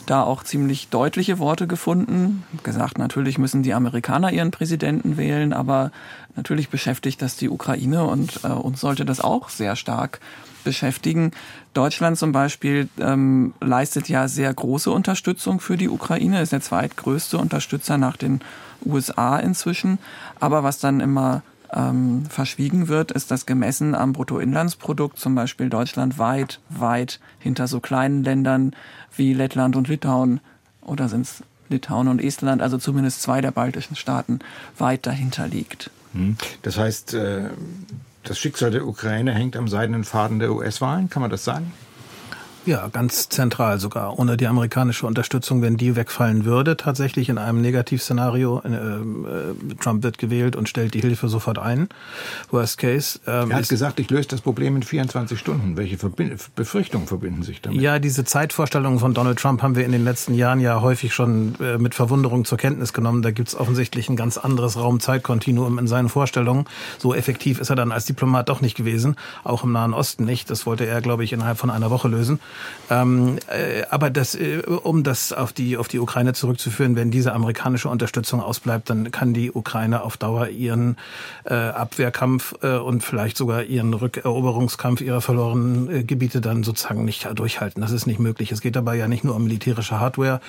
da 0.09 0.23
auch 0.23 0.43
ziemlich 0.43 0.89
deutliche 0.89 1.39
Worte 1.39 1.67
gefunden. 1.67 2.43
Gesagt, 2.63 2.97
natürlich 2.97 3.37
müssen 3.37 3.63
die 3.63 3.73
Amerikaner 3.73 4.31
ihren 4.31 4.51
Präsidenten 4.51 5.17
wählen, 5.17 5.53
aber 5.53 5.91
natürlich 6.35 6.69
beschäftigt 6.69 7.21
das 7.21 7.35
die 7.35 7.49
Ukraine 7.49 8.05
und 8.05 8.41
äh, 8.43 8.47
uns 8.47 8.79
sollte 8.79 9.05
das 9.05 9.19
auch 9.19 9.49
sehr 9.49 9.75
stark 9.75 10.19
beschäftigen. 10.63 11.31
Deutschland 11.73 12.17
zum 12.17 12.31
Beispiel 12.31 12.89
ähm, 12.99 13.53
leistet 13.61 14.09
ja 14.09 14.27
sehr 14.27 14.53
große 14.53 14.91
Unterstützung 14.91 15.59
für 15.59 15.77
die 15.77 15.89
Ukraine, 15.89 16.41
ist 16.41 16.51
der 16.51 16.61
zweitgrößte 16.61 17.37
Unterstützer 17.37 17.97
nach 17.97 18.17
den 18.17 18.41
USA 18.85 19.37
inzwischen. 19.37 19.99
Aber 20.39 20.63
was 20.63 20.79
dann 20.79 20.99
immer 20.99 21.43
ähm, 21.73 22.25
verschwiegen 22.29 22.87
wird, 22.87 23.11
ist, 23.11 23.31
dass 23.31 23.45
gemessen 23.45 23.95
am 23.95 24.13
Bruttoinlandsprodukt 24.13 25.19
zum 25.19 25.35
Beispiel 25.35 25.69
Deutschland 25.69 26.17
weit, 26.17 26.59
weit 26.69 27.19
hinter 27.39 27.67
so 27.67 27.79
kleinen 27.79 28.23
Ländern 28.23 28.75
wie 29.15 29.33
Lettland 29.33 29.75
und 29.75 29.87
Litauen 29.87 30.39
oder 30.81 31.09
sind 31.09 31.21
es 31.21 31.43
Litauen 31.69 32.07
und 32.07 32.21
Estland, 32.21 32.61
also 32.61 32.77
zumindest 32.77 33.21
zwei 33.21 33.41
der 33.41 33.51
baltischen 33.51 33.95
Staaten, 33.95 34.39
weit 34.77 35.05
dahinter 35.05 35.47
liegt. 35.47 35.91
Hm. 36.13 36.35
Das 36.63 36.77
heißt, 36.77 37.13
äh, 37.13 37.49
das 38.23 38.39
Schicksal 38.39 38.71
der 38.71 38.87
Ukraine 38.87 39.33
hängt 39.33 39.55
am 39.55 39.67
seidenen 39.67 40.03
Faden 40.03 40.39
der 40.39 40.51
US-Wahlen, 40.51 41.09
kann 41.09 41.21
man 41.21 41.29
das 41.29 41.43
sagen? 41.43 41.71
Ja, 42.69 42.87
ganz 42.87 43.29
zentral 43.29 43.79
sogar. 43.79 44.19
Ohne 44.19 44.37
die 44.37 44.45
amerikanische 44.45 45.07
Unterstützung, 45.07 45.63
wenn 45.63 45.75
die 45.75 45.95
wegfallen 45.95 46.45
würde, 46.45 46.77
tatsächlich 46.77 47.27
in 47.27 47.39
einem 47.39 47.61
Negativszenario, 47.61 48.61
äh, 48.63 48.69
äh, 48.69 49.75
Trump 49.79 50.03
wird 50.03 50.19
gewählt 50.19 50.55
und 50.55 50.69
stellt 50.69 50.93
die 50.93 51.01
Hilfe 51.01 51.29
sofort 51.29 51.57
ein. 51.57 51.89
Worst 52.51 52.77
case. 52.77 53.19
Ähm, 53.25 53.49
er 53.49 53.57
hat 53.57 53.69
gesagt, 53.69 53.99
ich 53.99 54.11
löse 54.11 54.27
das 54.27 54.41
Problem 54.41 54.75
in 54.75 54.83
24 54.83 55.39
Stunden. 55.39 55.77
Welche 55.77 55.97
Verbind 55.97 56.53
Befürchtungen 56.53 57.07
verbinden 57.07 57.41
sich 57.41 57.59
damit? 57.59 57.81
Ja, 57.81 57.97
diese 57.97 58.23
Zeitvorstellungen 58.23 58.99
von 58.99 59.15
Donald 59.15 59.39
Trump 59.39 59.63
haben 59.63 59.75
wir 59.75 59.83
in 59.83 59.91
den 59.91 60.03
letzten 60.03 60.35
Jahren 60.35 60.59
ja 60.59 60.79
häufig 60.79 61.11
schon 61.11 61.55
äh, 61.59 61.79
mit 61.79 61.95
Verwunderung 61.95 62.45
zur 62.45 62.59
Kenntnis 62.59 62.93
genommen. 62.93 63.23
Da 63.23 63.31
gibt's 63.31 63.55
offensichtlich 63.55 64.09
ein 64.09 64.15
ganz 64.15 64.37
anderes 64.37 64.77
Raum-Zeit-Kontinuum 64.77 65.79
in 65.79 65.87
seinen 65.87 66.07
Vorstellungen. 66.07 66.65
So 66.99 67.15
effektiv 67.15 67.59
ist 67.59 67.71
er 67.71 67.75
dann 67.75 67.91
als 67.91 68.05
Diplomat 68.05 68.47
doch 68.47 68.61
nicht 68.61 68.77
gewesen, 68.77 69.15
auch 69.43 69.63
im 69.63 69.71
Nahen 69.71 69.95
Osten 69.95 70.23
nicht. 70.23 70.51
Das 70.51 70.67
wollte 70.67 70.85
er, 70.85 71.01
glaube 71.01 71.23
ich, 71.23 71.33
innerhalb 71.33 71.57
von 71.57 71.71
einer 71.71 71.89
Woche 71.89 72.07
lösen. 72.07 72.39
Ähm, 72.89 73.37
äh, 73.47 73.83
aber 73.89 74.09
das, 74.09 74.35
äh, 74.35 74.61
um 74.65 75.03
das 75.03 75.33
auf 75.33 75.53
die, 75.53 75.77
auf 75.77 75.87
die 75.87 75.99
Ukraine 75.99 76.33
zurückzuführen, 76.33 76.95
wenn 76.95 77.11
diese 77.11 77.33
amerikanische 77.33 77.89
Unterstützung 77.89 78.41
ausbleibt, 78.41 78.89
dann 78.89 79.11
kann 79.11 79.33
die 79.33 79.51
Ukraine 79.51 80.03
auf 80.03 80.17
Dauer 80.17 80.49
ihren 80.49 80.97
äh, 81.45 81.53
Abwehrkampf 81.53 82.55
äh, 82.61 82.77
und 82.77 83.03
vielleicht 83.03 83.37
sogar 83.37 83.63
ihren 83.63 83.93
Rückeroberungskampf 83.93 85.01
ihrer 85.01 85.21
verlorenen 85.21 85.89
äh, 85.89 86.03
Gebiete 86.03 86.41
dann 86.41 86.63
sozusagen 86.63 87.05
nicht 87.05 87.27
durchhalten. 87.33 87.81
Das 87.81 87.91
ist 87.91 88.07
nicht 88.07 88.19
möglich. 88.19 88.51
Es 88.51 88.61
geht 88.61 88.75
dabei 88.75 88.95
ja 88.95 89.07
nicht 89.07 89.23
nur 89.23 89.35
um 89.35 89.43
militärische 89.43 89.99
Hardware, 89.99 90.41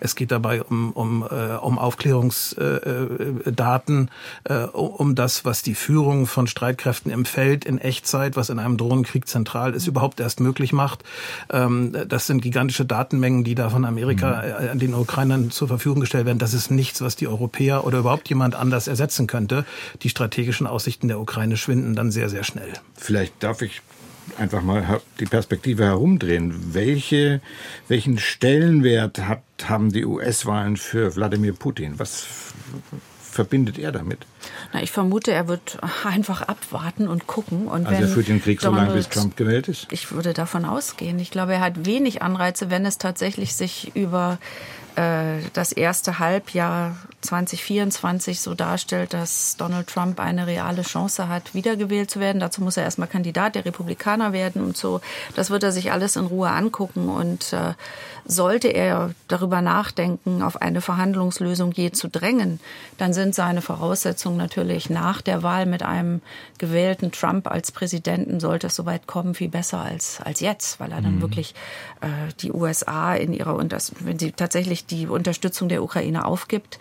es 0.00 0.14
geht 0.14 0.30
dabei 0.30 0.62
um, 0.62 0.92
um, 0.92 1.26
äh, 1.28 1.56
um 1.56 1.78
Aufklärungsdaten, 1.78 4.10
äh, 4.44 4.54
äh, 4.54 4.64
um 4.64 5.14
das, 5.14 5.44
was 5.44 5.62
die 5.62 5.74
Führung 5.74 6.26
von 6.26 6.46
Streitkräften 6.46 7.10
im 7.10 7.24
Feld 7.24 7.64
in 7.64 7.78
Echtzeit, 7.78 8.36
was 8.36 8.50
in 8.50 8.58
einem 8.58 8.76
Drohnenkrieg 8.76 9.26
zentral 9.26 9.74
ist, 9.74 9.86
überhaupt 9.86 10.20
erst 10.20 10.40
möglich 10.40 10.72
macht. 10.72 11.04
Ähm, 11.64 11.96
das 12.08 12.26
sind 12.26 12.40
gigantische 12.42 12.84
Datenmengen, 12.84 13.44
die 13.44 13.54
da 13.54 13.70
von 13.70 13.84
Amerika 13.84 14.42
mhm. 14.42 14.70
an 14.70 14.78
den 14.78 14.94
Ukrainern 14.94 15.50
zur 15.50 15.68
Verfügung 15.68 16.00
gestellt 16.00 16.26
werden. 16.26 16.38
Das 16.38 16.54
ist 16.54 16.70
nichts, 16.70 17.00
was 17.00 17.16
die 17.16 17.28
Europäer 17.28 17.84
oder 17.84 17.98
überhaupt 17.98 18.28
jemand 18.28 18.54
anders 18.54 18.88
ersetzen 18.88 19.26
könnte. 19.26 19.64
Die 20.02 20.08
strategischen 20.08 20.66
Aussichten 20.66 21.08
der 21.08 21.20
Ukraine 21.20 21.56
schwinden 21.56 21.94
dann 21.94 22.10
sehr, 22.10 22.28
sehr 22.28 22.44
schnell. 22.44 22.72
Vielleicht 22.96 23.42
darf 23.42 23.62
ich 23.62 23.82
einfach 24.36 24.62
mal 24.62 25.00
die 25.20 25.24
Perspektive 25.24 25.84
herumdrehen. 25.84 26.74
Welche, 26.74 27.40
welchen 27.88 28.18
Stellenwert 28.18 29.20
hat, 29.20 29.42
haben 29.64 29.90
die 29.90 30.04
US-Wahlen 30.04 30.76
für 30.76 31.16
Wladimir 31.16 31.54
Putin? 31.54 31.98
Was 31.98 32.26
verbindet 33.38 33.78
er 33.78 33.92
damit? 33.92 34.26
Na, 34.72 34.82
ich 34.82 34.90
vermute, 34.90 35.30
er 35.30 35.46
wird 35.46 35.78
einfach 36.04 36.42
abwarten 36.42 37.06
und 37.06 37.28
gucken. 37.28 37.68
Und 37.68 37.86
also 37.86 38.02
er 38.02 38.08
führt 38.08 38.26
den 38.26 38.42
Krieg 38.42 38.58
Donald, 38.58 38.80
so 38.80 38.86
lange, 38.86 38.98
bis 38.98 39.08
Trump 39.08 39.36
gewählt 39.36 39.68
ist? 39.68 39.86
Ich 39.92 40.10
würde 40.10 40.32
davon 40.32 40.64
ausgehen. 40.64 41.20
Ich 41.20 41.30
glaube, 41.30 41.52
er 41.52 41.60
hat 41.60 41.86
wenig 41.86 42.20
Anreize, 42.20 42.68
wenn 42.68 42.84
es 42.84 42.98
tatsächlich 42.98 43.54
sich 43.54 43.94
über 43.94 44.38
äh, 44.96 45.38
das 45.52 45.70
erste 45.70 46.18
Halbjahr 46.18 46.96
2024 47.20 48.40
so 48.40 48.54
darstellt, 48.54 49.14
dass 49.14 49.56
Donald 49.56 49.86
Trump 49.86 50.18
eine 50.18 50.48
reale 50.48 50.82
Chance 50.82 51.28
hat, 51.28 51.54
wiedergewählt 51.54 52.10
zu 52.10 52.18
werden. 52.18 52.40
Dazu 52.40 52.60
muss 52.60 52.76
er 52.76 52.82
erstmal 52.82 53.06
Kandidat 53.06 53.54
der 53.54 53.64
Republikaner 53.64 54.32
werden 54.32 54.60
und 54.60 54.76
so. 54.76 55.00
Das 55.36 55.50
wird 55.50 55.62
er 55.62 55.70
sich 55.70 55.92
alles 55.92 56.16
in 56.16 56.26
Ruhe 56.26 56.50
angucken 56.50 57.08
und 57.08 57.52
äh, 57.52 57.74
sollte 58.28 58.68
er 58.68 59.14
darüber 59.26 59.62
nachdenken, 59.62 60.42
auf 60.42 60.60
eine 60.60 60.82
Verhandlungslösung 60.82 61.72
je 61.72 61.90
zu 61.92 62.08
drängen, 62.08 62.60
dann 62.98 63.14
sind 63.14 63.34
seine 63.34 63.62
Voraussetzungen 63.62 64.36
natürlich 64.36 64.90
nach 64.90 65.22
der 65.22 65.42
Wahl 65.42 65.64
mit 65.64 65.82
einem 65.82 66.20
gewählten 66.58 67.10
Trump 67.10 67.50
als 67.50 67.72
Präsidenten, 67.72 68.38
sollte 68.38 68.66
es 68.66 68.76
soweit 68.76 69.06
kommen, 69.06 69.34
viel 69.34 69.48
besser 69.48 69.80
als, 69.80 70.20
als 70.22 70.40
jetzt, 70.40 70.78
weil 70.78 70.92
er 70.92 71.00
dann 71.00 71.16
mhm. 71.16 71.20
wirklich 71.22 71.54
äh, 72.02 72.06
die 72.40 72.52
USA 72.52 73.14
in 73.14 73.32
ihrer, 73.32 73.56
und 73.56 73.72
das, 73.72 73.92
wenn 74.00 74.18
sie 74.18 74.32
tatsächlich 74.32 74.84
die 74.84 75.06
Unterstützung 75.06 75.70
der 75.70 75.82
Ukraine 75.82 76.26
aufgibt, 76.26 76.78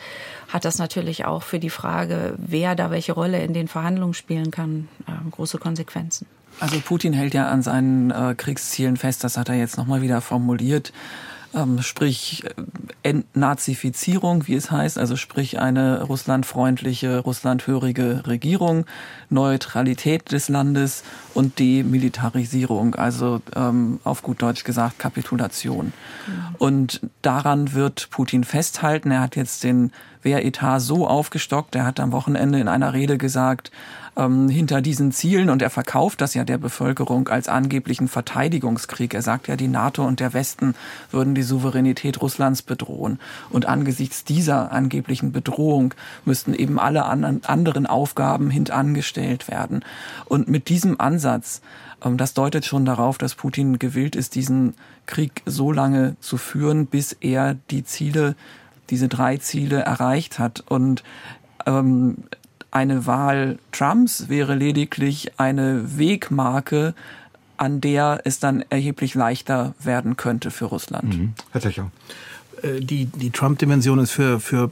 hat 0.49 0.65
das 0.65 0.79
natürlich 0.79 1.23
auch 1.25 1.43
für 1.43 1.59
die 1.59 1.69
Frage, 1.69 2.33
wer 2.37 2.75
da 2.75 2.91
welche 2.91 3.13
Rolle 3.13 3.41
in 3.41 3.53
den 3.53 3.69
Verhandlungen 3.69 4.13
spielen 4.13 4.51
kann, 4.51 4.89
äh, 5.07 5.11
große 5.31 5.59
Konsequenzen. 5.59 6.27
Also 6.59 6.81
Putin 6.81 7.13
hält 7.13 7.33
ja 7.33 7.47
an 7.47 7.61
seinen 7.61 8.11
äh, 8.11 8.35
Kriegszielen 8.35 8.97
fest, 8.97 9.23
das 9.23 9.37
hat 9.37 9.47
er 9.47 9.55
jetzt 9.55 9.77
nochmal 9.77 10.01
wieder 10.01 10.19
formuliert 10.19 10.91
ähm, 11.53 11.81
sprich 11.81 12.43
äh, 12.45 12.53
Entnazifizierung, 13.03 14.47
wie 14.47 14.55
es 14.55 14.71
heißt, 14.71 14.97
also 14.97 15.15
sprich 15.15 15.59
eine 15.59 16.03
russlandfreundliche, 16.03 17.19
russlandhörige 17.19 18.23
Regierung, 18.27 18.85
Neutralität 19.29 20.31
des 20.31 20.49
Landes 20.49 21.03
und 21.33 21.59
Demilitarisierung, 21.59 22.95
also 22.95 23.41
ähm, 23.55 23.99
auf 24.03 24.23
gut 24.23 24.41
Deutsch 24.41 24.63
gesagt 24.63 24.99
Kapitulation. 24.99 25.87
Mhm. 26.27 26.55
Und 26.57 27.01
daran 27.21 27.73
wird 27.73 28.09
Putin 28.09 28.43
festhalten. 28.43 29.11
Er 29.11 29.21
hat 29.21 29.35
jetzt 29.35 29.63
den 29.63 29.91
Wehretat 30.21 30.81
so 30.81 31.07
aufgestockt, 31.07 31.75
er 31.75 31.85
hat 31.85 31.99
am 31.99 32.11
Wochenende 32.11 32.59
in 32.59 32.67
einer 32.67 32.93
Rede 32.93 33.17
gesagt, 33.17 33.71
ähm, 34.17 34.49
hinter 34.49 34.81
diesen 34.81 35.11
Zielen 35.11 35.49
und 35.49 35.61
er 35.61 35.69
verkauft 35.69 36.21
das 36.21 36.33
ja 36.33 36.43
der 36.43 36.57
Bevölkerung 36.57 37.27
als 37.27 37.47
angeblichen 37.47 38.07
Verteidigungskrieg. 38.07 39.13
Er 39.13 39.21
sagt 39.21 39.47
ja, 39.47 39.55
die 39.55 39.67
NATO 39.67 40.03
und 40.03 40.19
der 40.19 40.33
Westen 40.33 40.73
würden 41.11 41.35
die 41.35 41.43
Souveränität 41.43 42.21
Russlands 42.21 42.63
bedrohen. 42.63 43.19
Und 43.49 43.67
angesichts 43.67 44.23
dieser 44.23 44.71
angeblichen 44.71 45.31
Bedrohung 45.31 45.93
müssten 46.25 46.53
eben 46.53 46.79
alle 46.79 47.05
anderen 47.05 47.85
Aufgaben 47.85 48.49
hintangestellt 48.49 49.47
werden. 49.47 49.85
Und 50.25 50.47
mit 50.47 50.69
diesem 50.69 50.99
Ansatz, 50.99 51.61
ähm, 52.03 52.17
das 52.17 52.33
deutet 52.33 52.65
schon 52.65 52.85
darauf, 52.85 53.17
dass 53.17 53.35
Putin 53.35 53.77
gewillt 53.79 54.15
ist, 54.15 54.35
diesen 54.35 54.73
Krieg 55.05 55.43
so 55.45 55.71
lange 55.71 56.15
zu 56.19 56.37
führen, 56.37 56.87
bis 56.87 57.13
er 57.13 57.55
die 57.69 57.83
Ziele 57.83 58.35
diese 58.89 59.09
drei 59.09 59.37
Ziele 59.37 59.81
erreicht 59.81 60.39
hat. 60.39 60.63
Und 60.67 61.03
ähm, 61.65 62.23
eine 62.71 63.05
Wahl 63.05 63.59
Trumps 63.71 64.29
wäre 64.29 64.55
lediglich 64.55 65.39
eine 65.39 65.97
Wegmarke, 65.97 66.93
an 67.57 67.81
der 67.81 68.21
es 68.23 68.39
dann 68.39 68.63
erheblich 68.69 69.15
leichter 69.15 69.73
werden 69.79 70.15
könnte 70.15 70.51
für 70.51 70.65
Russland. 70.65 71.17
Mhm. 71.17 71.33
Herr 71.51 71.61
Techer. 71.61 71.91
Äh, 72.61 72.81
die, 72.81 73.05
die 73.05 73.31
Trump-Dimension 73.31 73.99
ist 73.99 74.11
für, 74.11 74.39
für 74.39 74.71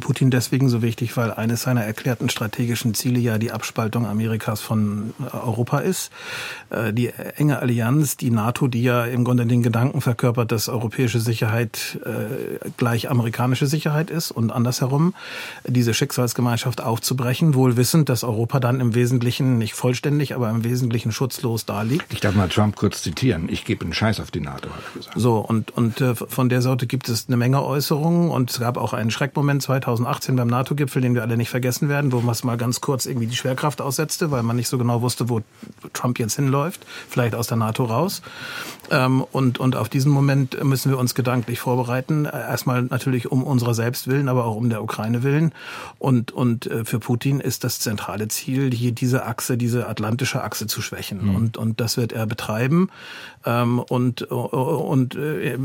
Putin 0.00 0.30
deswegen 0.30 0.68
so 0.68 0.82
wichtig, 0.82 1.16
weil 1.16 1.32
eines 1.32 1.62
seiner 1.62 1.84
erklärten 1.84 2.28
strategischen 2.28 2.94
Ziele 2.94 3.18
ja 3.18 3.38
die 3.38 3.52
Abspaltung 3.52 4.06
Amerikas 4.06 4.60
von 4.60 5.14
äh, 5.20 5.36
Europa 5.36 5.78
ist. 5.78 6.10
Äh, 6.70 6.92
die 6.92 7.08
enge 7.36 7.58
Allianz, 7.58 8.16
die 8.16 8.30
NATO, 8.30 8.68
die 8.68 8.82
ja 8.82 9.04
im 9.04 9.24
Grunde 9.24 9.46
den 9.46 9.62
Gedanken 9.62 10.00
verkörpert, 10.00 10.52
dass 10.52 10.68
europäische 10.68 11.20
Sicherheit 11.20 11.98
gleich 12.76 13.10
amerikanische 13.10 13.66
Sicherheit 13.66 14.10
ist 14.10 14.30
und 14.30 14.50
andersherum, 14.50 15.14
diese 15.66 15.94
Schicksalsgemeinschaft 15.94 16.80
aufzubrechen, 16.80 17.54
wohl 17.54 17.76
wissend, 17.76 18.08
dass 18.08 18.24
Europa 18.24 18.60
dann 18.60 18.80
im 18.80 18.94
Wesentlichen, 18.94 19.58
nicht 19.58 19.74
vollständig, 19.74 20.34
aber 20.34 20.50
im 20.50 20.64
Wesentlichen 20.64 21.12
schutzlos 21.12 21.66
daliegt. 21.66 22.12
Ich 22.12 22.20
darf 22.20 22.34
mal 22.34 22.48
Trump 22.48 22.76
kurz 22.76 23.02
zitieren. 23.02 23.48
Ich 23.48 23.64
gebe 23.64 23.84
einen 23.84 23.92
Scheiß 23.92 24.20
auf 24.20 24.30
die 24.30 24.40
NATO, 24.40 24.68
hat 24.70 24.82
er 24.94 24.98
gesagt. 24.98 25.18
So, 25.18 25.38
und, 25.38 25.70
und 25.72 26.02
von 26.28 26.48
der 26.48 26.62
Sorte 26.62 26.86
gibt 26.86 27.08
es 27.08 27.25
eine 27.28 27.36
Menge 27.36 27.62
Äußerungen 27.64 28.30
und 28.30 28.50
es 28.50 28.60
gab 28.60 28.76
auch 28.76 28.92
einen 28.92 29.10
Schreckmoment 29.10 29.62
2018 29.62 30.36
beim 30.36 30.48
NATO-Gipfel, 30.48 31.02
den 31.02 31.14
wir 31.14 31.22
alle 31.22 31.36
nicht 31.36 31.50
vergessen 31.50 31.88
werden, 31.88 32.12
wo 32.12 32.20
man 32.20 32.32
es 32.32 32.44
mal 32.44 32.56
ganz 32.56 32.80
kurz 32.80 33.06
irgendwie 33.06 33.26
die 33.26 33.36
Schwerkraft 33.36 33.80
aussetzte, 33.80 34.30
weil 34.30 34.42
man 34.42 34.56
nicht 34.56 34.68
so 34.68 34.78
genau 34.78 35.02
wusste, 35.02 35.28
wo 35.28 35.40
Trump 35.92 36.18
jetzt 36.18 36.36
hinläuft, 36.36 36.86
vielleicht 37.08 37.34
aus 37.34 37.48
der 37.48 37.56
NATO 37.56 37.84
raus. 37.84 38.22
Ähm, 38.90 39.24
und, 39.32 39.58
und 39.58 39.76
auf 39.76 39.88
diesen 39.88 40.12
Moment 40.12 40.62
müssen 40.64 40.90
wir 40.90 40.98
uns 40.98 41.14
gedanklich 41.14 41.60
vorbereiten. 41.60 42.24
Erstmal 42.24 42.82
natürlich 42.82 43.30
um 43.30 43.42
unserer 43.42 43.74
selbst 43.74 44.08
willen, 44.08 44.28
aber 44.28 44.44
auch 44.44 44.56
um 44.56 44.68
der 44.70 44.82
Ukraine 44.82 45.22
willen. 45.22 45.52
Und, 45.98 46.32
und 46.32 46.66
äh, 46.66 46.84
für 46.84 46.98
Putin 46.98 47.40
ist 47.40 47.64
das 47.64 47.80
zentrale 47.80 48.28
Ziel, 48.28 48.72
hier 48.72 48.92
diese 48.92 49.26
Achse, 49.26 49.56
diese 49.56 49.88
atlantische 49.88 50.42
Achse 50.42 50.66
zu 50.66 50.82
schwächen. 50.82 51.26
Mhm. 51.26 51.36
Und, 51.36 51.56
und 51.56 51.80
das 51.80 51.96
wird 51.96 52.12
er 52.12 52.26
betreiben. 52.26 52.88
Ähm, 53.44 53.78
und, 53.78 54.22
und 54.22 55.14
äh, 55.14 55.58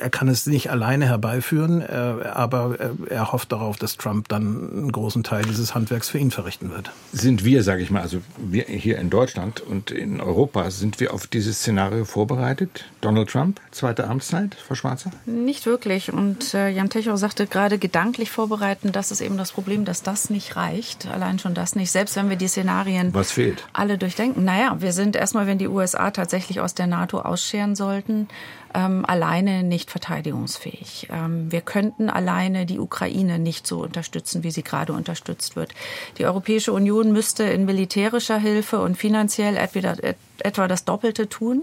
er 0.00 0.10
kann 0.10 0.28
es 0.28 0.46
nicht 0.46 0.70
alleine 0.70 1.06
herbeiführen, 1.06 1.80
äh, 1.80 1.84
aber 2.32 2.76
er 3.08 3.32
hofft 3.32 3.52
darauf, 3.52 3.76
dass 3.76 3.96
Trump 3.96 4.28
dann 4.28 4.70
einen 4.70 4.92
großen 4.92 5.22
Teil 5.24 5.44
dieses 5.44 5.74
Handwerks 5.74 6.08
für 6.08 6.18
ihn 6.18 6.30
verrichten 6.30 6.70
wird. 6.70 6.90
Sind 7.12 7.44
wir, 7.44 7.62
sage 7.62 7.82
ich 7.82 7.90
mal, 7.90 8.02
also 8.02 8.20
wir 8.38 8.64
hier 8.64 8.98
in 8.98 9.10
Deutschland 9.10 9.60
und 9.60 9.90
in 9.90 10.20
Europa, 10.20 10.70
sind 10.70 11.00
wir 11.00 11.12
auf 11.12 11.26
dieses 11.26 11.58
Szenario 11.58 12.04
vorbereitet? 12.04 12.63
Donald 13.00 13.30
Trump, 13.30 13.60
zweite 13.70 14.06
Amtszeit, 14.08 14.54
Frau 14.54 14.74
Schwarzer? 14.74 15.10
Nicht 15.26 15.66
wirklich. 15.66 16.12
Und 16.12 16.54
äh, 16.54 16.68
Jan 16.70 16.90
Techow 16.90 17.18
sagte 17.18 17.46
gerade 17.46 17.78
gedanklich 17.78 18.30
vorbereiten, 18.30 18.92
das 18.92 19.10
ist 19.10 19.20
eben 19.20 19.36
das 19.36 19.52
Problem, 19.52 19.84
dass 19.84 20.02
das 20.02 20.30
nicht 20.30 20.56
reicht. 20.56 21.06
Allein 21.06 21.38
schon 21.38 21.54
das 21.54 21.76
nicht. 21.76 21.90
Selbst 21.90 22.16
wenn 22.16 22.28
wir 22.28 22.36
die 22.36 22.48
Szenarien 22.48 23.12
Was 23.14 23.32
fehlt? 23.32 23.64
alle 23.72 23.98
durchdenken. 23.98 24.44
Naja, 24.44 24.76
wir 24.80 24.92
sind 24.92 25.16
erstmal, 25.16 25.46
wenn 25.46 25.58
die 25.58 25.68
USA 25.68 26.10
tatsächlich 26.10 26.60
aus 26.60 26.74
der 26.74 26.86
NATO 26.86 27.20
ausscheren 27.20 27.74
sollten, 27.74 28.28
ähm, 28.74 29.04
alleine 29.06 29.62
nicht 29.62 29.90
verteidigungsfähig. 29.90 31.08
Ähm, 31.10 31.50
wir 31.50 31.60
könnten 31.60 32.10
alleine 32.10 32.66
die 32.66 32.78
Ukraine 32.78 33.38
nicht 33.38 33.66
so 33.66 33.82
unterstützen, 33.82 34.42
wie 34.42 34.50
sie 34.50 34.64
gerade 34.64 34.92
unterstützt 34.92 35.56
wird. 35.56 35.72
Die 36.18 36.26
Europäische 36.26 36.72
Union 36.72 37.12
müsste 37.12 37.44
in 37.44 37.64
militärischer 37.64 38.38
Hilfe 38.38 38.80
und 38.80 38.96
finanziell 38.96 39.56
etwa, 39.56 39.94
etwa 40.40 40.68
das 40.68 40.84
Doppelte 40.84 41.28
tun 41.28 41.62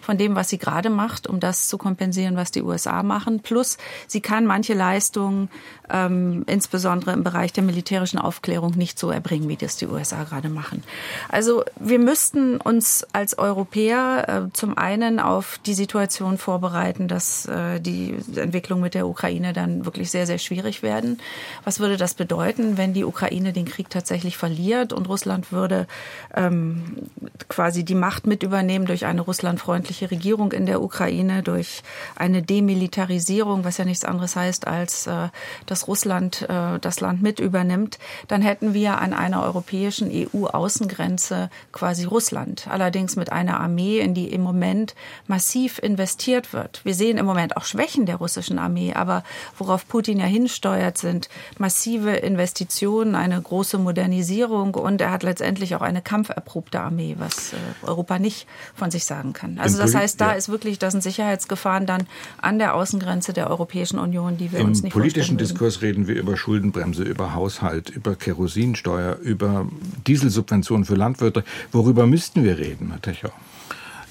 von 0.00 0.18
dem, 0.18 0.34
was 0.34 0.48
sie 0.48 0.58
gerade 0.58 0.90
macht, 0.90 1.26
um 1.26 1.40
das 1.40 1.68
zu 1.68 1.78
kompensieren, 1.78 2.36
was 2.36 2.50
die 2.50 2.62
USA 2.62 3.02
machen. 3.02 3.40
Plus, 3.40 3.78
sie 4.06 4.20
kann 4.20 4.46
manche 4.46 4.74
Leistungen, 4.74 5.48
ähm, 5.88 6.44
insbesondere 6.46 7.12
im 7.12 7.24
Bereich 7.24 7.52
der 7.52 7.64
militärischen 7.64 8.18
Aufklärung, 8.18 8.72
nicht 8.76 8.98
so 8.98 9.10
erbringen, 9.10 9.48
wie 9.48 9.56
das 9.56 9.76
die 9.76 9.86
USA 9.86 10.24
gerade 10.24 10.48
machen. 10.48 10.82
Also 11.28 11.64
wir 11.78 11.98
müssten 11.98 12.56
uns 12.58 13.06
als 13.12 13.38
Europäer 13.38 14.28
äh, 14.28 14.52
zum 14.52 14.76
einen 14.76 15.20
auf 15.20 15.58
die 15.64 15.74
Situation 15.74 16.38
vorbereiten, 16.50 17.06
dass 17.06 17.46
äh, 17.46 17.78
die 17.78 18.16
Entwicklung 18.34 18.80
mit 18.80 18.94
der 18.94 19.06
Ukraine 19.06 19.52
dann 19.52 19.84
wirklich 19.84 20.10
sehr, 20.10 20.26
sehr 20.26 20.38
schwierig 20.38 20.82
werden. 20.82 21.20
Was 21.62 21.78
würde 21.78 21.96
das 21.96 22.14
bedeuten, 22.14 22.76
wenn 22.76 22.92
die 22.92 23.04
Ukraine 23.04 23.52
den 23.52 23.66
Krieg 23.66 23.88
tatsächlich 23.88 24.36
verliert 24.36 24.92
und 24.92 25.08
Russland 25.08 25.52
würde 25.52 25.86
ähm, 26.34 27.06
quasi 27.48 27.84
die 27.84 27.94
Macht 27.94 28.26
mit 28.26 28.42
übernehmen 28.42 28.86
durch 28.86 29.06
eine 29.06 29.20
russlandfreundliche 29.20 30.10
Regierung 30.10 30.50
in 30.50 30.66
der 30.66 30.82
Ukraine, 30.82 31.44
durch 31.44 31.84
eine 32.16 32.42
Demilitarisierung, 32.42 33.62
was 33.62 33.78
ja 33.78 33.84
nichts 33.84 34.04
anderes 34.04 34.34
heißt, 34.34 34.66
als 34.66 35.06
äh, 35.06 35.28
dass 35.66 35.86
Russland 35.86 36.48
äh, 36.48 36.80
das 36.80 36.98
Land 36.98 37.22
mit 37.22 37.38
übernimmt, 37.38 38.00
dann 38.26 38.42
hätten 38.42 38.74
wir 38.74 38.98
an 38.98 39.12
einer 39.12 39.44
europäischen 39.44 40.10
EU-Außengrenze 40.10 41.48
quasi 41.70 42.06
Russland. 42.06 42.66
Allerdings 42.68 43.14
mit 43.14 43.30
einer 43.30 43.60
Armee, 43.60 44.00
in 44.00 44.14
die 44.14 44.32
im 44.32 44.40
Moment 44.40 44.96
massiv 45.28 45.78
investiert 45.78 46.39
wird. 46.52 46.80
Wir 46.84 46.94
sehen 46.94 47.18
im 47.18 47.26
Moment 47.26 47.56
auch 47.56 47.64
Schwächen 47.64 48.06
der 48.06 48.16
russischen 48.16 48.58
Armee, 48.58 48.92
aber 48.94 49.22
worauf 49.58 49.86
Putin 49.86 50.18
ja 50.18 50.26
hinsteuert, 50.26 50.98
sind 50.98 51.28
massive 51.58 52.10
Investitionen, 52.10 53.14
eine 53.14 53.40
große 53.40 53.78
Modernisierung 53.78 54.74
und 54.74 55.00
er 55.00 55.10
hat 55.10 55.22
letztendlich 55.22 55.74
auch 55.74 55.80
eine 55.80 56.02
kampferprobte 56.02 56.80
Armee, 56.80 57.16
was 57.18 57.52
äh, 57.52 57.56
Europa 57.86 58.18
nicht 58.18 58.46
von 58.74 58.90
sich 58.90 59.04
sagen 59.04 59.32
kann. 59.32 59.58
Also 59.58 59.78
das 59.78 59.94
heißt, 59.94 60.20
da 60.20 60.32
ist 60.32 60.48
wirklich, 60.48 60.78
das 60.78 60.92
sind 60.92 61.02
Sicherheitsgefahren 61.02 61.86
dann 61.86 62.06
an 62.40 62.58
der 62.58 62.74
Außengrenze 62.74 63.32
der 63.32 63.50
Europäischen 63.50 63.98
Union, 63.98 64.36
die 64.36 64.52
wir 64.52 64.60
Im 64.60 64.66
uns 64.66 64.82
nicht 64.82 64.94
Im 64.94 65.00
politischen 65.00 65.38
Diskurs 65.38 65.82
reden 65.82 66.06
wir 66.06 66.16
über 66.16 66.36
Schuldenbremse, 66.36 67.02
über 67.02 67.34
Haushalt, 67.34 67.90
über 67.90 68.14
Kerosinsteuer, 68.14 69.16
über 69.16 69.66
Dieselsubventionen 70.06 70.84
für 70.84 70.94
Landwirte. 70.94 71.44
Worüber 71.72 72.06
müssten 72.06 72.44
wir 72.44 72.58
reden, 72.58 72.90
Herr 72.90 73.02
Techer? 73.02 73.32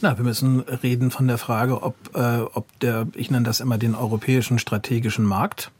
Na, 0.01 0.17
wir 0.17 0.23
müssen 0.23 0.61
reden 0.61 1.11
von 1.11 1.27
der 1.27 1.37
Frage, 1.37 1.83
ob, 1.83 1.95
äh, 2.15 2.39
ob 2.53 2.67
der, 2.79 3.07
ich 3.15 3.29
nenne 3.31 3.45
das 3.45 3.59
immer 3.59 3.77
den 3.77 3.95
europäischen 3.95 4.57
strategischen 4.57 5.25
Markt, 5.25 5.71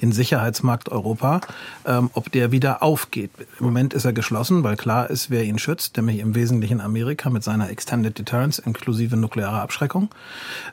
den 0.00 0.12
Sicherheitsmarkt 0.12 0.90
Europa, 0.90 1.40
ähm, 1.84 2.08
ob 2.12 2.30
der 2.30 2.52
wieder 2.52 2.84
aufgeht. 2.84 3.32
Im 3.58 3.66
Moment 3.66 3.92
ist 3.92 4.04
er 4.04 4.12
geschlossen, 4.12 4.62
weil 4.62 4.76
klar 4.76 5.10
ist, 5.10 5.28
wer 5.30 5.42
ihn 5.42 5.58
schützt, 5.58 5.96
nämlich 5.96 6.20
im 6.20 6.36
Wesentlichen 6.36 6.80
Amerika 6.80 7.30
mit 7.30 7.42
seiner 7.42 7.68
Extended 7.68 8.16
Deterrence 8.16 8.60
inklusive 8.60 9.16
nuklearer 9.16 9.62
Abschreckung. 9.62 10.08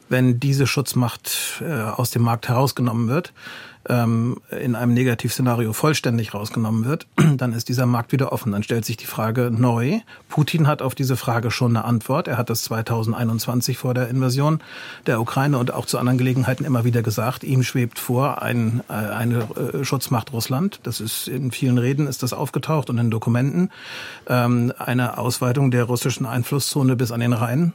Wenn 0.08 0.40
diese 0.40 0.68
Schutzmacht 0.68 1.64
äh, 1.68 1.74
aus 1.74 2.12
dem 2.12 2.22
Markt 2.22 2.50
herausgenommen 2.50 3.08
wird, 3.08 3.34
ähm, 3.90 4.38
in 4.60 4.76
einem 4.76 4.94
Negativszenario 4.94 5.74
vollständig 5.74 6.34
rausgenommen 6.34 6.86
wird, 6.86 7.08
dann 7.38 7.54
ist 7.54 7.70
dieser 7.70 7.86
Markt 7.86 8.12
wieder 8.12 8.32
offen. 8.32 8.52
Dann 8.52 8.64
stellt 8.64 8.86
sich 8.86 8.98
die 8.98 9.06
Frage 9.06 9.52
neu. 9.52 10.00
Putin 10.30 10.68
hat 10.68 10.82
auf 10.82 10.96
diese 10.96 11.18
Frage 11.18 11.52
schon 11.52 11.76
eine 11.76 11.86
Antwort. 11.86 12.28
Er 12.28 12.38
hat 12.38 12.50
das 12.50 12.64
2021 12.64 13.78
vor 13.78 13.94
der 13.94 14.10
Invasion 14.10 14.60
der 15.06 15.20
Ukraine 15.20 15.58
und 15.58 15.74
auch 15.74 15.86
zu 15.86 15.98
anderen 15.98 16.18
Gelegenheiten 16.18 16.66
immer 16.66 16.84
wieder 16.84 17.02
gesagt. 17.02 17.44
Ihm 17.44 17.64
schwebt 17.64 18.00
vor 18.00 18.42
ein, 18.42 18.82
äh, 18.90 18.94
eine 18.94 19.48
äh, 19.56 19.84
Schutzmacht 19.84 20.34
Russland. 20.34 20.80
Das 20.84 21.00
ist 21.00 21.28
in 21.28 21.52
vielen 21.52 21.78
Reden 21.78 22.08
ist 22.08 22.24
das 22.24 22.34
aufgetaucht 22.34 22.90
und 22.90 22.98
in 22.98 23.12
Dokumenten. 23.12 23.70
Ähm, 24.28 24.74
eine 24.78 25.18
Ausweitung 25.18 25.72
der 25.72 25.86
russischen 25.86 26.26
Einflusszone 26.26 26.96
bis 26.96 27.12
an 27.12 27.20
den 27.20 27.34
Rhein 27.34 27.74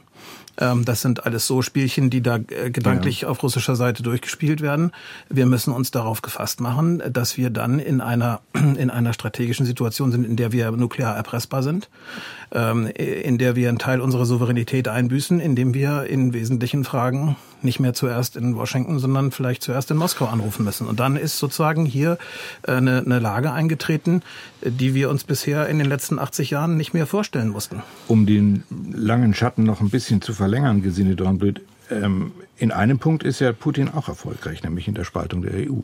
das 0.57 1.01
sind 1.01 1.25
alles 1.25 1.47
so 1.47 1.61
Spielchen, 1.61 2.09
die 2.09 2.21
da 2.21 2.37
äh, 2.37 2.71
gedanklich 2.71 3.21
ja. 3.21 3.29
auf 3.29 3.43
russischer 3.43 3.75
Seite 3.75 4.03
durchgespielt 4.03 4.61
werden. 4.61 4.91
Wir 5.29 5.45
müssen 5.45 5.71
uns 5.71 5.91
darauf 5.91 6.21
gefasst 6.21 6.61
machen, 6.61 7.01
dass 7.11 7.37
wir 7.37 7.49
dann 7.49 7.79
in 7.79 8.01
einer, 8.01 8.41
in 8.53 8.89
einer 8.89 9.13
strategischen 9.13 9.65
Situation 9.65 10.11
sind, 10.11 10.25
in 10.25 10.35
der 10.35 10.51
wir 10.51 10.71
nuklear 10.71 11.15
erpressbar 11.15 11.63
sind, 11.63 11.89
ähm, 11.89 12.36
in 12.49 13.37
der 13.37 13.55
wir 13.55 13.67
einen 13.67 13.77
Teil 13.77 13.99
unserer 13.99 14.25
Souveränität 14.25 14.87
einbüßen, 14.87 15.39
indem 15.39 15.73
wir 15.73 16.05
in 16.05 16.33
wesentlichen 16.33 16.85
Fragen 16.85 17.35
nicht 17.61 17.79
mehr 17.79 17.93
zuerst 17.93 18.35
in 18.37 18.55
Washington, 18.55 18.99
sondern 18.99 19.31
vielleicht 19.31 19.63
zuerst 19.63 19.91
in 19.91 19.97
Moskau 19.97 20.25
anrufen 20.25 20.63
müssen. 20.63 20.87
Und 20.87 20.99
dann 20.99 21.17
ist 21.17 21.39
sozusagen 21.39 21.85
hier 21.85 22.17
äh, 22.63 22.73
eine, 22.73 22.99
eine 23.05 23.19
Lage 23.19 23.51
eingetreten, 23.51 24.21
die 24.61 24.93
wir 24.93 25.09
uns 25.09 25.23
bisher 25.23 25.67
in 25.67 25.77
den 25.77 25.87
letzten 25.87 26.19
80 26.19 26.51
Jahren 26.51 26.77
nicht 26.77 26.93
mehr 26.93 27.07
vorstellen 27.07 27.49
mussten. 27.49 27.81
Um 28.07 28.25
den 28.25 28.63
langen 28.93 29.33
Schatten 29.33 29.63
noch 29.63 29.81
ein 29.81 29.89
bisschen 29.89 30.21
zu 30.21 30.33
verlängern, 30.33 30.81
Gesine 30.81 31.15
Dornblüt, 31.15 31.61
ähm, 31.89 32.31
in 32.57 32.71
einem 32.71 32.99
Punkt 32.99 33.23
ist 33.23 33.39
ja 33.39 33.51
Putin 33.53 33.89
auch 33.89 34.07
erfolgreich, 34.07 34.63
nämlich 34.63 34.87
in 34.87 34.93
der 34.93 35.03
Spaltung 35.03 35.41
der 35.41 35.53
EU. 35.69 35.81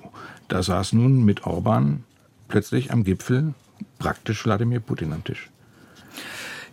Da 0.47 0.63
saß 0.63 0.93
nun 0.93 1.23
mit 1.23 1.45
Orban 1.45 2.03
plötzlich 2.47 2.91
am 2.91 3.03
Gipfel 3.03 3.53
praktisch 3.99 4.45
Wladimir 4.45 4.79
Putin 4.79 5.13
am 5.13 5.23
Tisch. 5.23 5.49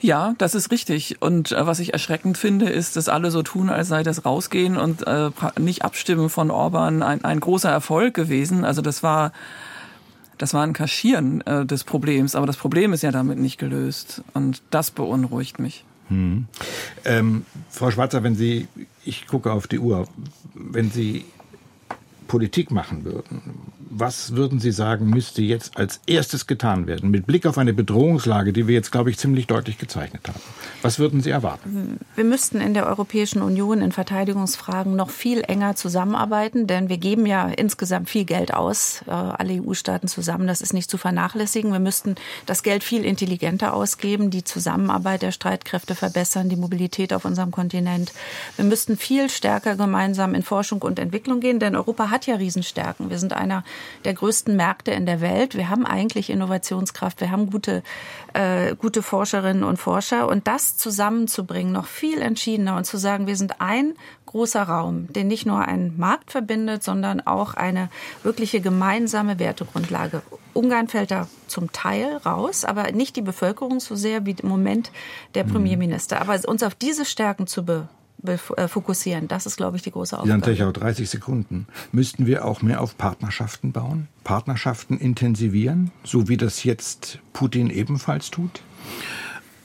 Ja, 0.01 0.35
das 0.39 0.55
ist 0.55 0.71
richtig. 0.71 1.21
Und 1.21 1.53
äh, 1.53 1.67
was 1.67 1.79
ich 1.79 1.93
erschreckend 1.93 2.39
finde, 2.39 2.69
ist, 2.69 2.97
dass 2.97 3.09
alle 3.09 3.31
so 3.31 3.43
tun, 3.43 3.69
als 3.69 3.89
sei 3.89 4.03
das 4.03 4.25
Rausgehen 4.25 4.77
und 4.77 5.07
äh, 5.07 5.31
nicht 5.59 5.85
abstimmen 5.85 6.31
von 6.31 6.51
Orban 6.51 7.03
ein, 7.03 7.25
ein 7.25 7.41
großer 7.41 7.71
Erfolg 7.71 8.15
gewesen. 8.15 8.65
Also 8.65 8.83
das 8.83 9.03
war 9.03 9.33
das 10.41 10.55
war 10.55 10.63
ein 10.63 10.73
Kaschieren 10.73 11.43
äh, 11.43 11.67
des 11.67 11.85
Problems, 11.85 12.35
aber 12.35 12.47
das 12.47 12.57
Problem 12.57 12.95
ist 12.95 13.03
ja 13.03 13.13
damit 13.13 13.39
nicht 13.39 13.59
gelöst 13.59 14.23
und 14.33 14.63
das 14.71 14.91
beunruhigt 14.91 15.59
mich. 15.59 15.85
Hm. 16.09 16.47
Ähm, 17.05 17.45
Frau 17.69 17.91
Schwarzer, 17.91 18.23
wenn 18.23 18.35
Sie, 18.35 18.67
ich 19.05 19.27
gucke 19.27 19.53
auf 19.53 19.69
die 19.69 19.79
Uhr, 19.79 20.09
wenn 20.55 20.91
Sie 20.91 21.27
Politik 22.27 22.71
machen 22.71 23.05
würden, 23.05 23.43
was 23.91 24.37
würden 24.37 24.61
Sie 24.61 24.71
sagen, 24.71 25.11
müsste 25.11 25.43
jetzt 25.43 25.77
als 25.77 26.01
erstes 26.07 26.47
getan 26.47 26.87
werden, 26.87 27.11
mit 27.11 27.27
Blick 27.27 27.45
auf 27.45 27.59
eine 27.59 27.73
Bedrohungslage, 27.73 28.53
die 28.53 28.69
wir 28.69 28.75
jetzt, 28.75 28.93
glaube 28.93 29.11
ich, 29.11 29.19
ziemlich 29.19 29.49
deutlich 29.49 29.79
gezeichnet 29.79 30.29
haben? 30.29 30.41
Was 30.83 31.01
würden 31.01 31.21
Sie 31.21 31.31
erwarten? 31.31 31.99
Wir 32.15 32.25
müssten 32.25 32.61
in 32.61 32.73
der 32.73 32.87
Europäischen 32.87 33.43
Union 33.43 33.83
in 33.83 33.91
Verteidigungsfragen 33.91 34.95
noch 34.95 35.11
viel 35.11 35.43
enger 35.43 35.75
zusammenarbeiten, 35.75 36.69
denn 36.69 36.89
wir 36.89 36.99
geben 36.99 37.27
ja 37.27 37.49
insgesamt 37.49 38.09
viel 38.09 38.25
Geld 38.25 38.55
aus, 38.55 39.03
äh, 39.09 39.11
alle 39.11 39.61
EU-Staaten 39.61 40.07
zusammen. 40.07 40.47
Das 40.47 40.61
ist 40.61 40.73
nicht 40.73 40.89
zu 40.89 40.97
vernachlässigen. 40.97 41.73
Wir 41.73 41.81
müssten 41.81 42.15
das 42.47 42.63
Geld 42.63 42.85
viel 42.85 43.05
intelligenter 43.05 43.75
ausgeben, 43.75 44.31
die 44.31 44.45
Zusammenarbeit 44.45 45.23
der 45.23 45.33
Streitkräfte 45.33 45.97
verbessern, 45.97 46.49
die 46.49 46.57
Mobilität 46.57 47.13
auf 47.13 47.25
unserem 47.25 47.51
Kontinent. 47.51 48.13
Wir 48.55 48.65
müssten 48.65 48.97
viel 48.97 49.29
stärker 49.29 49.75
gemeinsam 49.75 50.35
in 50.35 50.45
Forschung 50.45 50.81
und 50.83 51.01
Entwicklung 51.01 51.41
gehen, 51.41 51.59
denn 51.59 51.75
Europa 51.75 52.11
hat 52.11 52.27
ja 52.27 52.37
Riesenstärken. 52.37 53.11
Wir 53.11 53.19
sind 53.19 53.33
einer 53.33 53.65
der 54.05 54.15
größten 54.15 54.57
Märkte 54.57 54.91
in 54.93 55.07
der 55.07 55.21
Welt. 55.21 55.57
Wir 55.57 55.69
haben 55.69 55.87
eigentlich 55.87 56.31
Innovationskraft, 56.31 57.21
wir 57.21 57.31
haben 57.31 57.51
gute, 57.51 57.83
äh, 58.35 58.75
gute 58.77 59.03
Forscherinnen 59.03 59.65
und 59.65 59.79
Forscher. 59.79 60.29
Und 60.29 60.47
das 60.47 60.77
zusammenzubringen, 60.77 61.73
noch 61.73 61.87
viel 61.87 62.21
entschiedener 62.21 62.77
und 62.77 62.85
zu 62.85 62.99
sagen, 62.99 63.27
wir 63.27 63.37
sind 63.37 63.61
ein 63.61 63.95
großer 64.27 64.63
Raum, 64.63 65.13
den 65.13 65.27
nicht 65.27 65.45
nur 65.45 65.61
ein 65.61 65.95
Markt 65.97 66.31
verbindet, 66.31 66.85
sondern 66.85 67.21
auch 67.21 67.55
eine 67.55 67.89
wirkliche 68.23 68.61
gemeinsame 68.61 69.39
Wertegrundlage. 69.39 70.23
Ungarn 70.53 70.89
fällt 70.89 71.11
da 71.11 71.29
zum 71.47 71.73
Teil 71.73 72.17
raus, 72.19 72.65
aber 72.65 72.93
nicht 72.93 73.17
die 73.17 73.23
Bevölkerung 73.23 73.81
so 73.81 73.97
sehr 73.97 74.27
wie 74.27 74.37
im 74.41 74.49
Moment 74.49 74.93
der 75.35 75.45
mhm. 75.45 75.53
Premierminister. 75.53 76.21
Aber 76.21 76.39
uns 76.47 76.63
auf 76.63 76.75
diese 76.75 77.05
Stärken 77.05 77.47
zu 77.47 77.65
be 77.65 77.89
fokussieren. 78.69 79.29
Das 79.29 79.47
ist, 79.47 79.57
glaube 79.57 79.77
ich, 79.77 79.83
die 79.83 79.91
große 79.91 80.17
Aufgabe. 80.17 80.31
Jan 80.31 80.43
Techau, 80.43 80.73
30 80.73 81.09
Sekunden. 81.09 81.67
Müssten 81.93 82.27
wir 82.27 82.45
auch 82.45 82.63
mehr 82.63 82.81
auf 82.81 82.97
Partnerschaften 82.97 83.73
bauen? 83.73 84.09
Partnerschaften 84.25 84.99
intensivieren, 84.99 85.91
so 86.05 86.29
wie 86.29 86.37
das 86.37 86.65
jetzt 86.65 87.19
Putin 87.33 87.71
ebenfalls 87.71 88.31
tut? 88.31 88.63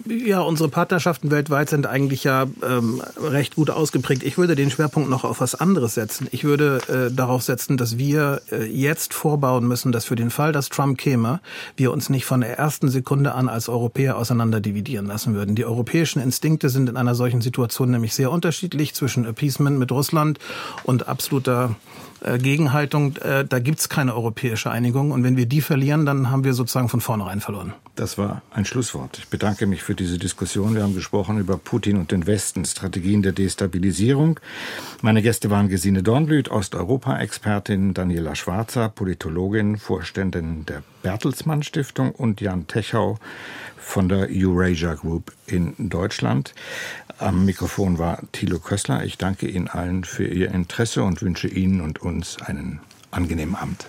Ja, 0.08 0.42
unsere 0.42 0.70
Partnerschaften 0.70 1.32
weltweit 1.32 1.70
sind 1.70 1.88
eigentlich 1.88 2.24
ja 2.24 2.46
ähm, 2.62 3.02
recht 3.20 3.56
gut 3.56 3.72
ausgeprägt. 3.72 4.22
Ich 4.22 4.38
würde 4.38 4.56
den 4.56 4.70
Schwerpunkt 4.70 5.10
noch 5.10 5.24
auf 5.24 5.42
was 5.42 5.56
anderes 5.56 5.96
setzen. 5.96 6.28
Ich 6.32 6.44
würde 6.44 6.80
äh, 6.88 7.12
darauf 7.12 7.42
setzen, 7.42 7.76
dass 7.76 7.98
wir 7.98 8.42
äh, 8.52 8.66
jetzt 8.66 9.16
vorbauen 9.16 9.68
müssen, 9.68 9.92
dass 9.92 10.06
für 10.06 10.16
den 10.16 10.30
Fall, 10.30 10.52
dass 10.52 10.70
Trump 10.70 11.00
käme, 11.00 11.40
wir 11.76 11.92
uns 11.92 12.10
nicht 12.10 12.26
von 12.26 12.42
der 12.42 12.56
ersten 12.56 12.90
Sekunde 12.90 13.34
an 13.34 13.50
als 13.50 13.68
Europäer 13.68 14.18
auseinander 14.18 14.60
dividieren 14.60 15.08
lassen 15.08 15.34
würden. 15.34 15.56
Die 15.56 15.66
europäischen 15.66 16.22
Instinkte 16.22 16.70
sind 16.70 16.88
in 16.88 16.98
einer 16.98 17.16
solchen 17.16 17.42
Situation 17.42 17.90
nämlich 17.90 18.14
sehr 18.14 18.32
unterschiedlich 18.32 18.94
zwischen 18.94 19.26
Appeasement 19.26 19.80
mit 19.80 19.92
Russland 19.92 20.38
und 20.84 21.08
absoluter 21.08 21.76
Gegenhaltung, 22.38 23.18
äh, 23.18 23.46
da 23.46 23.60
gibt's 23.60 23.90
keine 23.90 24.16
europäische 24.16 24.72
Einigung. 24.72 25.12
Und 25.12 25.24
wenn 25.24 25.38
wir 25.38 25.46
die 25.46 25.62
verlieren, 25.62 26.06
dann 26.06 26.32
haben 26.32 26.44
wir 26.44 26.54
sozusagen 26.54 26.90
von 26.90 27.02
vornherein 27.02 27.42
verloren. 27.42 27.74
Das 27.96 28.18
war 28.18 28.42
ein 28.52 28.66
Schlusswort. 28.66 29.20
Ich 29.20 29.28
bedanke 29.28 29.68
mich 29.68 29.84
für 29.84 29.96
diese 29.96 30.18
Diskussion. 30.18 30.76
Wir 30.76 30.84
haben 30.84 30.96
gesprochen 30.96 31.40
über 31.40 31.58
Putin 31.58 31.98
und 31.98 32.12
den 32.12 32.28
Westen, 32.28 32.66
Strategien 32.66 33.22
der 33.22 33.32
Destabilisierung. 33.32 34.40
Meine 35.02 35.22
Gäste 35.22 35.50
waren 35.50 35.70
Gesine 35.70 36.04
Dornblüt, 36.04 36.50
Osteuropa-Expertin, 36.50 37.94
Daniela 37.94 38.36
Schwarzer, 38.36 38.90
Politologin, 38.90 39.78
Vorständin 39.78 40.66
der 40.66 40.84
Bertelsmann 41.04 41.64
Stiftung 41.64 42.12
und 42.12 42.42
Jan 42.42 42.68
Techau 42.68 43.20
von 43.86 44.10
der 44.10 44.28
Eurasia 44.30 44.96
Group 44.96 45.32
in 45.46 45.74
Deutschland. 45.78 46.54
Am 47.20 47.46
Mikrofon 47.46 47.98
war 48.00 48.20
Thilo 48.32 48.60
Kössler. 48.60 49.06
Ich 49.06 49.18
danke 49.18 49.48
Ihnen 49.48 49.70
allen 49.70 50.04
für 50.04 50.26
Ihr 50.26 50.52
Interesse 50.52 51.04
und 51.04 51.22
wünsche 51.22 51.48
Ihnen 51.48 51.80
und 51.80 52.02
uns 52.02 52.42
einen 52.42 52.82
angenehmen 53.12 53.56
Abend. 53.56 53.88